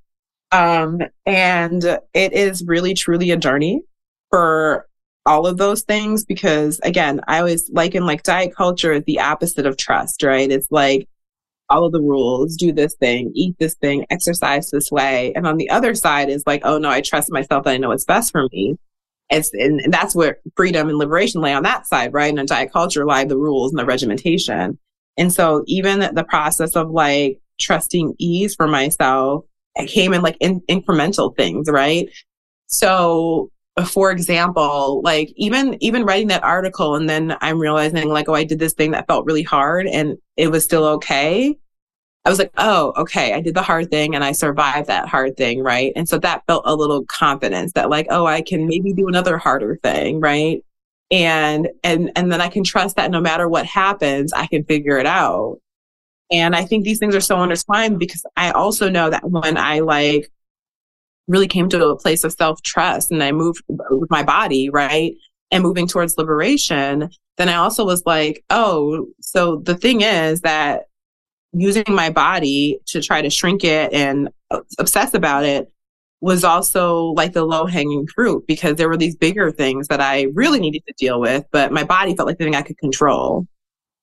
Um, 0.51 1.01
and 1.25 1.83
it 2.13 2.33
is 2.33 2.63
really 2.65 2.93
truly 2.93 3.31
a 3.31 3.37
journey 3.37 3.83
for 4.29 4.87
all 5.25 5.45
of 5.45 5.57
those 5.57 5.81
things 5.81 6.23
because 6.25 6.79
again, 6.83 7.19
I 7.27 7.39
always 7.39 7.69
liken 7.71 8.05
like 8.05 8.23
diet 8.23 8.55
culture 8.55 8.93
is 8.93 9.03
the 9.03 9.19
opposite 9.19 9.65
of 9.65 9.75
trust, 9.75 10.23
right? 10.23 10.49
It's 10.49 10.71
like 10.71 11.09
follow 11.69 11.89
the 11.89 12.01
rules, 12.01 12.55
do 12.55 12.71
this 12.71 12.95
thing, 12.95 13.31
eat 13.35 13.55
this 13.59 13.75
thing, 13.75 14.05
exercise 14.09 14.71
this 14.71 14.89
way. 14.89 15.33
And 15.35 15.45
on 15.45 15.57
the 15.57 15.69
other 15.69 15.95
side 15.95 16.29
is 16.29 16.43
like, 16.47 16.61
oh 16.63 16.77
no, 16.77 16.89
I 16.89 17.01
trust 17.01 17.31
myself 17.31 17.65
that 17.65 17.71
I 17.71 17.77
know 17.77 17.89
what's 17.89 18.05
best 18.05 18.31
for 18.31 18.47
me. 18.51 18.77
It's, 19.29 19.51
and, 19.53 19.81
and 19.81 19.93
that's 19.93 20.15
where 20.15 20.39
freedom 20.55 20.87
and 20.87 20.97
liberation 20.97 21.41
lay 21.41 21.53
on 21.53 21.63
that 21.63 21.87
side, 21.87 22.13
right? 22.13 22.33
And 22.33 22.47
diet 22.47 22.71
culture 22.71 23.05
lie 23.05 23.25
the 23.25 23.37
rules 23.37 23.73
and 23.73 23.79
the 23.79 23.85
regimentation. 23.85 24.79
And 25.17 25.33
so 25.33 25.63
even 25.67 25.99
the 25.99 26.23
process 26.23 26.77
of 26.77 26.91
like 26.91 27.41
trusting 27.59 28.15
ease 28.17 28.55
for 28.55 28.67
myself, 28.67 29.43
it 29.79 29.87
came 29.87 30.13
in 30.13 30.21
like 30.21 30.37
in, 30.39 30.61
incremental 30.69 31.35
things, 31.35 31.69
right? 31.69 32.09
So 32.67 33.51
for 33.85 34.11
example, 34.11 35.01
like 35.03 35.31
even 35.35 35.77
even 35.81 36.03
writing 36.03 36.27
that 36.29 36.43
article 36.43 36.95
and 36.95 37.09
then 37.09 37.37
I'm 37.41 37.59
realizing 37.59 38.09
like, 38.09 38.27
oh, 38.27 38.33
I 38.33 38.43
did 38.43 38.59
this 38.59 38.73
thing 38.73 38.91
that 38.91 39.07
felt 39.07 39.25
really 39.25 39.43
hard 39.43 39.87
and 39.87 40.17
it 40.35 40.49
was 40.49 40.63
still 40.63 40.85
okay. 40.85 41.57
I 42.25 42.29
was 42.29 42.39
like, 42.39 42.51
oh, 42.57 42.93
okay, 42.97 43.33
I 43.33 43.39
did 43.39 43.55
the 43.55 43.61
hard 43.61 43.89
thing 43.89 44.13
and 44.13 44.23
I 44.23 44.33
survived 44.33 44.87
that 44.87 45.07
hard 45.07 45.37
thing, 45.37 45.63
right? 45.63 45.93
And 45.95 46.09
so 46.09 46.17
that 46.19 46.43
felt 46.47 46.63
a 46.65 46.75
little 46.75 47.05
confidence 47.05 47.71
that 47.73 47.89
like, 47.89 48.07
oh, 48.09 48.25
I 48.25 48.41
can 48.41 48.67
maybe 48.67 48.93
do 48.93 49.07
another 49.07 49.37
harder 49.37 49.77
thing, 49.83 50.19
right? 50.19 50.61
And 51.11 51.69
and 51.83 52.11
and 52.15 52.31
then 52.31 52.41
I 52.41 52.49
can 52.49 52.63
trust 52.63 52.95
that 52.97 53.11
no 53.11 53.21
matter 53.21 53.47
what 53.47 53.65
happens, 53.65 54.33
I 54.33 54.47
can 54.47 54.63
figure 54.65 54.97
it 54.97 55.05
out. 55.05 55.59
And 56.31 56.55
I 56.55 56.65
think 56.65 56.83
these 56.83 56.99
things 56.99 57.15
are 57.15 57.21
so 57.21 57.41
intertwined 57.41 57.99
because 57.99 58.25
I 58.35 58.51
also 58.51 58.89
know 58.89 59.09
that 59.09 59.29
when 59.29 59.57
I 59.57 59.79
like 59.79 60.29
really 61.27 61.47
came 61.47 61.69
to 61.69 61.87
a 61.87 61.97
place 61.97 62.23
of 62.23 62.33
self 62.33 62.61
trust 62.61 63.11
and 63.11 63.23
I 63.23 63.31
moved 63.31 63.63
with 63.67 64.09
my 64.09 64.23
body, 64.23 64.69
right? 64.69 65.15
And 65.51 65.63
moving 65.63 65.87
towards 65.87 66.17
liberation, 66.17 67.09
then 67.37 67.49
I 67.49 67.55
also 67.55 67.85
was 67.85 68.03
like, 68.05 68.43
oh, 68.49 69.07
so 69.21 69.57
the 69.57 69.75
thing 69.75 70.01
is 70.01 70.41
that 70.41 70.83
using 71.53 71.85
my 71.87 72.09
body 72.09 72.79
to 72.87 73.01
try 73.01 73.21
to 73.21 73.29
shrink 73.29 73.63
it 73.63 73.93
and 73.93 74.29
obsess 74.79 75.13
about 75.13 75.45
it 75.45 75.71
was 76.19 76.43
also 76.43 77.05
like 77.15 77.33
the 77.33 77.45
low 77.45 77.65
hanging 77.65 78.07
fruit 78.07 78.45
because 78.47 78.75
there 78.75 78.89
were 78.89 78.97
these 78.97 79.15
bigger 79.15 79.51
things 79.51 79.87
that 79.87 80.01
I 80.01 80.27
really 80.33 80.59
needed 80.59 80.83
to 80.87 80.93
deal 80.97 81.21
with, 81.21 81.45
but 81.51 81.71
my 81.71 81.83
body 81.83 82.15
felt 82.15 82.27
like 82.27 82.37
the 82.37 82.45
thing 82.45 82.55
I 82.55 82.63
could 82.63 82.77
control. 82.77 83.47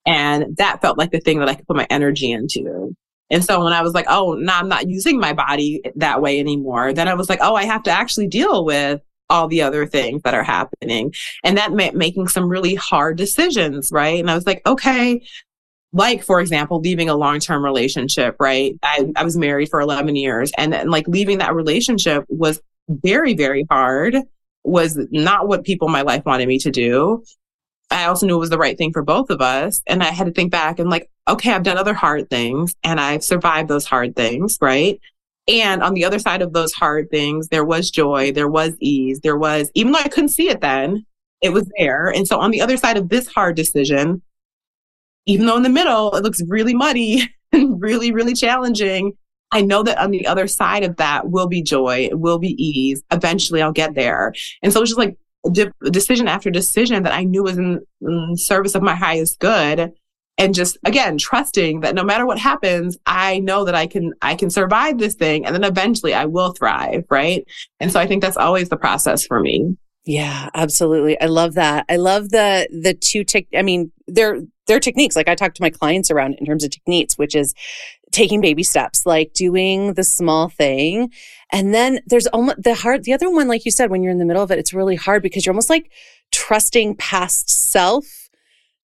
And 0.06 0.56
that 0.56 0.82
felt 0.82 0.98
like 0.98 1.10
the 1.10 1.20
thing 1.20 1.38
that 1.38 1.48
I 1.48 1.54
could 1.54 1.66
put 1.66 1.76
my 1.76 1.86
energy 1.90 2.30
into. 2.30 2.94
And 3.30 3.44
so 3.44 3.64
when 3.64 3.72
I 3.72 3.82
was 3.82 3.94
like, 3.94 4.06
oh, 4.08 4.34
no, 4.34 4.52
I'm 4.52 4.68
not 4.68 4.88
using 4.88 5.18
my 5.18 5.32
body 5.32 5.82
that 5.96 6.20
way 6.20 6.38
anymore, 6.38 6.92
then 6.92 7.08
I 7.08 7.14
was 7.14 7.28
like, 7.28 7.40
oh, 7.42 7.54
I 7.54 7.64
have 7.64 7.82
to 7.84 7.90
actually 7.90 8.28
deal 8.28 8.64
with 8.64 9.00
all 9.30 9.48
the 9.48 9.62
other 9.62 9.86
things 9.86 10.22
that 10.22 10.34
are 10.34 10.42
happening. 10.42 11.12
And 11.42 11.56
that 11.56 11.72
meant 11.72 11.96
making 11.96 12.28
some 12.28 12.48
really 12.48 12.74
hard 12.74 13.16
decisions, 13.16 13.90
right? 13.90 14.20
And 14.20 14.30
I 14.30 14.34
was 14.34 14.46
like, 14.46 14.60
okay, 14.66 15.22
like 15.92 16.22
for 16.22 16.40
example, 16.40 16.80
leaving 16.80 17.08
a 17.08 17.16
long-term 17.16 17.64
relationship, 17.64 18.36
right? 18.38 18.74
I, 18.82 19.10
I 19.16 19.24
was 19.24 19.36
married 19.36 19.70
for 19.70 19.80
11 19.80 20.16
years 20.16 20.52
and 20.58 20.72
then 20.72 20.90
like 20.90 21.08
leaving 21.08 21.38
that 21.38 21.54
relationship 21.54 22.24
was 22.28 22.60
very, 22.88 23.34
very 23.34 23.64
hard, 23.70 24.16
was 24.64 24.98
not 25.10 25.48
what 25.48 25.64
people 25.64 25.88
in 25.88 25.92
my 25.92 26.02
life 26.02 26.24
wanted 26.26 26.48
me 26.48 26.58
to 26.58 26.70
do. 26.70 27.24
I 27.94 28.06
also 28.06 28.26
knew 28.26 28.34
it 28.34 28.40
was 28.40 28.50
the 28.50 28.58
right 28.58 28.76
thing 28.76 28.92
for 28.92 29.02
both 29.02 29.30
of 29.30 29.40
us. 29.40 29.80
And 29.86 30.02
I 30.02 30.06
had 30.06 30.26
to 30.26 30.32
think 30.32 30.50
back 30.50 30.78
and 30.78 30.90
like, 30.90 31.08
okay, 31.28 31.52
I've 31.52 31.62
done 31.62 31.78
other 31.78 31.94
hard 31.94 32.28
things 32.28 32.74
and 32.82 33.00
I've 33.00 33.22
survived 33.22 33.68
those 33.68 33.86
hard 33.86 34.16
things, 34.16 34.58
right? 34.60 35.00
And 35.46 35.82
on 35.82 35.94
the 35.94 36.04
other 36.04 36.18
side 36.18 36.42
of 36.42 36.52
those 36.52 36.72
hard 36.72 37.10
things, 37.10 37.48
there 37.48 37.64
was 37.64 37.90
joy, 37.90 38.32
there 38.32 38.48
was 38.48 38.74
ease, 38.80 39.20
there 39.20 39.36
was, 39.36 39.70
even 39.74 39.92
though 39.92 40.00
I 40.00 40.08
couldn't 40.08 40.30
see 40.30 40.48
it 40.48 40.60
then, 40.60 41.06
it 41.40 41.50
was 41.50 41.70
there. 41.78 42.08
And 42.08 42.26
so 42.26 42.40
on 42.40 42.50
the 42.50 42.60
other 42.60 42.76
side 42.76 42.96
of 42.96 43.10
this 43.10 43.28
hard 43.28 43.54
decision, 43.54 44.22
even 45.26 45.46
though 45.46 45.56
in 45.56 45.62
the 45.62 45.68
middle 45.68 46.16
it 46.16 46.24
looks 46.24 46.42
really 46.48 46.74
muddy 46.74 47.28
and 47.52 47.80
really, 47.80 48.10
really 48.10 48.34
challenging, 48.34 49.12
I 49.52 49.60
know 49.60 49.84
that 49.84 49.98
on 49.98 50.10
the 50.10 50.26
other 50.26 50.48
side 50.48 50.82
of 50.82 50.96
that 50.96 51.30
will 51.30 51.46
be 51.46 51.62
joy, 51.62 52.08
it 52.10 52.18
will 52.18 52.38
be 52.38 52.60
ease. 52.62 53.02
Eventually 53.12 53.62
I'll 53.62 53.70
get 53.70 53.94
there. 53.94 54.32
And 54.62 54.72
so 54.72 54.80
it's 54.80 54.90
just 54.90 54.98
like 54.98 55.16
de- 55.50 55.72
decision 55.90 56.28
after 56.28 56.50
decision 56.50 57.02
that 57.02 57.12
I 57.12 57.24
knew 57.24 57.42
was 57.42 57.58
in, 57.58 57.80
in 58.00 58.36
service 58.36 58.74
of 58.74 58.82
my 58.82 58.94
highest 58.94 59.38
good. 59.38 59.92
And 60.36 60.52
just 60.52 60.78
again 60.84 61.16
trusting 61.16 61.80
that 61.80 61.94
no 61.94 62.02
matter 62.02 62.26
what 62.26 62.40
happens 62.40 62.98
i 63.06 63.38
know 63.38 63.64
that 63.64 63.76
i 63.76 63.86
can 63.86 64.14
i 64.20 64.34
can 64.34 64.50
survive 64.50 64.98
this 64.98 65.14
thing 65.14 65.46
and 65.46 65.54
then 65.54 65.62
eventually 65.62 66.12
i 66.12 66.24
will 66.24 66.50
thrive 66.50 67.04
right? 67.08 67.44
And 67.78 67.92
so 67.92 68.00
i 68.00 68.06
think 68.08 68.20
that's 68.20 68.36
always 68.36 68.68
the 68.68 68.76
process 68.76 69.24
for 69.24 69.38
me. 69.38 69.76
Yeah 70.04 70.48
absolutely. 70.52 71.20
I 71.20 71.26
love 71.26 71.54
that. 71.54 71.86
I 71.88 71.96
love 71.96 72.30
the 72.30 72.66
the 72.72 72.94
two 72.94 73.22
tech 73.22 73.44
i 73.56 73.62
mean 73.62 73.92
they're 74.08 74.40
they're 74.66 74.80
techniques. 74.80 75.14
Like 75.14 75.28
i 75.28 75.36
talk 75.36 75.54
to 75.54 75.62
my 75.62 75.70
clients 75.70 76.10
around 76.10 76.34
in 76.40 76.46
terms 76.46 76.64
of 76.64 76.72
techniques 76.72 77.16
which 77.16 77.36
is 77.36 77.54
taking 78.14 78.40
baby 78.40 78.62
steps, 78.62 79.04
like 79.04 79.32
doing 79.34 79.94
the 79.94 80.04
small 80.04 80.48
thing. 80.48 81.10
And 81.52 81.74
then 81.74 82.00
there's 82.06 82.28
almost 82.28 82.62
the 82.62 82.74
hard, 82.74 83.04
the 83.04 83.12
other 83.12 83.28
one, 83.28 83.48
like 83.48 83.64
you 83.64 83.72
said, 83.72 83.90
when 83.90 84.02
you're 84.02 84.12
in 84.12 84.18
the 84.18 84.24
middle 84.24 84.42
of 84.42 84.50
it, 84.50 84.58
it's 84.58 84.72
really 84.72 84.94
hard 84.94 85.22
because 85.22 85.44
you're 85.44 85.52
almost 85.52 85.68
like 85.68 85.90
trusting 86.32 86.96
past 86.96 87.50
self 87.50 88.30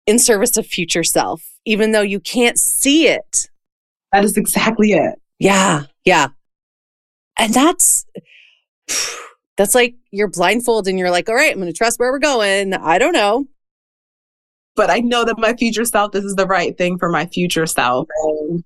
in 0.07 0.19
service 0.19 0.57
of 0.57 0.67
future 0.67 1.05
self, 1.05 1.43
even 1.67 1.93
though 1.93 2.01
you 2.01 2.19
can't 2.19 2.59
see 2.59 3.09
it. 3.09 3.49
That 4.11 4.25
is 4.25 4.37
exactly 4.37 4.93
it. 4.93 5.21
Yeah. 5.39 5.85
Yeah. 6.05 6.29
And 7.39 7.53
that's, 7.53 8.07
that's 9.57 9.75
like 9.75 9.97
you're 10.11 10.29
blindfolded 10.29 10.91
and 10.91 10.99
you're 10.99 11.11
like, 11.11 11.29
all 11.29 11.35
right, 11.35 11.53
I'm 11.53 11.61
going 11.61 11.71
to 11.71 11.77
trust 11.77 12.01
where 12.01 12.11
we're 12.11 12.19
going. 12.19 12.73
I 12.73 12.99
don't 12.99 13.13
know. 13.13 13.45
But 14.77 14.89
I 14.89 15.01
know 15.01 15.25
that 15.27 15.39
my 15.39 15.55
future 15.55 15.85
self, 15.85 16.13
this 16.13 16.25
is 16.25 16.37
the 16.37 16.47
right 16.47 16.77
thing 16.79 16.97
for 16.99 17.11
my 17.11 17.27
future 17.27 17.67
self. 17.67 18.09
And 18.25 18.65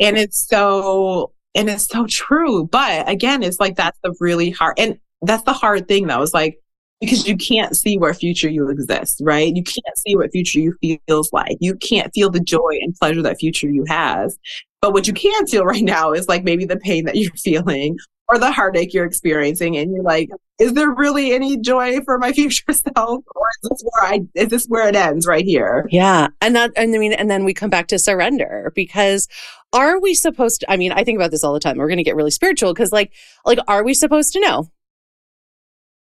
and 0.00 0.16
it's 0.16 0.46
so, 0.48 1.32
and 1.54 1.68
it's 1.68 1.86
so 1.86 2.06
true. 2.06 2.66
But 2.66 3.08
again, 3.08 3.42
it's 3.42 3.60
like, 3.60 3.76
that's 3.76 3.98
the 4.02 4.14
really 4.20 4.50
hard, 4.50 4.78
and 4.78 4.98
that's 5.22 5.44
the 5.44 5.52
hard 5.52 5.88
thing 5.88 6.06
though, 6.06 6.22
is 6.22 6.34
like, 6.34 6.58
because 7.00 7.26
you 7.26 7.36
can't 7.36 7.76
see 7.76 7.96
where 7.96 8.12
future 8.12 8.50
you 8.50 8.68
exist, 8.68 9.22
right? 9.24 9.54
You 9.54 9.62
can't 9.62 9.98
see 9.98 10.16
what 10.16 10.32
future 10.32 10.60
you 10.60 10.98
feels 11.06 11.32
like. 11.32 11.56
You 11.58 11.74
can't 11.76 12.12
feel 12.14 12.28
the 12.28 12.40
joy 12.40 12.78
and 12.82 12.94
pleasure 12.94 13.22
that 13.22 13.38
future 13.38 13.70
you 13.70 13.84
has. 13.88 14.38
But 14.82 14.92
what 14.92 15.06
you 15.06 15.14
can 15.14 15.46
feel 15.46 15.64
right 15.64 15.82
now 15.82 16.12
is 16.12 16.28
like 16.28 16.44
maybe 16.44 16.66
the 16.66 16.76
pain 16.76 17.06
that 17.06 17.16
you're 17.16 17.32
feeling 17.36 17.96
or 18.30 18.38
the 18.38 18.50
heartache 18.50 18.94
you're 18.94 19.04
experiencing 19.04 19.76
and 19.76 19.92
you're 19.92 20.04
like 20.04 20.30
is 20.58 20.74
there 20.74 20.90
really 20.90 21.32
any 21.32 21.56
joy 21.56 22.00
for 22.02 22.16
my 22.18 22.32
future 22.34 22.72
self 22.72 23.24
or 23.34 23.48
is 23.62 23.70
this 23.70 23.82
where 23.82 24.12
i 24.12 24.20
is 24.34 24.48
this 24.48 24.66
where 24.66 24.88
it 24.88 24.94
ends 24.94 25.26
right 25.26 25.44
here 25.44 25.86
yeah 25.90 26.28
and 26.40 26.54
that 26.54 26.70
and 26.76 26.94
i 26.94 26.98
mean 26.98 27.12
and 27.12 27.30
then 27.30 27.44
we 27.44 27.52
come 27.52 27.70
back 27.70 27.88
to 27.88 27.98
surrender 27.98 28.72
because 28.74 29.26
are 29.72 30.00
we 30.00 30.14
supposed 30.14 30.60
to 30.60 30.70
i 30.70 30.76
mean 30.76 30.92
i 30.92 31.04
think 31.04 31.16
about 31.16 31.30
this 31.30 31.44
all 31.44 31.52
the 31.52 31.60
time. 31.60 31.78
We're 31.78 31.88
going 31.88 31.98
to 31.98 32.04
get 32.04 32.16
really 32.16 32.30
spiritual 32.30 32.72
because 32.72 32.92
like 32.92 33.12
like 33.44 33.58
are 33.68 33.84
we 33.84 33.94
supposed 33.94 34.32
to 34.34 34.40
know? 34.40 34.70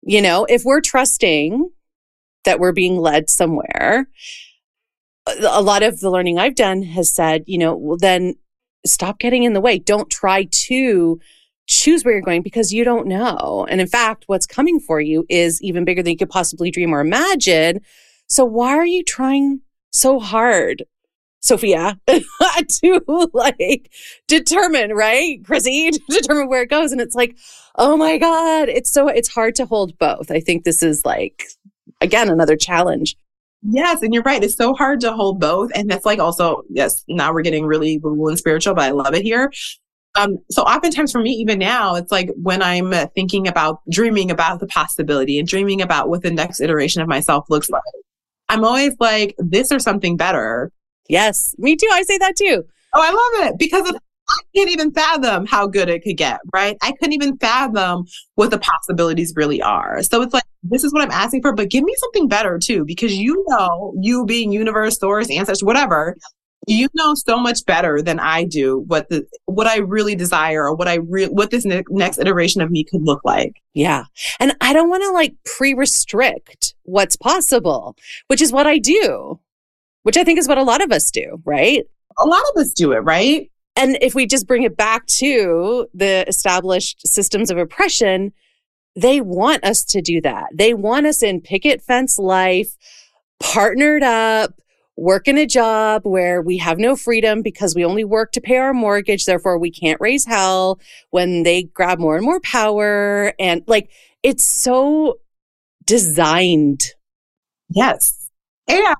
You 0.04 0.22
know 0.22 0.46
if 0.50 0.64
we're 0.64 0.82
trusting 0.82 1.70
that 2.46 2.60
we're 2.60 2.72
being 2.72 2.98
led 2.98 3.30
somewhere 3.30 4.08
a 5.28 5.62
lot 5.62 5.84
of 5.84 6.00
the 6.00 6.10
learning 6.10 6.40
i've 6.40 6.56
done 6.56 6.82
has 6.84 7.12
said 7.12 7.44
you 7.48 7.58
know 7.58 7.76
well 7.76 7.98
then 7.98 8.36
stop 8.88 9.20
getting 9.20 9.44
in 9.44 9.54
the 9.54 9.62
way. 9.62 9.80
Don't 9.80 10.10
try 10.10 10.46
to 10.50 11.20
choose 11.68 12.04
where 12.04 12.14
you're 12.14 12.22
going 12.22 12.42
because 12.42 12.72
you 12.72 12.84
don't 12.84 13.08
know. 13.08 13.68
And 13.70 13.82
in 13.82 13.88
fact 13.88 14.24
what's 14.28 14.48
coming 14.48 14.80
for 14.80 15.02
you 15.02 15.26
is 15.30 15.62
even 15.62 15.86
bigger 15.86 16.02
than 16.02 16.12
you 16.12 16.18
could 16.18 16.30
possibly 16.30 16.72
dream 16.72 16.94
or 16.94 17.02
imagine. 17.02 17.82
So 18.28 18.46
why 18.46 18.70
are 18.70 18.86
you 18.86 19.04
trying 19.04 19.62
so 19.92 20.20
hard 20.20 20.84
Sophia 21.48 22.00
to 22.08 23.30
like 23.34 23.92
determine, 24.28 24.94
right? 24.94 25.44
Chrissy, 25.44 25.92
to 25.92 26.02
determine 26.10 26.48
where 26.50 26.64
it 26.64 26.70
goes. 26.70 26.92
And 26.92 27.02
it's 27.02 27.16
like, 27.16 27.38
oh 27.76 27.98
my 27.98 28.18
God, 28.18 28.70
it's 28.70 28.92
so, 28.92 29.08
it's 29.08 29.30
hard 29.30 29.56
to 29.56 29.66
hold 29.66 29.98
both. 29.98 30.32
I 30.32 30.40
think 30.40 30.64
this 30.64 30.84
is 30.84 31.06
like, 31.06 31.46
again, 32.02 32.30
another 32.30 32.56
challenge. 32.56 33.16
Yes, 33.64 34.02
and 34.02 34.14
you're 34.14 34.24
right. 34.24 34.44
It's 34.44 34.56
so 34.56 34.74
hard 34.74 35.02
to 35.02 35.12
hold 35.12 35.40
both. 35.40 35.72
And 35.74 35.90
that's 35.90 36.06
like 36.06 36.20
also, 36.20 36.64
yes, 36.70 37.04
now 37.08 37.34
we're 37.34 37.42
getting 37.42 37.66
really 37.66 38.00
woo 38.00 38.28
and 38.28 38.38
spiritual, 38.38 38.76
but 38.76 38.86
I 38.86 38.92
love 38.92 39.14
it 39.14 39.24
here. 39.24 39.52
Um, 40.16 40.40
so 40.50 40.64
oftentimes 40.64 41.12
for 41.12 41.22
me, 41.22 41.32
even 41.32 41.60
now, 41.60 41.96
it's 41.96 42.12
like 42.12 42.30
when 42.42 42.62
I'm 42.62 42.92
thinking 43.10 43.48
about 43.48 43.82
dreaming 43.90 44.32
about 44.32 44.60
the 44.60 44.68
possibility 44.68 45.38
and 45.38 45.48
dreaming 45.48 45.82
about 45.82 46.10
what 46.10 46.24
the 46.24 46.32
next 46.32 46.60
iteration 46.60 47.02
of 47.02 47.08
myself 47.08 47.46
looks 47.50 47.70
like, 47.70 47.82
I'm 48.50 48.64
always 48.64 48.94
like, 49.00 49.36
this 49.38 49.72
or 49.72 49.80
something 49.80 50.18
better. 50.18 50.72
Yes, 51.10 51.56
me 51.58 51.76
too. 51.76 51.90
I 51.92 52.04
say 52.04 52.18
that 52.18 52.36
too. 52.36 52.64
Oh, 52.94 53.02
I 53.02 53.12
love 53.12 53.50
it 53.50 53.60
because 53.60 53.92
I 54.30 54.40
can't 54.56 54.70
even 54.70 54.92
fathom 54.92 55.46
how 55.46 55.68
good 55.68 55.90
it 55.90 56.04
could 56.04 56.18
get, 56.18 56.40
right? 56.54 56.78
I 56.82 56.92
couldn't 56.94 57.14
even 57.14 57.38
fathom 57.38 58.06
what 58.36 58.52
the 58.52 58.60
possibilities 58.60 59.34
really 59.36 59.62
are. 59.62 60.04
So 60.04 60.22
it's 60.22 60.34
like, 60.34 60.44
this 60.64 60.84
is 60.84 60.94
what 60.94 61.02
I'm 61.02 61.12
asking 61.12 61.42
for, 61.42 61.54
but 61.54 61.70
give 61.70 61.84
me 61.84 61.94
something 61.98 62.28
better 62.28 62.60
too, 62.60 62.84
because 62.84 63.16
you 63.16 63.44
know, 63.48 63.94
you 64.02 64.26
being 64.26 64.52
universe, 64.52 65.00
source, 65.00 65.30
ancestors, 65.30 65.64
whatever, 65.64 66.18
you 66.68 66.90
know 66.96 67.14
so 67.14 67.40
much 67.40 67.66
better 67.66 68.02
than 68.02 68.20
I 68.20 68.44
do 68.44 68.80
what 68.88 69.08
the 69.10 69.26
what 69.46 69.68
I 69.68 69.78
really 69.78 70.16
desire 70.16 70.66
or 70.66 70.76
what 70.76 70.90
I 70.90 70.96
re- 70.96 71.28
what 71.28 71.50
this 71.50 71.64
ne- 71.64 71.84
next 71.90 72.20
iteration 72.20 72.62
of 72.62 72.70
me 72.72 72.84
could 72.84 73.04
look 73.04 73.22
like. 73.24 73.54
Yeah. 73.74 74.04
And 74.40 74.54
I 74.60 74.74
don't 74.74 74.90
want 74.90 75.04
to 75.04 75.12
like 75.12 75.36
pre-restrict 75.46 76.76
what's 76.84 77.16
possible, 77.16 77.96
which 78.28 78.42
is 78.42 78.52
what 78.52 78.68
I 78.68 78.80
do. 78.80 79.40
Which 80.08 80.16
I 80.16 80.24
think 80.24 80.40
is 80.40 80.48
what 80.48 80.58
a 80.58 80.64
lot 80.64 80.82
of 80.82 80.90
us 80.94 81.12
do, 81.12 81.42
right? 81.44 81.84
A 82.18 82.26
lot 82.26 82.42
of 82.56 82.62
us 82.62 82.72
do 82.72 82.94
it, 82.94 83.00
right? 83.00 83.52
And 83.76 83.98
if 84.00 84.16
we 84.16 84.26
just 84.26 84.48
bring 84.48 84.64
it 84.64 84.78
back 84.78 85.06
to 85.08 85.86
the 85.94 86.26
established 86.30 87.06
systems 87.06 87.52
of 87.52 87.58
oppression, 87.58 88.32
they 88.96 89.20
want 89.20 89.66
us 89.66 89.84
to 89.84 90.02
do 90.02 90.22
that. 90.22 90.46
They 90.54 90.74
want 90.74 91.08
us 91.08 91.22
in 91.22 91.42
picket 91.42 91.82
fence 91.82 92.18
life, 92.18 92.78
partnered 93.42 94.02
up, 94.02 94.54
working 94.96 95.38
a 95.38 95.46
job 95.46 96.04
where 96.06 96.42
we 96.42 96.58
have 96.58 96.80
no 96.80 96.96
freedom 96.96 97.42
because 97.42 97.76
we 97.76 97.84
only 97.84 98.06
work 98.06 98.32
to 98.32 98.40
pay 98.40 98.56
our 98.56 98.74
mortgage. 98.74 99.26
Therefore, 99.26 99.58
we 99.58 99.72
can't 99.72 100.00
raise 100.00 100.24
hell 100.24 100.80
when 101.10 101.44
they 101.44 101.64
grab 101.64 102.00
more 102.00 102.16
and 102.16 102.24
more 102.24 102.40
power. 102.40 103.34
And 103.40 103.62
like, 103.68 103.92
it's 104.24 104.46
so 104.46 105.20
designed. 105.84 106.86
Yes. 107.68 108.30
And 108.70 108.96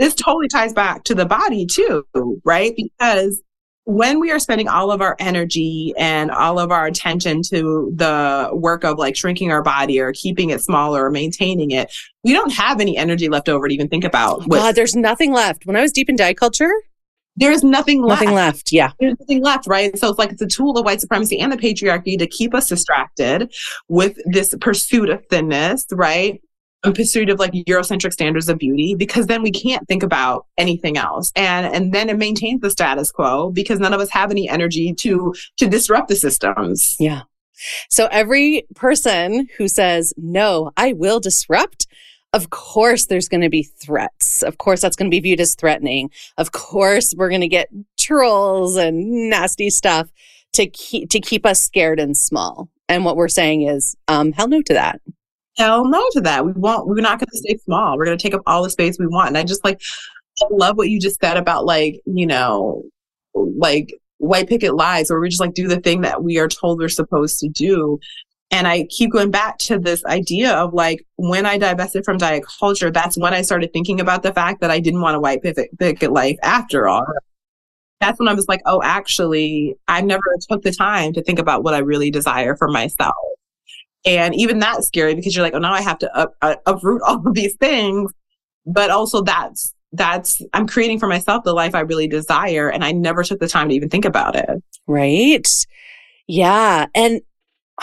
this 0.00 0.14
totally 0.14 0.48
ties 0.48 0.72
back 0.72 1.04
to 1.04 1.14
the 1.14 1.26
body 1.26 1.66
too, 1.66 2.04
right? 2.44 2.74
Because 2.74 3.40
when 3.84 4.18
we 4.18 4.30
are 4.30 4.38
spending 4.38 4.66
all 4.66 4.90
of 4.90 5.00
our 5.00 5.14
energy 5.18 5.92
and 5.98 6.30
all 6.30 6.58
of 6.58 6.70
our 6.70 6.86
attention 6.86 7.42
to 7.42 7.92
the 7.94 8.48
work 8.52 8.82
of 8.82 8.98
like 8.98 9.14
shrinking 9.14 9.52
our 9.52 9.62
body 9.62 10.00
or 10.00 10.12
keeping 10.12 10.50
it 10.50 10.62
smaller 10.62 11.04
or 11.04 11.10
maintaining 11.10 11.70
it, 11.70 11.92
we 12.24 12.32
don't 12.32 12.52
have 12.52 12.80
any 12.80 12.96
energy 12.96 13.28
left 13.28 13.48
over 13.48 13.68
to 13.68 13.74
even 13.74 13.88
think 13.88 14.04
about. 14.04 14.40
What, 14.46 14.58
God, 14.58 14.74
there's 14.74 14.96
nothing 14.96 15.32
left. 15.32 15.66
When 15.66 15.76
I 15.76 15.82
was 15.82 15.92
deep 15.92 16.08
in 16.08 16.16
diet 16.16 16.38
culture, 16.38 16.72
there's 17.36 17.62
nothing 17.62 18.02
left. 18.02 18.22
Nothing 18.22 18.34
left. 18.34 18.72
Yeah. 18.72 18.92
There's 19.00 19.16
nothing 19.18 19.42
left, 19.42 19.66
right? 19.66 19.96
So 19.98 20.08
it's 20.08 20.18
like 20.18 20.32
it's 20.32 20.42
a 20.42 20.46
tool 20.46 20.78
of 20.78 20.84
white 20.84 21.00
supremacy 21.00 21.38
and 21.38 21.52
the 21.52 21.56
patriarchy 21.56 22.18
to 22.18 22.26
keep 22.26 22.54
us 22.54 22.68
distracted 22.68 23.52
with 23.88 24.16
this 24.26 24.54
pursuit 24.60 25.10
of 25.10 25.24
thinness, 25.26 25.86
right? 25.92 26.40
In 26.84 26.92
pursuit 26.92 27.28
of 27.28 27.38
like 27.38 27.52
Eurocentric 27.52 28.12
standards 28.12 28.48
of 28.48 28.58
beauty 28.58 28.94
because 28.94 29.26
then 29.26 29.42
we 29.42 29.50
can't 29.50 29.86
think 29.86 30.02
about 30.02 30.46
anything 30.56 30.96
else. 30.96 31.32
And 31.36 31.66
and 31.66 31.92
then 31.92 32.08
it 32.08 32.18
maintains 32.18 32.60
the 32.60 32.70
status 32.70 33.12
quo 33.12 33.50
because 33.50 33.78
none 33.78 33.92
of 33.92 34.00
us 34.00 34.10
have 34.10 34.30
any 34.30 34.48
energy 34.48 34.94
to 34.94 35.34
to 35.58 35.68
disrupt 35.68 36.08
the 36.08 36.16
systems. 36.16 36.96
Yeah. 36.98 37.22
So 37.90 38.06
every 38.10 38.66
person 38.74 39.48
who 39.58 39.68
says, 39.68 40.14
no, 40.16 40.72
I 40.78 40.94
will 40.94 41.20
disrupt, 41.20 41.86
of 42.32 42.48
course 42.48 43.06
there's 43.06 43.28
going 43.28 43.42
to 43.42 43.50
be 43.50 43.64
threats. 43.64 44.42
Of 44.42 44.56
course 44.56 44.80
that's 44.80 44.96
going 44.96 45.10
to 45.10 45.14
be 45.14 45.20
viewed 45.20 45.40
as 45.40 45.54
threatening. 45.54 46.10
Of 46.38 46.52
course 46.52 47.14
we're 47.14 47.28
going 47.28 47.42
to 47.42 47.48
get 47.48 47.68
trolls 47.98 48.76
and 48.76 49.28
nasty 49.28 49.68
stuff 49.68 50.10
to 50.54 50.66
keep 50.66 51.10
to 51.10 51.20
keep 51.20 51.44
us 51.44 51.60
scared 51.60 52.00
and 52.00 52.16
small. 52.16 52.70
And 52.88 53.04
what 53.04 53.16
we're 53.16 53.28
saying 53.28 53.62
is, 53.62 53.94
um, 54.08 54.32
hell 54.32 54.48
no 54.48 54.62
to 54.62 54.72
that 54.72 55.00
hell 55.56 55.84
no 55.84 56.04
to 56.12 56.20
that. 56.22 56.44
We 56.44 56.52
want, 56.52 56.86
we're 56.86 57.00
not 57.00 57.18
going 57.18 57.28
to 57.30 57.38
stay 57.38 57.56
small. 57.58 57.96
We're 57.96 58.06
going 58.06 58.18
to 58.18 58.22
take 58.22 58.34
up 58.34 58.42
all 58.46 58.62
the 58.62 58.70
space 58.70 58.96
we 58.98 59.06
want. 59.06 59.28
And 59.28 59.38
I 59.38 59.44
just 59.44 59.64
like, 59.64 59.80
I 60.40 60.46
love 60.50 60.76
what 60.76 60.88
you 60.88 61.00
just 61.00 61.20
said 61.20 61.36
about 61.36 61.66
like, 61.66 62.00
you 62.06 62.26
know, 62.26 62.82
like 63.34 63.94
white 64.18 64.48
picket 64.48 64.74
lies 64.74 65.10
where 65.10 65.20
we 65.20 65.28
just 65.28 65.40
like 65.40 65.54
do 65.54 65.68
the 65.68 65.80
thing 65.80 66.02
that 66.02 66.22
we 66.22 66.38
are 66.38 66.48
told 66.48 66.78
we're 66.78 66.88
supposed 66.88 67.38
to 67.40 67.48
do. 67.48 67.98
And 68.50 68.66
I 68.66 68.86
keep 68.90 69.12
going 69.12 69.30
back 69.30 69.58
to 69.58 69.78
this 69.78 70.04
idea 70.06 70.52
of 70.52 70.74
like 70.74 71.06
when 71.16 71.46
I 71.46 71.56
divested 71.56 72.04
from 72.04 72.18
diet 72.18 72.44
culture, 72.58 72.90
that's 72.90 73.16
when 73.16 73.32
I 73.32 73.42
started 73.42 73.72
thinking 73.72 74.00
about 74.00 74.22
the 74.22 74.32
fact 74.32 74.60
that 74.60 74.70
I 74.70 74.80
didn't 74.80 75.02
want 75.02 75.16
a 75.16 75.20
white 75.20 75.42
picket, 75.42 75.70
picket 75.78 76.12
life 76.12 76.36
after 76.42 76.88
all. 76.88 77.06
That's 78.00 78.18
when 78.18 78.28
I 78.28 78.34
was 78.34 78.48
like, 78.48 78.62
oh, 78.66 78.82
actually, 78.82 79.76
I 79.86 80.00
never 80.00 80.22
took 80.48 80.62
the 80.62 80.72
time 80.72 81.12
to 81.12 81.22
think 81.22 81.38
about 81.38 81.62
what 81.62 81.74
I 81.74 81.78
really 81.78 82.10
desire 82.10 82.56
for 82.56 82.66
myself. 82.66 83.14
And 84.04 84.34
even 84.34 84.58
that's 84.58 84.86
scary 84.86 85.14
because 85.14 85.36
you're 85.36 85.44
like, 85.44 85.54
oh, 85.54 85.58
now 85.58 85.72
I 85.72 85.82
have 85.82 85.98
to 85.98 86.16
up, 86.16 86.34
uh, 86.42 86.56
uproot 86.66 87.02
all 87.06 87.26
of 87.26 87.34
these 87.34 87.56
things. 87.56 88.12
But 88.66 88.90
also 88.90 89.22
that's, 89.22 89.74
that's, 89.92 90.42
I'm 90.52 90.66
creating 90.66 91.00
for 91.00 91.06
myself 91.06 91.44
the 91.44 91.52
life 91.52 91.74
I 91.74 91.80
really 91.80 92.06
desire. 92.06 92.70
And 92.70 92.84
I 92.84 92.92
never 92.92 93.22
took 93.22 93.40
the 93.40 93.48
time 93.48 93.68
to 93.68 93.74
even 93.74 93.88
think 93.88 94.04
about 94.04 94.36
it. 94.36 94.62
Right. 94.86 95.48
Yeah. 96.26 96.86
And 96.94 97.20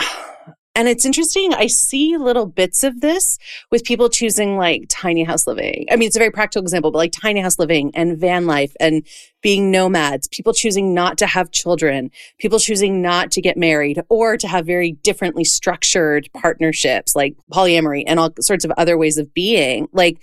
and 0.74 0.88
it's 0.88 1.04
interesting. 1.04 1.52
I 1.54 1.66
see 1.66 2.16
little 2.16 2.46
bits 2.46 2.84
of 2.84 3.00
this 3.00 3.38
with 3.70 3.84
people 3.84 4.08
choosing 4.08 4.56
like 4.56 4.84
tiny 4.88 5.24
house 5.24 5.46
living. 5.46 5.86
I 5.90 5.96
mean, 5.96 6.06
it's 6.06 6.16
a 6.16 6.20
very 6.20 6.30
practical 6.30 6.62
example, 6.62 6.92
but 6.92 6.98
like 6.98 7.12
tiny 7.12 7.40
house 7.40 7.58
living 7.58 7.90
and 7.94 8.16
van 8.16 8.46
life 8.46 8.74
and 8.78 9.04
being 9.42 9.70
nomads, 9.70 10.28
people 10.28 10.52
choosing 10.52 10.94
not 10.94 11.18
to 11.18 11.26
have 11.26 11.50
children, 11.50 12.10
people 12.38 12.58
choosing 12.58 13.02
not 13.02 13.30
to 13.32 13.40
get 13.40 13.56
married 13.56 14.00
or 14.08 14.36
to 14.36 14.46
have 14.46 14.66
very 14.66 14.92
differently 14.92 15.44
structured 15.44 16.28
partnerships 16.32 17.16
like 17.16 17.34
polyamory 17.52 18.04
and 18.06 18.20
all 18.20 18.30
sorts 18.40 18.64
of 18.64 18.70
other 18.76 18.96
ways 18.96 19.18
of 19.18 19.34
being. 19.34 19.88
Like, 19.92 20.22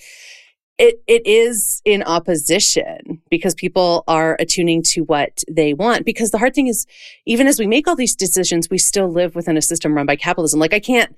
it 0.78 1.02
it 1.08 1.26
is 1.26 1.82
in 1.86 2.04
opposition 2.04 3.22
because 3.30 3.56
people 3.56 4.04
are 4.08 4.36
attuning 4.40 4.82
to 4.84 5.02
what 5.02 5.44
they 5.50 5.74
want 5.74 6.06
because 6.06 6.32
the 6.32 6.38
hard 6.38 6.54
thing 6.54 6.68
is 6.68 6.86
even 7.26 7.48
as 7.48 7.60
we 7.60 7.68
make 7.68 7.88
all 7.88 7.96
these 7.96 8.16
decisions 8.16 8.70
we 8.70 8.78
still 8.78 9.10
live 9.10 9.36
within 9.36 9.58
a 9.58 9.62
system 9.62 9.94
run 9.94 10.06
by 10.06 10.16
capitalism. 10.16 10.60
Like 10.60 10.74
i 10.74 10.80
can't 10.80 11.16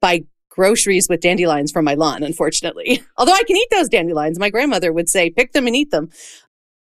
buy 0.00 0.24
groceries 0.50 1.08
with 1.08 1.20
dandelions 1.20 1.72
from 1.72 1.84
my 1.84 1.94
lawn 1.94 2.22
unfortunately. 2.22 3.02
Although 3.16 3.32
i 3.32 3.42
can 3.44 3.56
eat 3.56 3.68
those 3.70 3.88
dandelions. 3.88 4.38
My 4.38 4.50
grandmother 4.50 4.92
would 4.92 5.08
say 5.08 5.30
pick 5.30 5.52
them 5.52 5.66
and 5.66 5.76
eat 5.76 5.90
them. 5.90 6.10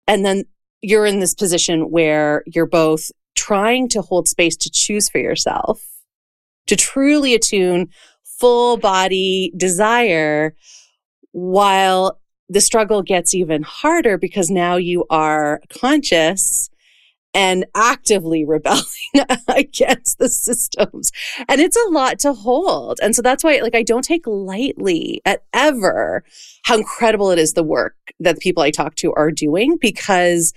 And 0.06 0.24
then 0.24 0.44
you're 0.82 1.06
in 1.06 1.20
this 1.20 1.34
position 1.34 1.90
where 1.90 2.42
you're 2.46 2.66
both 2.66 3.10
trying 3.34 3.88
to 3.88 4.02
hold 4.02 4.28
space 4.28 4.56
to 4.56 4.70
choose 4.70 5.08
for 5.08 5.18
yourself 5.18 5.86
to 6.66 6.76
truly 6.76 7.34
attune 7.34 7.88
full 8.22 8.76
body 8.76 9.52
desire 9.56 10.54
while 11.32 12.20
the 12.48 12.60
struggle 12.60 13.02
gets 13.02 13.34
even 13.34 13.62
harder 13.62 14.18
because 14.18 14.50
now 14.50 14.76
you 14.76 15.06
are 15.08 15.60
conscious 15.78 16.68
and 17.32 17.64
actively 17.74 18.44
rebelling 18.46 18.84
against 19.48 20.18
the 20.18 20.28
systems. 20.28 21.12
And 21.48 21.60
it's 21.60 21.76
a 21.76 21.90
lot 21.90 22.18
to 22.20 22.32
hold. 22.32 22.98
And 23.02 23.14
so 23.14 23.22
that's 23.22 23.44
why, 23.44 23.60
like, 23.60 23.74
I 23.74 23.82
don't 23.82 24.04
take 24.04 24.26
lightly 24.26 25.22
at 25.24 25.44
ever 25.54 26.24
how 26.64 26.76
incredible 26.76 27.30
it 27.30 27.38
is 27.38 27.54
the 27.54 27.62
work 27.62 27.94
that 28.18 28.34
the 28.34 28.40
people 28.40 28.62
I 28.62 28.70
talk 28.70 28.96
to 28.96 29.12
are 29.14 29.30
doing 29.30 29.76
because 29.80 30.52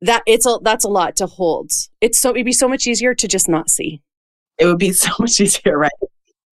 that 0.00 0.22
it's 0.26 0.46
a, 0.46 0.58
that's 0.62 0.84
a 0.84 0.88
lot 0.88 1.16
to 1.16 1.26
hold. 1.26 1.70
It's 2.00 2.18
so, 2.18 2.30
it'd 2.30 2.44
be 2.44 2.52
so 2.52 2.68
much 2.68 2.86
easier 2.86 3.14
to 3.14 3.28
just 3.28 3.48
not 3.48 3.70
see. 3.70 4.02
It 4.58 4.66
would 4.66 4.78
be 4.78 4.92
so 4.92 5.10
much 5.18 5.40
easier, 5.40 5.78
right? 5.78 5.92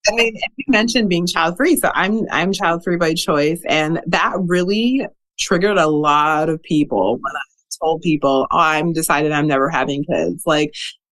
I 0.07 0.11
mean, 0.13 0.35
you 0.55 0.65
mentioned 0.67 1.09
being 1.09 1.27
child 1.27 1.57
free, 1.57 1.75
so 1.75 1.91
I'm 1.93 2.25
I'm 2.31 2.53
child 2.53 2.83
free 2.83 2.97
by 2.97 3.13
choice, 3.13 3.61
and 3.67 4.01
that 4.07 4.33
really 4.39 5.05
triggered 5.39 5.77
a 5.77 5.87
lot 5.87 6.49
of 6.49 6.61
people 6.63 7.13
when 7.13 7.35
I 7.35 7.39
told 7.81 8.01
people, 8.01 8.47
"Oh, 8.51 8.57
I'm 8.57 8.93
decided 8.93 9.31
I'm 9.31 9.47
never 9.47 9.69
having 9.69 10.03
kids." 10.05 10.43
Like, 10.45 10.73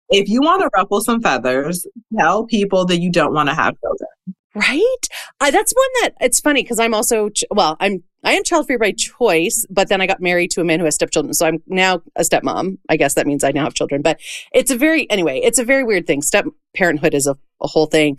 if 0.08 0.28
you 0.28 0.40
want 0.42 0.62
to 0.62 0.70
ruffle 0.76 1.00
some 1.00 1.22
feathers, 1.22 1.86
tell 2.18 2.46
people 2.46 2.84
that 2.86 3.00
you 3.00 3.10
don't 3.10 3.32
want 3.32 3.48
to 3.48 3.54
have 3.54 3.76
children. 3.80 4.08
Right? 4.54 5.08
That's 5.40 5.72
one 5.72 6.02
that 6.02 6.14
it's 6.20 6.40
funny 6.40 6.62
because 6.62 6.80
I'm 6.80 6.92
also 6.92 7.28
ch- 7.28 7.44
well, 7.50 7.76
I'm 7.78 8.02
I 8.24 8.32
am 8.32 8.44
child 8.44 8.66
free 8.66 8.76
by 8.76 8.92
choice, 8.92 9.64
but 9.70 9.88
then 9.88 10.00
I 10.00 10.06
got 10.06 10.20
married 10.20 10.50
to 10.52 10.60
a 10.60 10.64
man 10.64 10.80
who 10.80 10.84
has 10.84 10.96
stepchildren, 10.96 11.32
so 11.32 11.46
I'm 11.46 11.62
now 11.68 12.02
a 12.16 12.22
stepmom. 12.22 12.78
I 12.88 12.96
guess 12.96 13.14
that 13.14 13.26
means 13.26 13.44
I 13.44 13.52
now 13.52 13.64
have 13.64 13.74
children, 13.74 14.02
but 14.02 14.20
it's 14.52 14.70
a 14.70 14.76
very 14.76 15.08
anyway, 15.10 15.40
it's 15.42 15.58
a 15.58 15.64
very 15.64 15.84
weird 15.84 16.06
thing. 16.06 16.20
Step 16.20 16.46
parenthood 16.74 17.14
is 17.14 17.26
a, 17.28 17.38
a 17.60 17.66
whole 17.66 17.86
thing, 17.86 18.18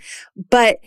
but 0.50 0.80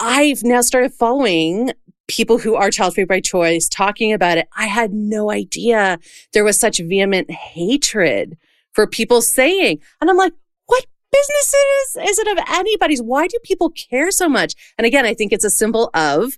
I've 0.00 0.42
now 0.42 0.60
started 0.60 0.92
following 0.92 1.72
people 2.08 2.38
who 2.38 2.54
are 2.54 2.70
child 2.70 2.94
free 2.94 3.04
by 3.04 3.20
choice 3.20 3.68
talking 3.68 4.12
about 4.12 4.38
it, 4.38 4.48
I 4.56 4.66
had 4.66 4.92
no 4.92 5.30
idea 5.30 5.98
there 6.32 6.44
was 6.44 6.58
such 6.58 6.78
vehement 6.78 7.30
hatred 7.30 8.36
for 8.72 8.86
people 8.86 9.22
saying, 9.22 9.80
and 10.00 10.10
I'm 10.10 10.16
like, 10.16 10.34
what 10.66 10.86
business 11.10 11.54
is, 11.54 12.10
is 12.10 12.18
it 12.18 12.38
of 12.38 12.44
anybody's? 12.48 13.02
Why 13.02 13.26
do 13.26 13.38
people 13.44 13.70
care 13.70 14.10
so 14.10 14.28
much? 14.28 14.54
And 14.76 14.86
again, 14.86 15.06
I 15.06 15.14
think 15.14 15.32
it's 15.32 15.44
a 15.44 15.50
symbol 15.50 15.90
of 15.94 16.36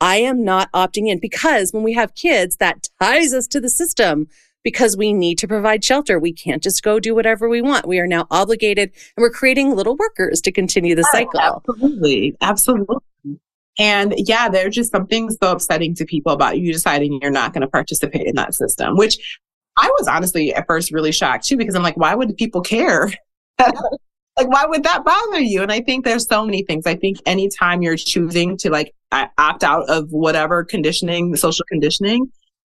I 0.00 0.16
am 0.16 0.44
not 0.44 0.70
opting 0.72 1.08
in. 1.08 1.18
Because 1.20 1.72
when 1.72 1.82
we 1.82 1.94
have 1.94 2.14
kids, 2.14 2.56
that 2.56 2.88
ties 3.00 3.32
us 3.32 3.46
to 3.48 3.60
the 3.60 3.70
system 3.70 4.28
because 4.66 4.96
we 4.96 5.12
need 5.12 5.38
to 5.38 5.46
provide 5.46 5.84
shelter. 5.84 6.18
We 6.18 6.32
can't 6.32 6.60
just 6.60 6.82
go 6.82 6.98
do 6.98 7.14
whatever 7.14 7.48
we 7.48 7.62
want. 7.62 7.86
We 7.86 8.00
are 8.00 8.06
now 8.08 8.26
obligated 8.32 8.90
and 9.16 9.22
we're 9.22 9.30
creating 9.30 9.76
little 9.76 9.94
workers 9.94 10.40
to 10.40 10.50
continue 10.50 10.96
the 10.96 11.04
cycle. 11.12 11.38
Absolutely. 11.40 12.36
Absolutely. 12.40 12.96
And 13.78 14.14
yeah, 14.16 14.48
there's 14.48 14.74
just 14.74 14.90
something 14.90 15.30
so 15.30 15.52
upsetting 15.52 15.94
to 15.94 16.04
people 16.04 16.32
about 16.32 16.58
you 16.58 16.72
deciding 16.72 17.20
you're 17.22 17.30
not 17.30 17.52
going 17.52 17.60
to 17.60 17.68
participate 17.68 18.26
in 18.26 18.34
that 18.34 18.56
system, 18.56 18.96
which 18.96 19.38
I 19.76 19.86
was 20.00 20.08
honestly 20.08 20.52
at 20.52 20.66
first 20.66 20.90
really 20.90 21.12
shocked 21.12 21.46
too, 21.46 21.56
because 21.56 21.76
I'm 21.76 21.84
like, 21.84 21.96
why 21.96 22.16
would 22.16 22.36
people 22.36 22.60
care? 22.60 23.12
like, 23.60 24.48
why 24.48 24.64
would 24.66 24.82
that 24.82 25.04
bother 25.04 25.38
you? 25.38 25.62
And 25.62 25.70
I 25.70 25.80
think 25.80 26.04
there's 26.04 26.26
so 26.26 26.44
many 26.44 26.64
things. 26.64 26.88
I 26.88 26.96
think 26.96 27.18
anytime 27.24 27.82
you're 27.82 27.96
choosing 27.96 28.56
to 28.56 28.70
like 28.70 28.92
opt 29.12 29.62
out 29.62 29.88
of 29.88 30.10
whatever 30.10 30.64
conditioning, 30.64 31.30
the 31.30 31.38
social 31.38 31.64
conditioning, 31.68 32.26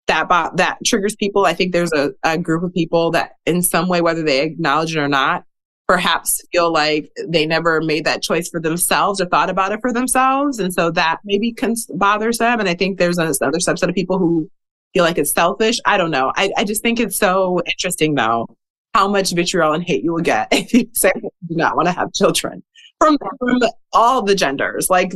that 0.08 0.28
that 0.56 0.78
triggers 0.86 1.16
people. 1.16 1.46
I 1.46 1.54
think 1.54 1.72
there's 1.72 1.92
a, 1.94 2.12
a 2.24 2.38
group 2.38 2.64
of 2.64 2.74
people 2.74 3.12
that, 3.12 3.38
in 3.46 3.62
some 3.62 3.88
way, 3.88 4.02
whether 4.02 4.24
they 4.24 4.42
acknowledge 4.42 4.96
it 4.96 5.00
or 5.00 5.08
not, 5.08 5.44
perhaps 5.88 6.42
feel 6.52 6.72
like 6.72 7.12
they 7.28 7.46
never 7.46 7.82
made 7.82 8.06
that 8.06 8.22
choice 8.22 8.50
for 8.50 8.60
themselves 8.60 9.22
or 9.22 9.26
thought 9.26 9.50
about 9.50 9.72
it 9.72 9.80
for 9.82 9.94
themselves. 9.94 10.60
And 10.60 10.74
so 10.74 10.92
that 10.92 11.20
maybe 11.24 11.54
cons- 11.54 11.88
bothers 11.94 12.40
them. 12.40 12.60
And 12.60 12.68
I 12.68 12.76
think 12.76 12.98
there's 12.98 13.18
another 13.18 13.60
subset 13.60 13.90
of 13.90 13.96
people 13.96 14.18
who 14.18 14.50
feel 14.94 15.04
like 15.04 15.18
it's 15.18 15.32
selfish. 15.32 15.78
I 15.86 15.98
don't 15.98 16.12
know. 16.12 16.32
I, 16.36 16.52
I 16.58 16.64
just 16.64 16.82
think 16.82 17.00
it's 17.00 17.18
so 17.18 17.62
interesting, 17.66 18.16
though, 18.16 18.48
how 18.94 19.08
much 19.08 19.32
vitriol 19.32 19.74
and 19.74 19.84
hate 19.84 20.04
you 20.04 20.14
will 20.14 20.22
get 20.22 20.48
if 20.52 20.74
you 20.74 20.90
say 20.94 21.12
you 21.16 21.30
do 21.50 21.56
not 21.56 21.76
want 21.76 21.88
to 21.88 21.92
have 21.92 22.14
children 22.14 22.64
from, 23.00 23.18
from 23.40 23.60
all 23.94 24.22
the 24.22 24.36
genders. 24.36 24.90
Like, 24.90 25.14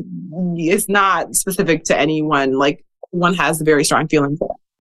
it's 0.56 0.90
not 0.90 1.36
specific 1.36 1.84
to 1.86 1.98
anyone. 1.98 2.54
Like, 2.54 2.86
one 3.12 3.34
has 3.36 3.62
very 3.62 3.84
strong 3.84 4.08
feelings 4.08 4.40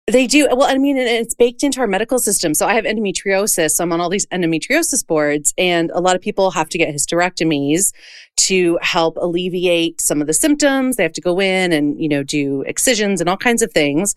they 0.07 0.27
do. 0.27 0.47
Well, 0.51 0.69
I 0.69 0.77
mean, 0.77 0.99
it's 0.99 1.35
baked 1.35 1.63
into 1.63 1.81
our 1.81 1.87
medical 1.87 2.19
system. 2.19 2.53
So 2.53 2.67
I 2.67 2.75
have 2.75 2.85
endometriosis. 2.85 3.71
So 3.71 3.85
I'm 3.85 3.93
on 3.93 4.01
all 4.01 4.11
these 4.11 4.27
endometriosis 4.27 5.07
boards, 5.07 5.55
and 5.57 5.91
a 5.93 6.01
lot 6.01 6.15
of 6.15 6.21
people 6.21 6.51
have 6.51 6.69
to 6.71 6.79
get 6.79 6.95
hysterectomies 6.95 7.93
to 8.37 8.79
help 8.83 9.17
alleviate 9.17 10.01
some 10.01 10.21
of 10.21 10.27
the 10.27 10.35
symptoms. 10.35 10.97
They 10.97 11.05
have 11.05 11.13
to 11.15 11.23
go 11.23 11.41
in 11.41 11.73
and, 11.73 11.99
you 11.99 12.09
know, 12.09 12.23
do 12.23 12.63
excisions 12.63 13.21
and 13.21 13.31
all 13.31 13.37
kinds 13.39 13.63
of 13.63 13.73
things 13.73 14.15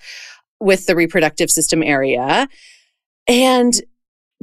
with 0.60 0.88
the 0.88 0.96
reproductive 0.96 1.50
system 1.50 1.82
area. 1.82 2.50
And 3.28 3.74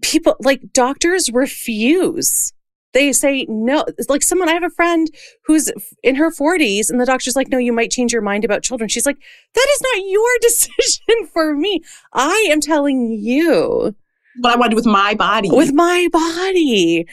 people 0.03 0.37
like 0.41 0.73
doctors 0.73 1.31
refuse 1.31 2.53
they 2.95 3.13
say 3.13 3.45
no. 3.49 3.85
It's 3.99 4.09
like 4.09 4.23
someone, 4.23 4.49
I 4.49 4.53
have 4.53 4.63
a 4.63 4.71
friend 4.71 5.09
who's 5.45 5.71
in 6.03 6.15
her 6.15 6.31
40s 6.31 6.91
and 6.91 7.01
the 7.01 7.07
doctor's 7.07 7.37
like, 7.37 7.49
no, 7.49 7.59
you 7.59 7.73
might 7.73 7.91
change 7.91 8.13
your 8.13 8.23
mind 8.23 8.45
about 8.45 8.63
children. 8.63 8.89
She's 8.89 9.05
like, 9.05 9.19
that 9.55 9.67
is 9.75 9.83
not 9.83 10.09
your 10.09 10.31
decision 10.41 11.29
for 11.33 11.55
me. 11.55 11.83
I 12.13 12.49
am 12.51 12.61
telling 12.61 13.13
you 13.13 13.95
what 14.41 14.53
I 14.53 14.57
want 14.57 14.71
to 14.71 14.75
do 14.75 14.77
with 14.77 14.87
my 14.87 15.15
body. 15.15 15.51
With 15.51 15.75
my 15.75 16.09
body. 16.11 17.07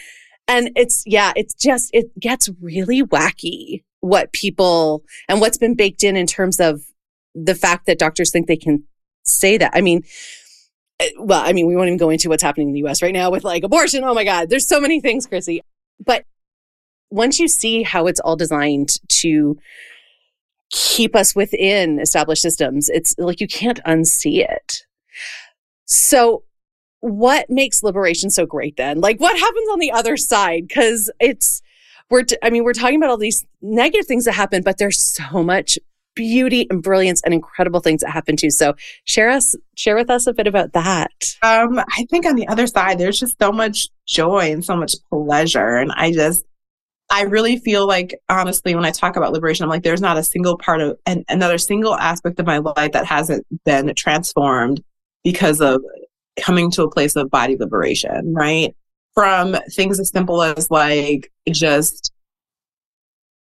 And 0.48 0.72
it's, 0.76 1.04
yeah, 1.06 1.34
it's 1.36 1.54
just, 1.54 1.90
it 1.94 2.18
gets 2.20 2.50
really 2.62 3.04
wacky 3.04 3.84
what 4.02 4.34
people 4.34 5.04
and 5.28 5.40
what's 5.42 5.58
been 5.58 5.76
baked 5.76 6.04
in 6.04 6.16
in 6.16 6.28
terms 6.28 6.60
of 6.60 6.82
the 7.34 7.56
fact 7.56 7.86
that 7.86 8.00
doctors 8.00 8.32
think 8.32 8.48
they 8.48 8.58
can 8.58 8.84
say 9.24 9.58
that. 9.58 9.72
I 9.74 9.82
mean, 9.82 10.04
eh, 11.00 11.10
well, 11.18 11.42
I 11.46 11.54
mean, 11.54 11.68
we 11.68 11.76
won't 11.76 11.88
even 11.88 11.98
go 11.98 12.10
into 12.10 12.30
what's 12.30 12.44
happening 12.44 12.70
in 12.70 12.74
the 12.74 12.84
US 12.88 13.02
right 13.02 13.14
now 13.14 13.30
with 13.32 13.44
like 13.44 13.64
abortion. 13.64 14.04
Oh 14.04 14.14
my 14.14 14.24
God, 14.24 14.50
there's 14.50 14.68
so 14.68 14.80
many 14.80 15.00
things, 15.00 15.26
Chrissy. 15.26 15.62
But 16.04 16.26
once 17.10 17.40
you 17.40 17.48
see 17.48 17.84
how 17.84 18.08
it's 18.08 18.20
all 18.20 18.36
designed 18.36 18.98
to 19.10 19.58
keep 20.72 21.16
us 21.16 21.36
within 21.36 22.00
established 22.00 22.42
systems, 22.42 22.90
it's 22.90 23.16
like 23.18 23.42
you 23.42 23.48
can't 23.48 23.80
unsee 23.86 24.44
it. 24.44 24.86
So, 25.86 26.44
what 27.02 27.50
makes 27.50 27.84
liberation 27.84 28.30
so 28.30 28.46
great 28.46 28.78
then? 28.78 29.02
Like, 29.02 29.20
what 29.20 29.38
happens 29.38 29.68
on 29.72 29.80
the 29.80 29.92
other 29.92 30.16
side? 30.18 30.68
Because 30.68 31.12
it's, 31.20 31.62
we're, 32.10 32.24
t- 32.24 32.38
I 32.44 32.50
mean, 32.50 32.64
we're 32.64 32.74
talking 32.74 32.98
about 32.98 33.10
all 33.10 33.18
these 33.18 33.46
negative 33.62 34.06
things 34.06 34.26
that 34.26 34.34
happen, 34.34 34.62
but 34.62 34.78
there's 34.78 35.00
so 35.00 35.44
much 35.44 35.80
beauty 36.16 36.68
and 36.70 36.84
brilliance 36.84 37.22
and 37.24 37.34
incredible 37.34 37.80
things 37.80 38.02
that 38.02 38.12
happen 38.12 38.36
too. 38.36 38.50
So 38.50 38.76
share 39.06 39.30
us, 39.30 39.56
share 39.76 39.96
with 39.96 40.10
us 40.10 40.28
a 40.28 40.34
bit 40.34 40.48
about 40.48 40.74
that. 40.74 41.12
Um, 41.42 41.80
I 41.80 42.06
think 42.10 42.26
on 42.26 42.36
the 42.36 42.48
other 42.48 42.68
side, 42.68 42.98
there's 42.98 43.20
just 43.20 43.38
so 43.40 43.52
much 43.52 43.88
joy 44.08 44.52
and 44.52 44.64
so 44.64 44.76
much 44.76 44.96
pleasure. 45.10 45.78
And 45.78 45.92
I 45.94 46.12
just, 46.12 46.44
I 47.10 47.24
really 47.24 47.58
feel 47.60 47.88
like, 47.88 48.18
honestly, 48.30 48.74
when 48.74 48.86
I 48.86 48.92
talk 48.92 49.18
about 49.18 49.34
liberation, 49.34 49.64
I'm 49.64 49.70
like, 49.70 49.84
there's 49.84 50.02
not 50.02 50.18
a 50.18 50.24
single 50.24 50.58
part 50.58 50.80
of 50.80 50.98
and 51.06 51.26
another 51.28 51.58
single 51.58 51.96
aspect 51.96 52.40
of 52.40 52.46
my 52.46 52.60
life 52.60 52.94
that 52.94 53.06
hasn't 53.06 53.46
been 53.66 53.94
transformed 53.96 54.82
because 55.24 55.60
of 55.60 55.82
coming 56.40 56.72
to 56.72 56.84
a 56.84 56.90
place 56.90 57.16
of 57.18 57.30
body 57.30 57.58
liberation, 57.58 58.34
right? 58.34 58.74
From 59.14 59.58
things 59.72 60.00
as 60.00 60.10
simple 60.10 60.42
as 60.42 60.72
like 60.72 61.32
just 61.50 62.14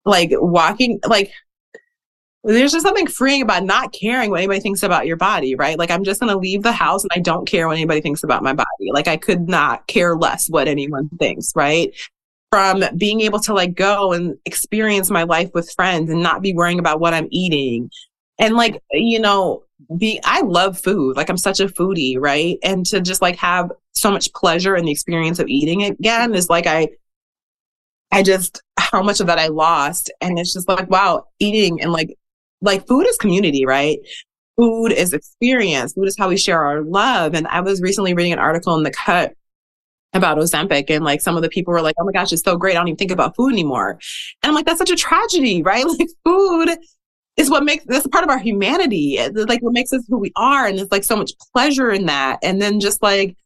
like 0.07 0.31
walking, 0.33 0.99
like 1.07 1.31
there's 2.45 2.73
just 2.73 2.87
something 2.87 3.07
freeing 3.07 3.43
about 3.43 3.65
not 3.65 3.93
caring 3.93 4.31
what 4.31 4.39
anybody 4.39 4.61
thinks 4.61 4.83
about 4.83 5.07
your 5.07 5.17
body, 5.17 5.55
right? 5.55 5.79
Like 5.79 5.91
I'm 5.91 6.05
just 6.05 6.21
going 6.21 6.33
to 6.33 6.39
leave 6.39 6.63
the 6.63 6.73
house 6.73 7.03
and 7.03 7.11
I 7.15 7.19
don't 7.19 7.47
care 7.47 7.67
what 7.67 7.77
anybody 7.77 8.01
thinks 8.01 8.23
about 8.23 8.43
my 8.43 8.53
body. 8.53 8.93
Like 8.93 9.09
I 9.09 9.17
could 9.17 9.49
not 9.49 9.87
care 9.87 10.17
less 10.17 10.49
what 10.49 10.69
anyone 10.69 11.09
thinks, 11.19 11.53
right? 11.57 11.93
From 12.51 12.85
being 12.97 13.21
able 13.23 13.41
to 13.41 13.55
like 13.55 13.75
go 13.75 14.13
and 14.13 14.39
experience 14.45 15.11
my 15.11 15.25
life 15.25 15.51
with 15.53 15.73
friends 15.73 16.11
and 16.11 16.23
not 16.23 16.41
be 16.41 16.55
worrying 16.55 16.79
about 16.79 17.01
what 17.01 17.13
I'm 17.13 17.29
eating. 17.31 17.91
And 18.39 18.55
like, 18.55 18.81
you 18.93 19.19
know, 19.19 19.65
be 19.97 20.21
I 20.25 20.43
love 20.43 20.79
food. 20.79 21.17
Like 21.17 21.29
I'm 21.29 21.37
such 21.37 21.61
a 21.61 21.67
foodie, 21.67 22.17
right? 22.19 22.59
And 22.63 22.87
to 22.87 23.01
just 23.01 23.21
like 23.21 23.37
have 23.37 23.73
so 23.95 24.11
much 24.11 24.33
pleasure 24.33 24.77
in 24.77 24.85
the 24.85 24.93
experience 24.93 25.41
of 25.41 25.49
eating 25.49 25.83
again 25.83 26.35
is 26.35 26.49
like 26.49 26.67
I 26.67 26.89
I 28.11 28.23
just 28.23 28.63
how 28.79 29.03
much 29.03 29.21
of 29.21 29.27
that 29.27 29.39
I 29.39 29.49
lost. 29.49 30.11
And 30.21 30.39
it's 30.39 30.53
just 30.53 30.69
like, 30.69 30.89
wow, 30.89 31.27
eating 31.39 31.83
and 31.83 31.93
like 31.93 32.17
like 32.61 32.87
food 32.87 33.07
is 33.07 33.17
community, 33.17 33.65
right? 33.67 33.99
Food 34.57 34.93
is 34.93 35.13
experience. 35.13 35.93
Food 35.93 36.09
is 36.09 36.17
how 36.19 36.29
we 36.29 36.37
share 36.37 36.63
our 36.63 36.83
love. 36.83 37.35
And 37.35 37.47
I 37.49 37.61
was 37.61 37.81
recently 37.81 38.15
reading 38.15 38.33
an 38.33 38.39
article 38.39 38.77
in 38.77 38.83
the 38.83 38.91
cut 38.91 39.35
about 40.15 40.39
Ozempic 40.39 40.89
and 40.89 41.05
like 41.05 41.21
some 41.21 41.37
of 41.37 41.43
the 41.43 41.49
people 41.49 41.73
were 41.73 41.83
like, 41.83 41.95
oh 42.01 42.05
my 42.05 42.13
gosh, 42.13 42.33
it's 42.33 42.43
so 42.43 42.57
great. 42.57 42.73
I 42.73 42.81
don't 42.81 42.89
even 42.89 42.97
think 42.97 43.11
about 43.11 43.37
food 43.37 43.53
anymore. 43.53 43.99
And 44.43 44.49
I'm 44.49 44.55
like, 44.55 44.67
that's 44.67 44.79
such 44.79 44.91
a 44.91 44.97
tragedy, 44.97 45.63
right? 45.63 45.85
Like 45.99 46.09
food 46.25 46.77
is 47.37 47.51
what 47.51 47.65
makes 47.65 47.85
that's 47.87 48.07
part 48.09 48.25
of 48.25 48.31
our 48.31 48.39
humanity. 48.39 49.17
It's 49.17 49.49
like 49.49 49.63
what 49.63 49.73
makes 49.73 49.93
us 49.93 50.05
who 50.09 50.19
we 50.19 50.33
are. 50.37 50.67
And 50.67 50.79
there's 50.79 50.91
like 50.91 51.05
so 51.05 51.17
much 51.17 51.33
pleasure 51.55 51.91
in 51.91 52.07
that. 52.07 52.39
And 52.43 52.61
then 52.61 52.81
just 52.81 53.03
like 53.03 53.37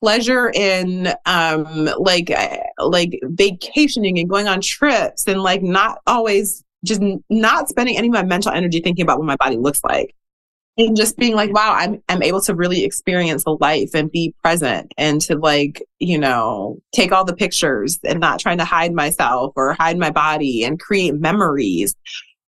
pleasure 0.00 0.50
in 0.50 1.12
um 1.26 1.90
like 1.98 2.34
like 2.78 3.20
vacationing 3.22 4.18
and 4.18 4.28
going 4.28 4.48
on 4.48 4.60
trips 4.60 5.26
and 5.26 5.42
like 5.42 5.62
not 5.62 5.98
always 6.06 6.64
just 6.84 7.02
not 7.30 7.68
spending 7.68 7.96
any 7.96 8.08
of 8.08 8.14
my 8.14 8.22
mental 8.22 8.52
energy 8.52 8.80
thinking 8.80 9.02
about 9.02 9.18
what 9.18 9.26
my 9.26 9.36
body 9.36 9.56
looks 9.56 9.82
like 9.82 10.14
and 10.76 10.96
just 10.96 11.16
being 11.16 11.34
like 11.34 11.52
wow 11.52 11.74
i'm 11.76 12.02
i'm 12.08 12.22
able 12.22 12.40
to 12.40 12.54
really 12.54 12.84
experience 12.84 13.44
the 13.44 13.56
life 13.60 13.90
and 13.94 14.10
be 14.10 14.34
present 14.42 14.92
and 14.98 15.20
to 15.20 15.36
like 15.36 15.82
you 15.98 16.18
know 16.18 16.78
take 16.92 17.12
all 17.12 17.24
the 17.24 17.34
pictures 17.34 17.98
and 18.04 18.20
not 18.20 18.40
trying 18.40 18.58
to 18.58 18.64
hide 18.64 18.92
myself 18.92 19.52
or 19.56 19.72
hide 19.74 19.98
my 19.98 20.10
body 20.10 20.64
and 20.64 20.80
create 20.80 21.14
memories 21.14 21.94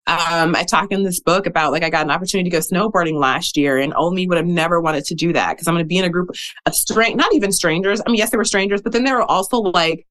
um, 0.09 0.55
I 0.55 0.62
talk 0.62 0.93
in 0.93 1.03
this 1.03 1.18
book 1.18 1.47
about 1.47 1.72
like 1.72 1.82
I 1.82 1.91
got 1.91 2.05
an 2.05 2.12
opportunity 2.12 2.49
to 2.49 2.57
go 2.57 2.61
snowboarding 2.61 3.18
last 3.18 3.57
year, 3.57 3.76
and 3.78 3.93
old 3.97 4.14
me 4.14 4.28
would 4.28 4.37
have 4.37 4.47
never 4.47 4.80
wanted 4.80 5.05
to 5.07 5.16
do 5.16 5.32
that 5.32 5.55
because 5.55 5.66
I'm 5.66 5.74
going 5.74 5.84
to 5.84 5.89
be 5.89 5.99
in 5.99 6.05
a 6.05 6.09
group 6.09 6.30
of 6.64 6.74
strange, 6.76 7.16
not 7.16 7.34
even 7.34 7.51
strangers. 7.51 8.01
I 8.01 8.11
mean, 8.11 8.18
yes, 8.18 8.30
they 8.30 8.37
were 8.37 8.45
strangers, 8.45 8.80
but 8.80 8.93
then 8.93 9.03
there 9.03 9.16
were 9.16 9.28
also 9.28 9.59
like 9.59 10.07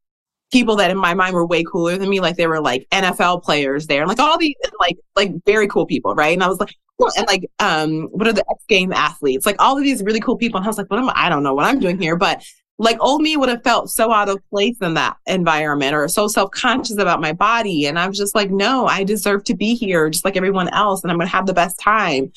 people 0.56 0.78
that 0.78 0.90
in 0.90 0.96
my 0.98 1.14
mind 1.14 1.36
were 1.36 1.46
way 1.46 1.66
cooler 1.66 1.98
than 1.98 2.10
me. 2.10 2.22
Like 2.22 2.38
they 2.38 2.48
were 2.48 2.62
like 2.62 2.88
NFL 2.92 3.44
players 3.44 3.88
there, 3.88 4.02
and 4.02 4.08
like 4.08 4.20
all 4.20 4.38
these 4.38 4.56
like 4.80 4.98
like 5.18 5.34
very 5.46 5.68
cool 5.68 5.86
people, 5.86 6.16
right? 6.16 6.34
And 6.34 6.42
I 6.42 6.48
was 6.48 6.62
like, 6.62 6.74
well, 6.98 7.12
and 7.18 7.28
like 7.28 7.46
um, 7.60 8.04
what 8.12 8.26
are 8.26 8.34
the 8.34 8.46
X 8.50 8.64
game 8.70 8.94
athletes? 8.94 9.46
Like 9.46 9.58
all 9.60 9.78
of 9.78 9.84
these 9.84 10.02
really 10.02 10.22
cool 10.22 10.38
people. 10.38 10.58
And 10.58 10.66
I 10.66 10.70
was 10.70 10.78
like, 10.78 10.90
what 10.90 11.00
am 11.00 11.10
I? 11.10 11.14
I 11.16 11.30
don't 11.30 11.44
know 11.44 11.54
what 11.54 11.66
I'm 11.66 11.80
doing 11.80 12.00
here, 12.00 12.16
but 12.16 12.42
like 12.78 12.98
old 13.02 13.22
me 13.22 13.36
would 13.36 13.50
have 13.50 13.64
felt 13.64 13.90
so 13.90 14.14
out 14.14 14.30
of 14.30 14.40
place 14.50 14.78
in 14.82 14.94
that 14.94 15.18
environment 15.28 15.94
or 15.94 16.08
so 16.08 16.28
self-conscious 16.28 16.98
about 16.98 17.22
my 17.22 17.32
body 17.32 17.86
and 17.86 17.98
i 17.98 18.06
was 18.06 18.18
just 18.18 18.36
like 18.36 18.52
no 18.52 18.86
i 18.86 19.02
deserve 19.02 19.46
to 19.46 19.56
be 19.56 19.76
here 19.76 20.10
just 20.10 20.26
like 20.26 20.36
everyone 20.36 20.68
else 20.74 21.02
and 21.02 21.10
i'm 21.10 21.18
going 21.18 21.26
to 21.26 21.34
have 21.34 21.46
the 21.46 21.54
best 21.54 21.80
time 21.80 22.30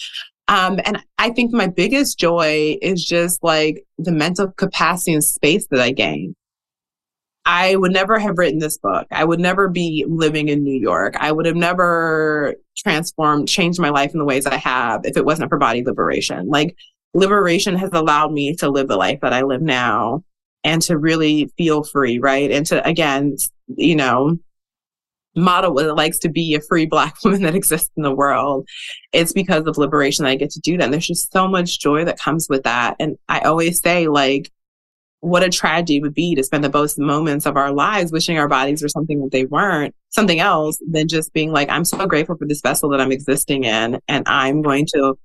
um, 0.46 0.78
and 0.84 1.04
i 1.18 1.28
think 1.28 1.52
my 1.52 1.66
biggest 1.66 2.20
joy 2.20 2.76
is 2.80 3.04
just 3.04 3.42
like 3.42 3.84
the 3.98 4.12
mental 4.12 4.46
capacity 4.52 5.12
and 5.12 5.24
space 5.24 5.66
that 5.72 5.80
i 5.80 5.90
gain 5.90 6.36
I 7.50 7.76
would 7.76 7.92
never 7.92 8.18
have 8.18 8.36
written 8.36 8.58
this 8.58 8.76
book. 8.76 9.06
I 9.10 9.24
would 9.24 9.40
never 9.40 9.68
be 9.68 10.04
living 10.06 10.50
in 10.50 10.62
New 10.62 10.78
York. 10.78 11.16
I 11.18 11.32
would 11.32 11.46
have 11.46 11.56
never 11.56 12.54
transformed, 12.76 13.48
changed 13.48 13.80
my 13.80 13.88
life 13.88 14.12
in 14.12 14.18
the 14.18 14.26
ways 14.26 14.44
I 14.44 14.56
have 14.56 15.00
if 15.04 15.16
it 15.16 15.24
wasn't 15.24 15.48
for 15.48 15.56
body 15.56 15.82
liberation. 15.82 16.48
Like 16.48 16.76
liberation 17.14 17.74
has 17.76 17.88
allowed 17.94 18.32
me 18.32 18.54
to 18.56 18.68
live 18.68 18.86
the 18.86 18.98
life 18.98 19.20
that 19.22 19.32
I 19.32 19.44
live 19.44 19.62
now 19.62 20.24
and 20.62 20.82
to 20.82 20.98
really 20.98 21.50
feel 21.56 21.84
free, 21.84 22.18
right? 22.18 22.50
And 22.50 22.66
to, 22.66 22.86
again, 22.86 23.36
you 23.66 23.96
know, 23.96 24.36
model 25.34 25.72
what 25.72 25.86
it 25.86 25.94
likes 25.94 26.18
to 26.18 26.28
be 26.28 26.54
a 26.54 26.60
free 26.60 26.84
black 26.84 27.16
woman 27.24 27.40
that 27.44 27.54
exists 27.54 27.90
in 27.96 28.02
the 28.02 28.14
world. 28.14 28.68
It's 29.14 29.32
because 29.32 29.66
of 29.66 29.78
liberation 29.78 30.26
that 30.26 30.32
I 30.32 30.36
get 30.36 30.50
to 30.50 30.60
do 30.60 30.76
that. 30.76 30.84
And 30.84 30.92
there's 30.92 31.06
just 31.06 31.32
so 31.32 31.48
much 31.48 31.80
joy 31.80 32.04
that 32.04 32.18
comes 32.18 32.46
with 32.50 32.64
that. 32.64 32.96
And 33.00 33.16
I 33.26 33.40
always 33.40 33.80
say, 33.80 34.06
like, 34.06 34.52
what 35.20 35.42
a 35.42 35.48
tragedy 35.48 36.00
would 36.00 36.14
be 36.14 36.34
to 36.34 36.44
spend 36.44 36.62
the 36.62 36.70
most 36.70 36.98
moments 36.98 37.44
of 37.44 37.56
our 37.56 37.72
lives 37.72 38.12
wishing 38.12 38.38
our 38.38 38.48
bodies 38.48 38.82
were 38.82 38.88
something 38.88 39.20
that 39.20 39.32
they 39.32 39.44
weren't, 39.46 39.94
something 40.10 40.38
else, 40.38 40.78
than 40.88 41.08
just 41.08 41.32
being 41.32 41.50
like, 41.50 41.68
I'm 41.70 41.84
so 41.84 42.06
grateful 42.06 42.36
for 42.36 42.46
this 42.46 42.60
vessel 42.60 42.88
that 42.90 43.00
I'm 43.00 43.10
existing 43.10 43.64
in. 43.64 44.00
And 44.06 44.28
I'm 44.28 44.62
going 44.62 44.86
to 44.94 45.18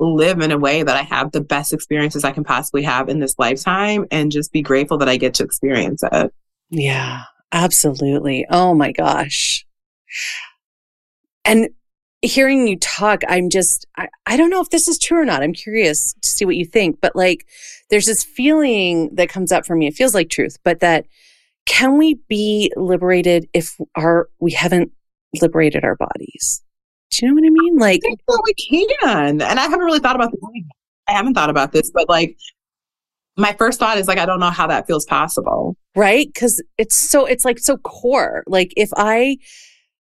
live 0.00 0.40
in 0.40 0.50
a 0.50 0.58
way 0.58 0.82
that 0.82 0.96
I 0.96 1.02
have 1.02 1.30
the 1.30 1.40
best 1.40 1.72
experiences 1.72 2.24
I 2.24 2.32
can 2.32 2.42
possibly 2.42 2.82
have 2.82 3.08
in 3.08 3.20
this 3.20 3.38
lifetime 3.38 4.06
and 4.10 4.32
just 4.32 4.52
be 4.52 4.62
grateful 4.62 4.98
that 4.98 5.08
I 5.08 5.16
get 5.16 5.34
to 5.34 5.44
experience 5.44 6.02
it. 6.10 6.32
Yeah, 6.70 7.22
absolutely. 7.52 8.44
Oh 8.50 8.74
my 8.74 8.90
gosh. 8.90 9.64
And 11.44 11.68
hearing 12.22 12.66
you 12.66 12.78
talk, 12.78 13.22
I'm 13.28 13.50
just, 13.50 13.86
I, 13.96 14.08
I 14.26 14.36
don't 14.36 14.50
know 14.50 14.60
if 14.60 14.70
this 14.70 14.88
is 14.88 14.98
true 14.98 15.20
or 15.20 15.24
not. 15.24 15.42
I'm 15.42 15.52
curious 15.52 16.14
to 16.22 16.28
see 16.28 16.44
what 16.44 16.56
you 16.56 16.64
think, 16.64 17.00
but 17.00 17.14
like, 17.14 17.46
there's 17.92 18.06
this 18.06 18.24
feeling 18.24 19.14
that 19.14 19.28
comes 19.28 19.52
up 19.52 19.66
for 19.66 19.76
me. 19.76 19.86
It 19.86 19.92
feels 19.92 20.14
like 20.14 20.30
truth, 20.30 20.56
but 20.64 20.80
that 20.80 21.04
can 21.66 21.98
we 21.98 22.14
be 22.26 22.72
liberated 22.74 23.46
if 23.52 23.76
our, 23.96 24.30
we 24.40 24.50
haven't 24.52 24.90
liberated 25.42 25.84
our 25.84 25.96
bodies? 25.96 26.62
Do 27.10 27.26
you 27.26 27.28
know 27.28 27.34
what 27.34 27.46
I 27.46 27.50
mean? 27.50 27.76
Like, 27.76 28.00
I 28.06 28.36
we 28.44 28.88
can. 29.02 29.42
And 29.42 29.60
I 29.60 29.64
haven't 29.64 29.84
really 29.84 29.98
thought 29.98 30.16
about 30.16 30.30
this. 30.32 30.40
I 31.06 31.12
haven't 31.12 31.34
thought 31.34 31.50
about 31.50 31.72
this, 31.72 31.90
but 31.92 32.08
like, 32.08 32.34
my 33.36 33.52
first 33.58 33.78
thought 33.78 33.98
is 33.98 34.08
like, 34.08 34.18
I 34.18 34.24
don't 34.24 34.40
know 34.40 34.50
how 34.50 34.66
that 34.68 34.86
feels 34.86 35.04
possible. 35.04 35.76
Right. 35.94 36.34
Cause 36.34 36.62
it's 36.78 36.96
so, 36.96 37.26
it's 37.26 37.44
like 37.44 37.58
so 37.58 37.76
core. 37.76 38.42
Like, 38.46 38.72
if 38.74 38.88
I 38.96 39.36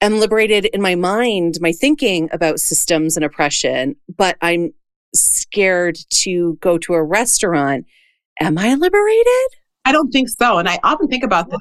am 0.03 0.21
liberated 0.21 0.67
in 0.67 0.83
my 0.83 0.97
mind, 0.97 1.57
my 1.63 1.73
thinking 1.73 2.29
about 2.31 2.61
systems 2.61 3.17
and 3.17 3.25
oppression, 3.25 3.97
but 4.19 4.37
I'm 4.43 4.75
scared 5.15 5.99
to 6.11 6.57
go 6.61 6.79
to 6.79 6.95
a 6.95 7.03
restaurant, 7.03 7.87
am 8.41 8.59
I 8.59 8.75
liberated? 8.75 9.49
I 9.85 9.93
don't 9.93 10.11
think 10.11 10.29
so. 10.29 10.59
And 10.59 10.69
I 10.69 10.79
often 10.83 11.09
think 11.09 11.25
about 11.25 11.51
this 11.51 11.61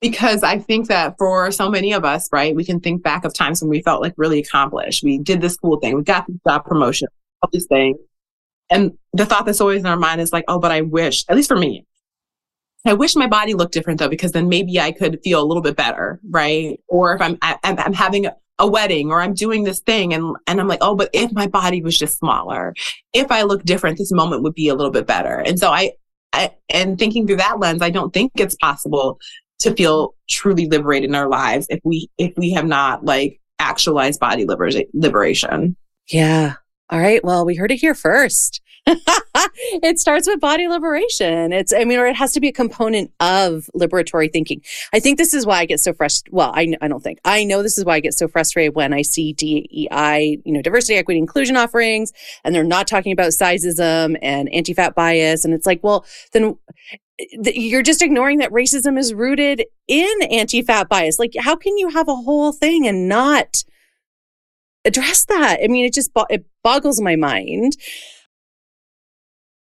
because 0.00 0.42
I 0.42 0.58
think 0.58 0.88
that 0.88 1.16
for 1.18 1.50
so 1.52 1.68
many 1.68 1.92
of 1.92 2.04
us, 2.04 2.28
right, 2.32 2.54
we 2.54 2.64
can 2.64 2.80
think 2.80 3.02
back 3.02 3.24
of 3.24 3.34
times 3.34 3.60
when 3.60 3.68
we 3.68 3.82
felt 3.82 4.02
like 4.02 4.14
really 4.16 4.40
accomplished. 4.40 5.04
We 5.04 5.18
did 5.18 5.40
this 5.40 5.56
cool 5.56 5.78
thing, 5.78 5.94
we 5.94 6.02
got 6.02 6.26
the 6.26 6.38
job 6.46 6.64
promotion, 6.64 7.08
all 7.42 7.50
these 7.52 7.66
things. 7.66 7.98
And 8.70 8.92
the 9.12 9.26
thought 9.26 9.46
that's 9.46 9.60
always 9.60 9.80
in 9.80 9.86
our 9.86 9.96
mind 9.96 10.20
is 10.20 10.32
like, 10.32 10.44
oh, 10.48 10.60
but 10.60 10.70
I 10.70 10.82
wish, 10.82 11.24
at 11.28 11.36
least 11.36 11.48
for 11.48 11.56
me, 11.56 11.84
I 12.86 12.94
wish 12.94 13.14
my 13.14 13.26
body 13.26 13.52
looked 13.52 13.74
different 13.74 13.98
though, 13.98 14.08
because 14.08 14.32
then 14.32 14.48
maybe 14.48 14.80
I 14.80 14.92
could 14.92 15.20
feel 15.22 15.42
a 15.42 15.44
little 15.44 15.62
bit 15.62 15.76
better, 15.76 16.18
right? 16.30 16.80
Or 16.88 17.14
if 17.14 17.20
I'm 17.20 17.36
I, 17.42 17.58
am 17.62 17.78
i 17.78 17.84
am 17.84 17.92
having 17.92 18.26
a 18.60 18.66
wedding 18.66 19.10
or 19.10 19.20
I'm 19.20 19.34
doing 19.34 19.64
this 19.64 19.80
thing 19.80 20.14
and 20.14 20.36
and 20.46 20.60
I'm 20.60 20.68
like, 20.68 20.80
oh, 20.82 20.94
but 20.94 21.10
if 21.12 21.32
my 21.32 21.46
body 21.46 21.82
was 21.82 21.98
just 21.98 22.18
smaller, 22.18 22.74
if 23.12 23.32
I 23.32 23.42
look 23.42 23.64
different, 23.64 23.98
this 23.98 24.12
moment 24.12 24.42
would 24.42 24.54
be 24.54 24.68
a 24.68 24.74
little 24.74 24.92
bit 24.92 25.06
better. 25.06 25.40
And 25.40 25.58
so 25.58 25.70
I, 25.70 25.92
I 26.32 26.54
and 26.68 26.98
thinking 26.98 27.26
through 27.26 27.36
that 27.36 27.58
lens, 27.58 27.82
I 27.82 27.90
don't 27.90 28.12
think 28.12 28.32
it's 28.36 28.54
possible 28.56 29.18
to 29.60 29.74
feel 29.74 30.14
truly 30.28 30.66
liberated 30.66 31.10
in 31.10 31.16
our 31.16 31.28
lives 31.28 31.66
if 31.70 31.80
we 31.82 32.08
if 32.18 32.32
we 32.36 32.50
have 32.52 32.66
not 32.66 33.04
like 33.04 33.40
actualized 33.58 34.20
body 34.20 34.44
liber- 34.44 34.70
liberation. 34.94 35.76
Yeah. 36.08 36.54
All 36.90 37.00
right. 37.00 37.24
Well, 37.24 37.44
we 37.44 37.54
heard 37.54 37.72
it 37.72 37.76
here 37.80 37.94
first. 37.94 38.60
it 39.82 39.98
starts 39.98 40.26
with 40.26 40.40
body 40.40 40.66
liberation. 40.68 41.52
It's, 41.52 41.72
I 41.72 41.84
mean, 41.84 41.98
or 41.98 42.06
it 42.06 42.16
has 42.16 42.32
to 42.32 42.40
be 42.40 42.48
a 42.48 42.52
component 42.52 43.12
of 43.20 43.68
liberatory 43.76 44.32
thinking. 44.32 44.62
I 44.92 45.00
think 45.00 45.18
this 45.18 45.34
is 45.34 45.44
why 45.44 45.58
I 45.58 45.66
get 45.66 45.80
so 45.80 45.92
frustrated. 45.92 46.34
Well, 46.34 46.52
I, 46.54 46.74
I 46.80 46.88
don't 46.88 47.02
think, 47.02 47.20
I 47.24 47.44
know 47.44 47.62
this 47.62 47.78
is 47.78 47.84
why 47.84 47.96
I 47.96 48.00
get 48.00 48.14
so 48.14 48.26
frustrated 48.26 48.74
when 48.74 48.92
I 48.92 49.02
see 49.02 49.32
DEI, 49.32 50.40
you 50.44 50.52
know, 50.52 50.62
diversity, 50.62 50.94
equity, 50.98 51.18
inclusion 51.18 51.56
offerings, 51.56 52.12
and 52.44 52.54
they're 52.54 52.64
not 52.64 52.86
talking 52.86 53.12
about 53.12 53.28
sizeism 53.28 54.16
and 54.22 54.52
anti 54.52 54.72
fat 54.72 54.94
bias. 54.94 55.44
And 55.44 55.52
it's 55.52 55.66
like, 55.66 55.80
well, 55.82 56.04
then 56.32 56.56
eh, 57.20 57.52
you're 57.54 57.82
just 57.82 58.02
ignoring 58.02 58.38
that 58.38 58.50
racism 58.50 58.98
is 58.98 59.12
rooted 59.12 59.64
in 59.88 60.22
anti 60.30 60.62
fat 60.62 60.88
bias. 60.88 61.18
Like, 61.18 61.32
how 61.38 61.54
can 61.54 61.76
you 61.76 61.90
have 61.90 62.08
a 62.08 62.16
whole 62.16 62.52
thing 62.52 62.86
and 62.86 63.08
not 63.08 63.62
address 64.84 65.26
that? 65.26 65.58
I 65.62 65.68
mean, 65.68 65.84
it 65.84 65.92
just, 65.92 66.10
it 66.30 66.46
boggles 66.62 67.00
my 67.00 67.16
mind 67.16 67.76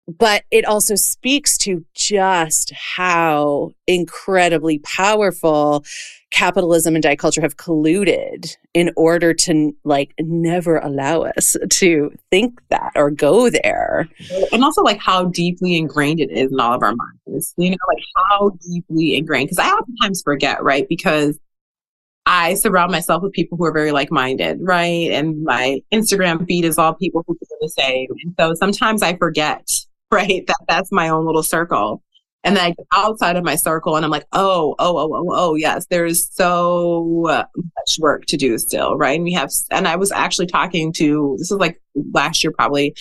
but 0.07 0.43
it 0.51 0.65
also 0.65 0.95
speaks 0.95 1.57
to 1.59 1.85
just 1.93 2.71
how 2.73 3.71
incredibly 3.87 4.79
powerful 4.79 5.83
capitalism 6.31 6.95
and 6.95 7.03
diet 7.03 7.19
culture 7.19 7.41
have 7.41 7.57
colluded 7.57 8.57
in 8.73 8.91
order 8.97 9.33
to 9.33 9.71
like 9.83 10.13
never 10.19 10.77
allow 10.79 11.21
us 11.21 11.55
to 11.69 12.11
think 12.31 12.59
that 12.69 12.91
or 12.95 13.11
go 13.11 13.49
there. 13.49 14.09
And 14.51 14.63
also 14.63 14.81
like 14.81 14.99
how 14.99 15.25
deeply 15.25 15.77
ingrained 15.77 16.19
it 16.19 16.31
is 16.31 16.51
in 16.51 16.59
all 16.59 16.73
of 16.73 16.81
our 16.81 16.93
minds. 16.95 17.53
You 17.57 17.69
know, 17.69 17.77
like 17.87 18.03
how 18.29 18.51
deeply 18.67 19.15
ingrained. 19.15 19.49
Because 19.49 19.59
I 19.59 19.69
oftentimes 19.69 20.21
forget, 20.23 20.61
right? 20.63 20.87
Because 20.89 21.39
I 22.25 22.55
surround 22.55 22.91
myself 22.91 23.21
with 23.21 23.33
people 23.33 23.57
who 23.57 23.65
are 23.65 23.73
very 23.73 23.91
like 23.91 24.11
minded, 24.11 24.57
right? 24.61 25.11
And 25.11 25.43
my 25.43 25.81
Instagram 25.93 26.45
feed 26.47 26.65
is 26.65 26.77
all 26.77 26.93
people 26.93 27.23
who 27.27 27.35
do 27.35 27.57
the 27.61 27.69
same. 27.69 28.07
And 28.23 28.33
so 28.39 28.53
sometimes 28.55 29.03
I 29.03 29.15
forget 29.17 29.67
right? 30.13 30.45
That 30.47 30.57
that's 30.67 30.91
my 30.91 31.09
own 31.09 31.25
little 31.25 31.43
circle. 31.43 32.01
And 32.45 32.57
then 32.57 32.65
I 32.65 32.69
get 32.71 32.85
outside 32.93 33.37
of 33.37 33.43
my 33.45 33.55
circle 33.55 33.95
and 33.95 34.03
I'm 34.03 34.11
like, 34.11 34.25
oh, 34.33 34.75
oh, 34.77 34.97
oh, 34.97 35.13
oh, 35.13 35.25
oh, 35.31 35.55
yes, 35.55 35.85
there's 35.89 36.29
so 36.35 37.23
much 37.55 37.97
work 37.99 38.25
to 38.25 38.37
do 38.37 38.57
still, 38.57 38.97
right? 38.97 39.15
And 39.15 39.23
we 39.23 39.31
have, 39.33 39.49
and 39.71 39.87
I 39.87 39.95
was 39.95 40.11
actually 40.11 40.47
talking 40.47 40.91
to, 40.93 41.35
this 41.37 41.51
is 41.51 41.57
like 41.57 41.81
last 42.13 42.43
year 42.43 42.51
probably, 42.51 42.95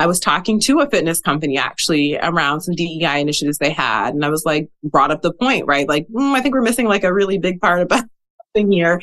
I 0.00 0.06
was 0.06 0.18
talking 0.18 0.58
to 0.60 0.80
a 0.80 0.90
fitness 0.90 1.20
company 1.20 1.56
actually 1.56 2.18
around 2.18 2.62
some 2.62 2.74
DEI 2.74 3.20
initiatives 3.20 3.58
they 3.58 3.70
had. 3.70 4.14
And 4.14 4.24
I 4.24 4.30
was 4.30 4.44
like, 4.44 4.68
brought 4.82 5.12
up 5.12 5.22
the 5.22 5.32
point, 5.32 5.66
right? 5.66 5.88
Like, 5.88 6.08
mm, 6.08 6.34
I 6.34 6.40
think 6.40 6.54
we're 6.54 6.62
missing 6.62 6.86
like 6.88 7.04
a 7.04 7.14
really 7.14 7.38
big 7.38 7.60
part 7.60 7.82
about 7.82 8.04
something 8.56 8.72
here. 8.72 9.00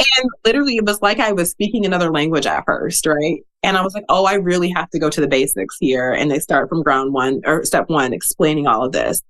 And 0.00 0.30
literally, 0.44 0.76
it 0.76 0.86
was 0.86 1.00
like 1.02 1.20
I 1.20 1.30
was 1.30 1.50
speaking 1.50 1.86
another 1.86 2.10
language 2.10 2.46
at 2.46 2.64
first, 2.66 3.06
right? 3.06 3.44
And 3.62 3.76
I 3.76 3.82
was 3.82 3.94
like, 3.94 4.04
oh, 4.08 4.24
I 4.24 4.34
really 4.34 4.70
have 4.70 4.88
to 4.90 4.98
go 4.98 5.10
to 5.10 5.20
the 5.20 5.28
basics 5.28 5.76
here. 5.78 6.12
And 6.12 6.30
they 6.30 6.38
start 6.38 6.68
from 6.68 6.82
ground 6.82 7.12
one 7.12 7.42
or 7.44 7.64
step 7.64 7.88
one, 7.88 8.12
explaining 8.12 8.66
all 8.66 8.84
of 8.84 8.92
this. 8.92 9.20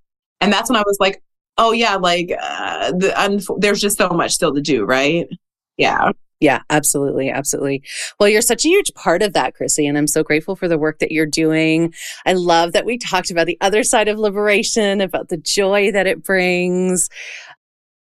And 0.40 0.52
that's 0.52 0.70
when 0.70 0.76
I 0.76 0.84
was 0.86 0.98
like, 1.00 1.22
oh, 1.58 1.72
yeah, 1.72 1.96
like 1.96 2.32
uh, 2.40 2.92
the, 2.92 3.56
there's 3.58 3.80
just 3.80 3.98
so 3.98 4.08
much 4.10 4.32
still 4.32 4.54
to 4.54 4.60
do, 4.60 4.84
right? 4.84 5.28
Yeah. 5.76 6.12
Yeah, 6.40 6.62
absolutely. 6.70 7.28
Absolutely. 7.30 7.82
Well, 8.18 8.28
you're 8.28 8.40
such 8.40 8.64
a 8.64 8.68
huge 8.68 8.94
part 8.94 9.22
of 9.22 9.34
that, 9.34 9.54
Chrissy, 9.54 9.86
and 9.86 9.98
I'm 9.98 10.06
so 10.06 10.22
grateful 10.22 10.56
for 10.56 10.68
the 10.68 10.78
work 10.78 10.98
that 11.00 11.12
you're 11.12 11.26
doing. 11.26 11.92
I 12.24 12.32
love 12.32 12.72
that 12.72 12.86
we 12.86 12.96
talked 12.96 13.30
about 13.30 13.46
the 13.46 13.58
other 13.60 13.82
side 13.82 14.08
of 14.08 14.18
liberation, 14.18 15.02
about 15.02 15.28
the 15.28 15.36
joy 15.36 15.92
that 15.92 16.06
it 16.06 16.24
brings. 16.24 17.10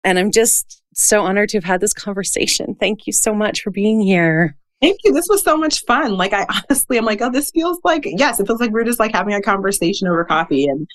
And 0.04 0.16
I'm 0.16 0.30
just 0.30 0.80
so 0.94 1.22
honored 1.22 1.48
to 1.48 1.56
have 1.56 1.64
had 1.64 1.80
this 1.80 1.92
conversation. 1.92 2.76
Thank 2.78 3.08
you 3.08 3.12
so 3.12 3.34
much 3.34 3.62
for 3.62 3.70
being 3.70 4.00
here. 4.00 4.56
Thank 4.80 5.00
you. 5.04 5.12
This 5.12 5.26
was 5.28 5.42
so 5.42 5.56
much 5.56 5.84
fun. 5.84 6.16
Like 6.16 6.32
I 6.32 6.46
honestly, 6.70 6.96
I'm 6.96 7.04
like, 7.04 7.20
oh, 7.20 7.30
this 7.30 7.50
feels 7.50 7.78
like 7.84 8.04
yes, 8.04 8.40
it 8.40 8.46
feels 8.46 8.60
like 8.60 8.70
we're 8.70 8.84
just 8.84 8.98
like 8.98 9.12
having 9.12 9.34
a 9.34 9.42
conversation 9.42 10.08
over 10.08 10.24
coffee, 10.24 10.66
and 10.66 10.86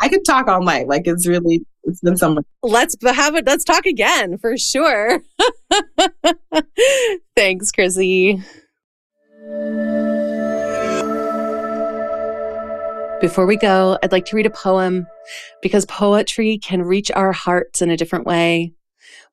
I 0.00 0.08
could 0.08 0.24
talk 0.24 0.48
all 0.48 0.62
night. 0.62 0.88
Like 0.88 1.02
it's 1.06 1.26
really, 1.26 1.64
it's 1.84 2.00
been 2.00 2.16
so 2.16 2.34
much. 2.34 2.44
Let's 2.62 2.96
have 3.04 3.34
it. 3.34 3.46
Let's 3.46 3.64
talk 3.64 3.86
again 3.86 4.38
for 4.38 4.56
sure. 4.56 5.22
Thanks, 7.36 7.70
Chrissy. 7.70 8.42
Before 13.20 13.46
we 13.46 13.56
go, 13.56 13.98
I'd 14.02 14.12
like 14.12 14.26
to 14.26 14.36
read 14.36 14.44
a 14.44 14.50
poem 14.50 15.06
because 15.62 15.86
poetry 15.86 16.58
can 16.58 16.82
reach 16.82 17.10
our 17.10 17.32
hearts 17.32 17.80
in 17.80 17.90
a 17.90 17.96
different 17.96 18.26
way. 18.26 18.74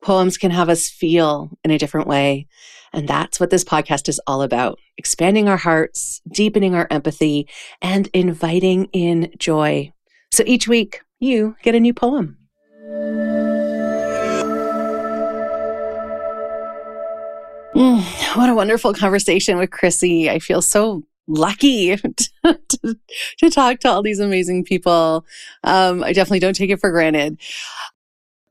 Poems 0.01 0.38
can 0.38 0.51
have 0.51 0.69
us 0.69 0.89
feel 0.89 1.49
in 1.65 1.71
a 1.71 1.77
different 1.77 2.07
way. 2.07 2.47
And 2.93 3.07
that's 3.07 3.39
what 3.39 3.49
this 3.49 3.63
podcast 3.63 4.07
is 4.07 4.21
all 4.27 4.43
about 4.43 4.79
expanding 4.97 5.49
our 5.49 5.57
hearts, 5.57 6.21
deepening 6.31 6.75
our 6.75 6.87
empathy, 6.91 7.47
and 7.81 8.07
inviting 8.13 8.85
in 8.93 9.33
joy. 9.37 9.91
So 10.31 10.43
each 10.45 10.67
week, 10.67 11.01
you 11.19 11.55
get 11.63 11.73
a 11.73 11.79
new 11.79 11.93
poem. 11.93 12.37
Mm, 17.75 18.37
what 18.37 18.49
a 18.49 18.53
wonderful 18.53 18.93
conversation 18.93 19.57
with 19.57 19.71
Chrissy. 19.71 20.29
I 20.29 20.37
feel 20.37 20.61
so 20.61 21.03
lucky 21.27 21.95
to, 21.97 22.29
to, 22.43 22.97
to, 23.39 23.49
talk 23.49 23.79
to 23.79 23.89
all 23.89 24.03
these 24.03 24.19
amazing 24.19 24.63
people. 24.63 25.25
Um, 25.63 26.03
I 26.03 26.13
definitely 26.13 26.39
don't 26.39 26.55
take 26.55 26.69
it 26.69 26.79
for 26.79 26.91
granted. 26.91 27.39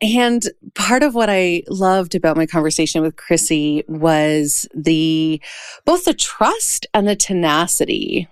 And 0.02 0.42
part 0.74 1.04
of 1.04 1.14
what 1.14 1.30
I 1.30 1.62
loved 1.68 2.16
about 2.16 2.36
my 2.36 2.44
conversation 2.44 3.02
with 3.02 3.14
Chrissy 3.14 3.84
was 3.86 4.66
the 4.74 5.40
both 5.84 6.04
the 6.04 6.12
trust 6.12 6.88
and 6.92 7.06
the 7.06 7.14
tenacity 7.14 8.28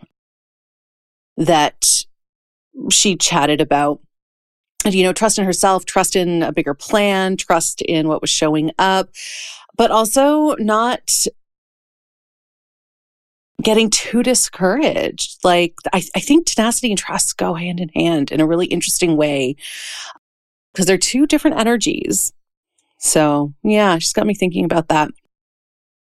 that 1.36 2.04
she 2.90 3.16
chatted 3.16 3.60
about. 3.60 4.00
You 4.84 5.04
know, 5.04 5.12
trust 5.12 5.38
in 5.38 5.44
herself, 5.44 5.84
trust 5.84 6.16
in 6.16 6.42
a 6.42 6.52
bigger 6.52 6.74
plan, 6.74 7.36
trust 7.36 7.82
in 7.82 8.08
what 8.08 8.20
was 8.20 8.30
showing 8.30 8.72
up, 8.78 9.10
but 9.76 9.90
also 9.90 10.56
not 10.56 11.26
getting 13.62 13.90
too 13.90 14.22
discouraged. 14.22 15.44
Like, 15.44 15.74
I, 15.92 16.02
I 16.16 16.20
think 16.20 16.46
tenacity 16.46 16.90
and 16.90 16.98
trust 16.98 17.36
go 17.36 17.54
hand 17.54 17.78
in 17.78 17.90
hand 17.90 18.32
in 18.32 18.40
a 18.40 18.46
really 18.46 18.66
interesting 18.66 19.18
way 19.18 19.56
because 20.72 20.86
they're 20.86 20.98
two 20.98 21.26
different 21.26 21.58
energies. 21.58 22.32
So, 22.98 23.54
yeah, 23.62 23.98
she's 23.98 24.12
got 24.12 24.26
me 24.26 24.34
thinking 24.34 24.64
about 24.64 24.88
that. 24.88 25.10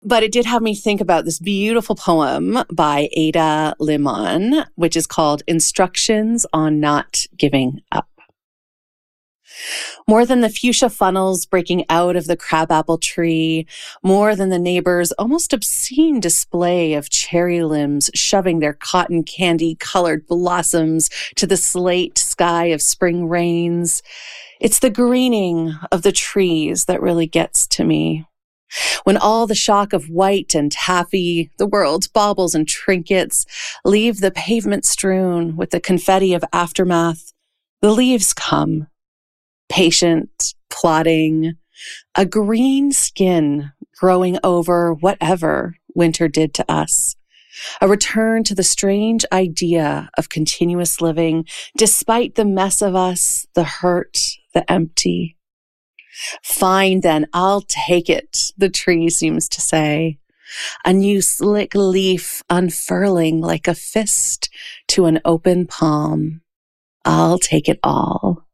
But 0.03 0.22
it 0.22 0.32
did 0.32 0.46
have 0.46 0.62
me 0.62 0.74
think 0.74 1.01
about 1.01 1.26
this 1.26 1.38
beautiful 1.38 1.94
poem 1.94 2.59
by 2.72 3.11
Ada 3.12 3.76
Limon, 3.78 4.64
which 4.74 4.96
is 4.96 5.07
called 5.07 5.42
Instructions 5.46 6.46
on 6.55 6.80
Not 6.80 7.20
Giving 7.36 7.80
Up. 7.92 8.10
More 10.09 10.27
than 10.27 10.41
the 10.41 10.49
fuchsia 10.49 10.91
funnels 10.91 11.47
breaking 11.47 11.85
out 11.89 12.17
of 12.17 12.27
the 12.27 12.37
crabapple 12.37 12.99
tree, 12.99 13.67
more 14.03 14.35
than 14.35 14.49
the 14.49 14.59
neighbor's 14.59 15.13
almost 15.13 15.53
obscene 15.53 16.21
display 16.21 16.95
of 16.95 17.11
cherry 17.11 17.63
limbs 17.63 18.11
shoving 18.15 18.59
their 18.59 18.75
cotton 18.75 19.23
candy 19.23 19.77
colored 19.77 20.27
blossoms 20.27 21.11
to 21.37 21.47
the 21.47 21.57
slate 21.57 22.19
sky 22.19 22.67
of 22.67 22.83
spring 22.83 23.29
rains, 23.29 24.03
it's 24.61 24.81
the 24.81 24.91
greening 24.91 25.75
of 25.91 26.03
the 26.03 26.13
trees 26.13 26.85
that 26.85 27.01
really 27.01 27.27
gets 27.27 27.67
to 27.69 27.85
me. 27.85 28.27
When 29.05 29.17
all 29.17 29.47
the 29.47 29.55
shock 29.55 29.93
of 29.93 30.09
white 30.09 30.55
and 30.55 30.71
taffy, 30.71 31.51
the 31.59 31.67
world's 31.67 32.07
baubles 32.07 32.55
and 32.55 32.69
trinkets 32.69 33.47
leave 33.85 34.21
the 34.21 34.31
pavement 34.31 34.85
strewn 34.85 35.57
with 35.57 35.71
the 35.71 35.81
confetti 35.81 36.35
of 36.35 36.45
aftermath, 36.53 37.33
the 37.81 37.91
leaves 37.91 38.33
come 38.33 38.87
patient, 39.71 40.55
plodding, 40.68 41.55
a 42.14 42.27
green 42.27 42.93
skin 42.93 43.73
growing 43.97 44.39
over 44.45 44.93
whatever 44.93 45.77
winter 45.95 46.29
did 46.29 46.53
to 46.55 46.71
us. 46.71 47.16
A 47.81 47.89
return 47.89 48.45
to 48.45 48.55
the 48.55 48.62
strange 48.62 49.25
idea 49.33 50.11
of 50.16 50.29
continuous 50.29 51.01
living, 51.01 51.47
despite 51.77 52.35
the 52.35 52.45
mess 52.45 52.81
of 52.81 52.95
us, 52.95 53.47
the 53.55 53.64
hurt, 53.64 54.18
the 54.55 54.71
empty. 54.71 55.37
Fine 56.43 57.01
then, 57.01 57.27
I'll 57.33 57.62
take 57.62 58.09
it, 58.09 58.53
the 58.57 58.68
tree 58.68 59.11
seems 59.11 59.49
to 59.51 59.61
say. 59.61 60.18
A 60.85 60.93
new 60.93 61.23
slick 61.23 61.75
leaf 61.75 62.43
unfurling 62.51 63.41
like 63.41 63.68
a 63.68 63.75
fist 63.75 64.49
to 64.89 65.07
an 65.07 65.21
open 65.25 65.66
palm. 65.66 66.41
I'll 67.05 67.39
take 67.39 67.68
it 67.68 67.79
all. 67.83 68.47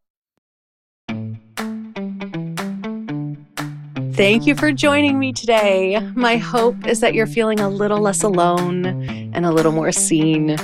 Thank 4.17 4.47
you 4.47 4.55
for 4.55 4.73
joining 4.73 5.19
me 5.19 5.31
today. 5.35 6.01
My 6.15 6.39
hope 6.39 6.87
is 6.87 7.01
that 7.01 7.13
you're 7.13 7.27
feeling 7.27 7.61
a 7.61 7.69
little 7.69 7.99
less 7.99 8.23
alone 8.23 8.87
and 9.35 9.45
a 9.45 9.53
little 9.53 9.73
more 9.73 9.93
seen. 9.93 10.57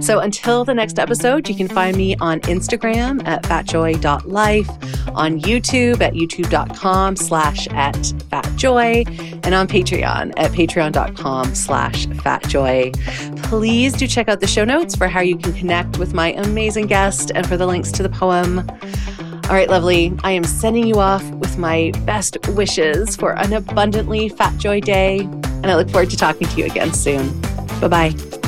So 0.00 0.20
until 0.20 0.64
the 0.64 0.72
next 0.72 1.00
episode, 1.00 1.48
you 1.48 1.56
can 1.56 1.66
find 1.66 1.96
me 1.96 2.14
on 2.20 2.38
Instagram 2.42 3.26
at 3.26 3.42
fatjoy.life, 3.42 4.68
on 5.16 5.40
YouTube 5.40 6.00
at 6.00 6.14
youtube.com 6.14 7.16
slash 7.16 7.66
at 7.68 7.94
fatjoy, 7.94 9.04
and 9.44 9.52
on 9.52 9.66
Patreon 9.66 10.32
at 10.36 10.52
patreon.com 10.52 11.54
slash 11.56 12.06
fatjoy. 12.06 13.42
Please 13.42 13.94
do 13.94 14.06
check 14.06 14.28
out 14.28 14.38
the 14.38 14.46
show 14.46 14.64
notes 14.64 14.94
for 14.94 15.08
how 15.08 15.20
you 15.20 15.36
can 15.36 15.52
connect 15.54 15.98
with 15.98 16.14
my 16.14 16.34
amazing 16.34 16.86
guest 16.86 17.32
and 17.34 17.48
for 17.48 17.56
the 17.56 17.66
links 17.66 17.90
to 17.90 18.04
the 18.04 18.10
poem. 18.10 18.64
All 19.48 19.56
right, 19.56 19.68
lovely. 19.68 20.14
I 20.24 20.32
am 20.32 20.44
sending 20.44 20.86
you 20.86 21.00
off 21.00 21.28
with 21.32 21.58
my 21.58 21.92
best 22.06 22.38
wishes 22.48 23.16
for 23.16 23.38
an 23.38 23.52
abundantly 23.52 24.28
fat 24.28 24.56
joy 24.58 24.80
day, 24.80 25.18
and 25.18 25.66
I 25.66 25.76
look 25.76 25.90
forward 25.90 26.10
to 26.10 26.16
talking 26.16 26.48
to 26.48 26.56
you 26.56 26.66
again 26.66 26.94
soon. 26.94 27.38
Bye 27.80 27.88
bye. 27.88 28.41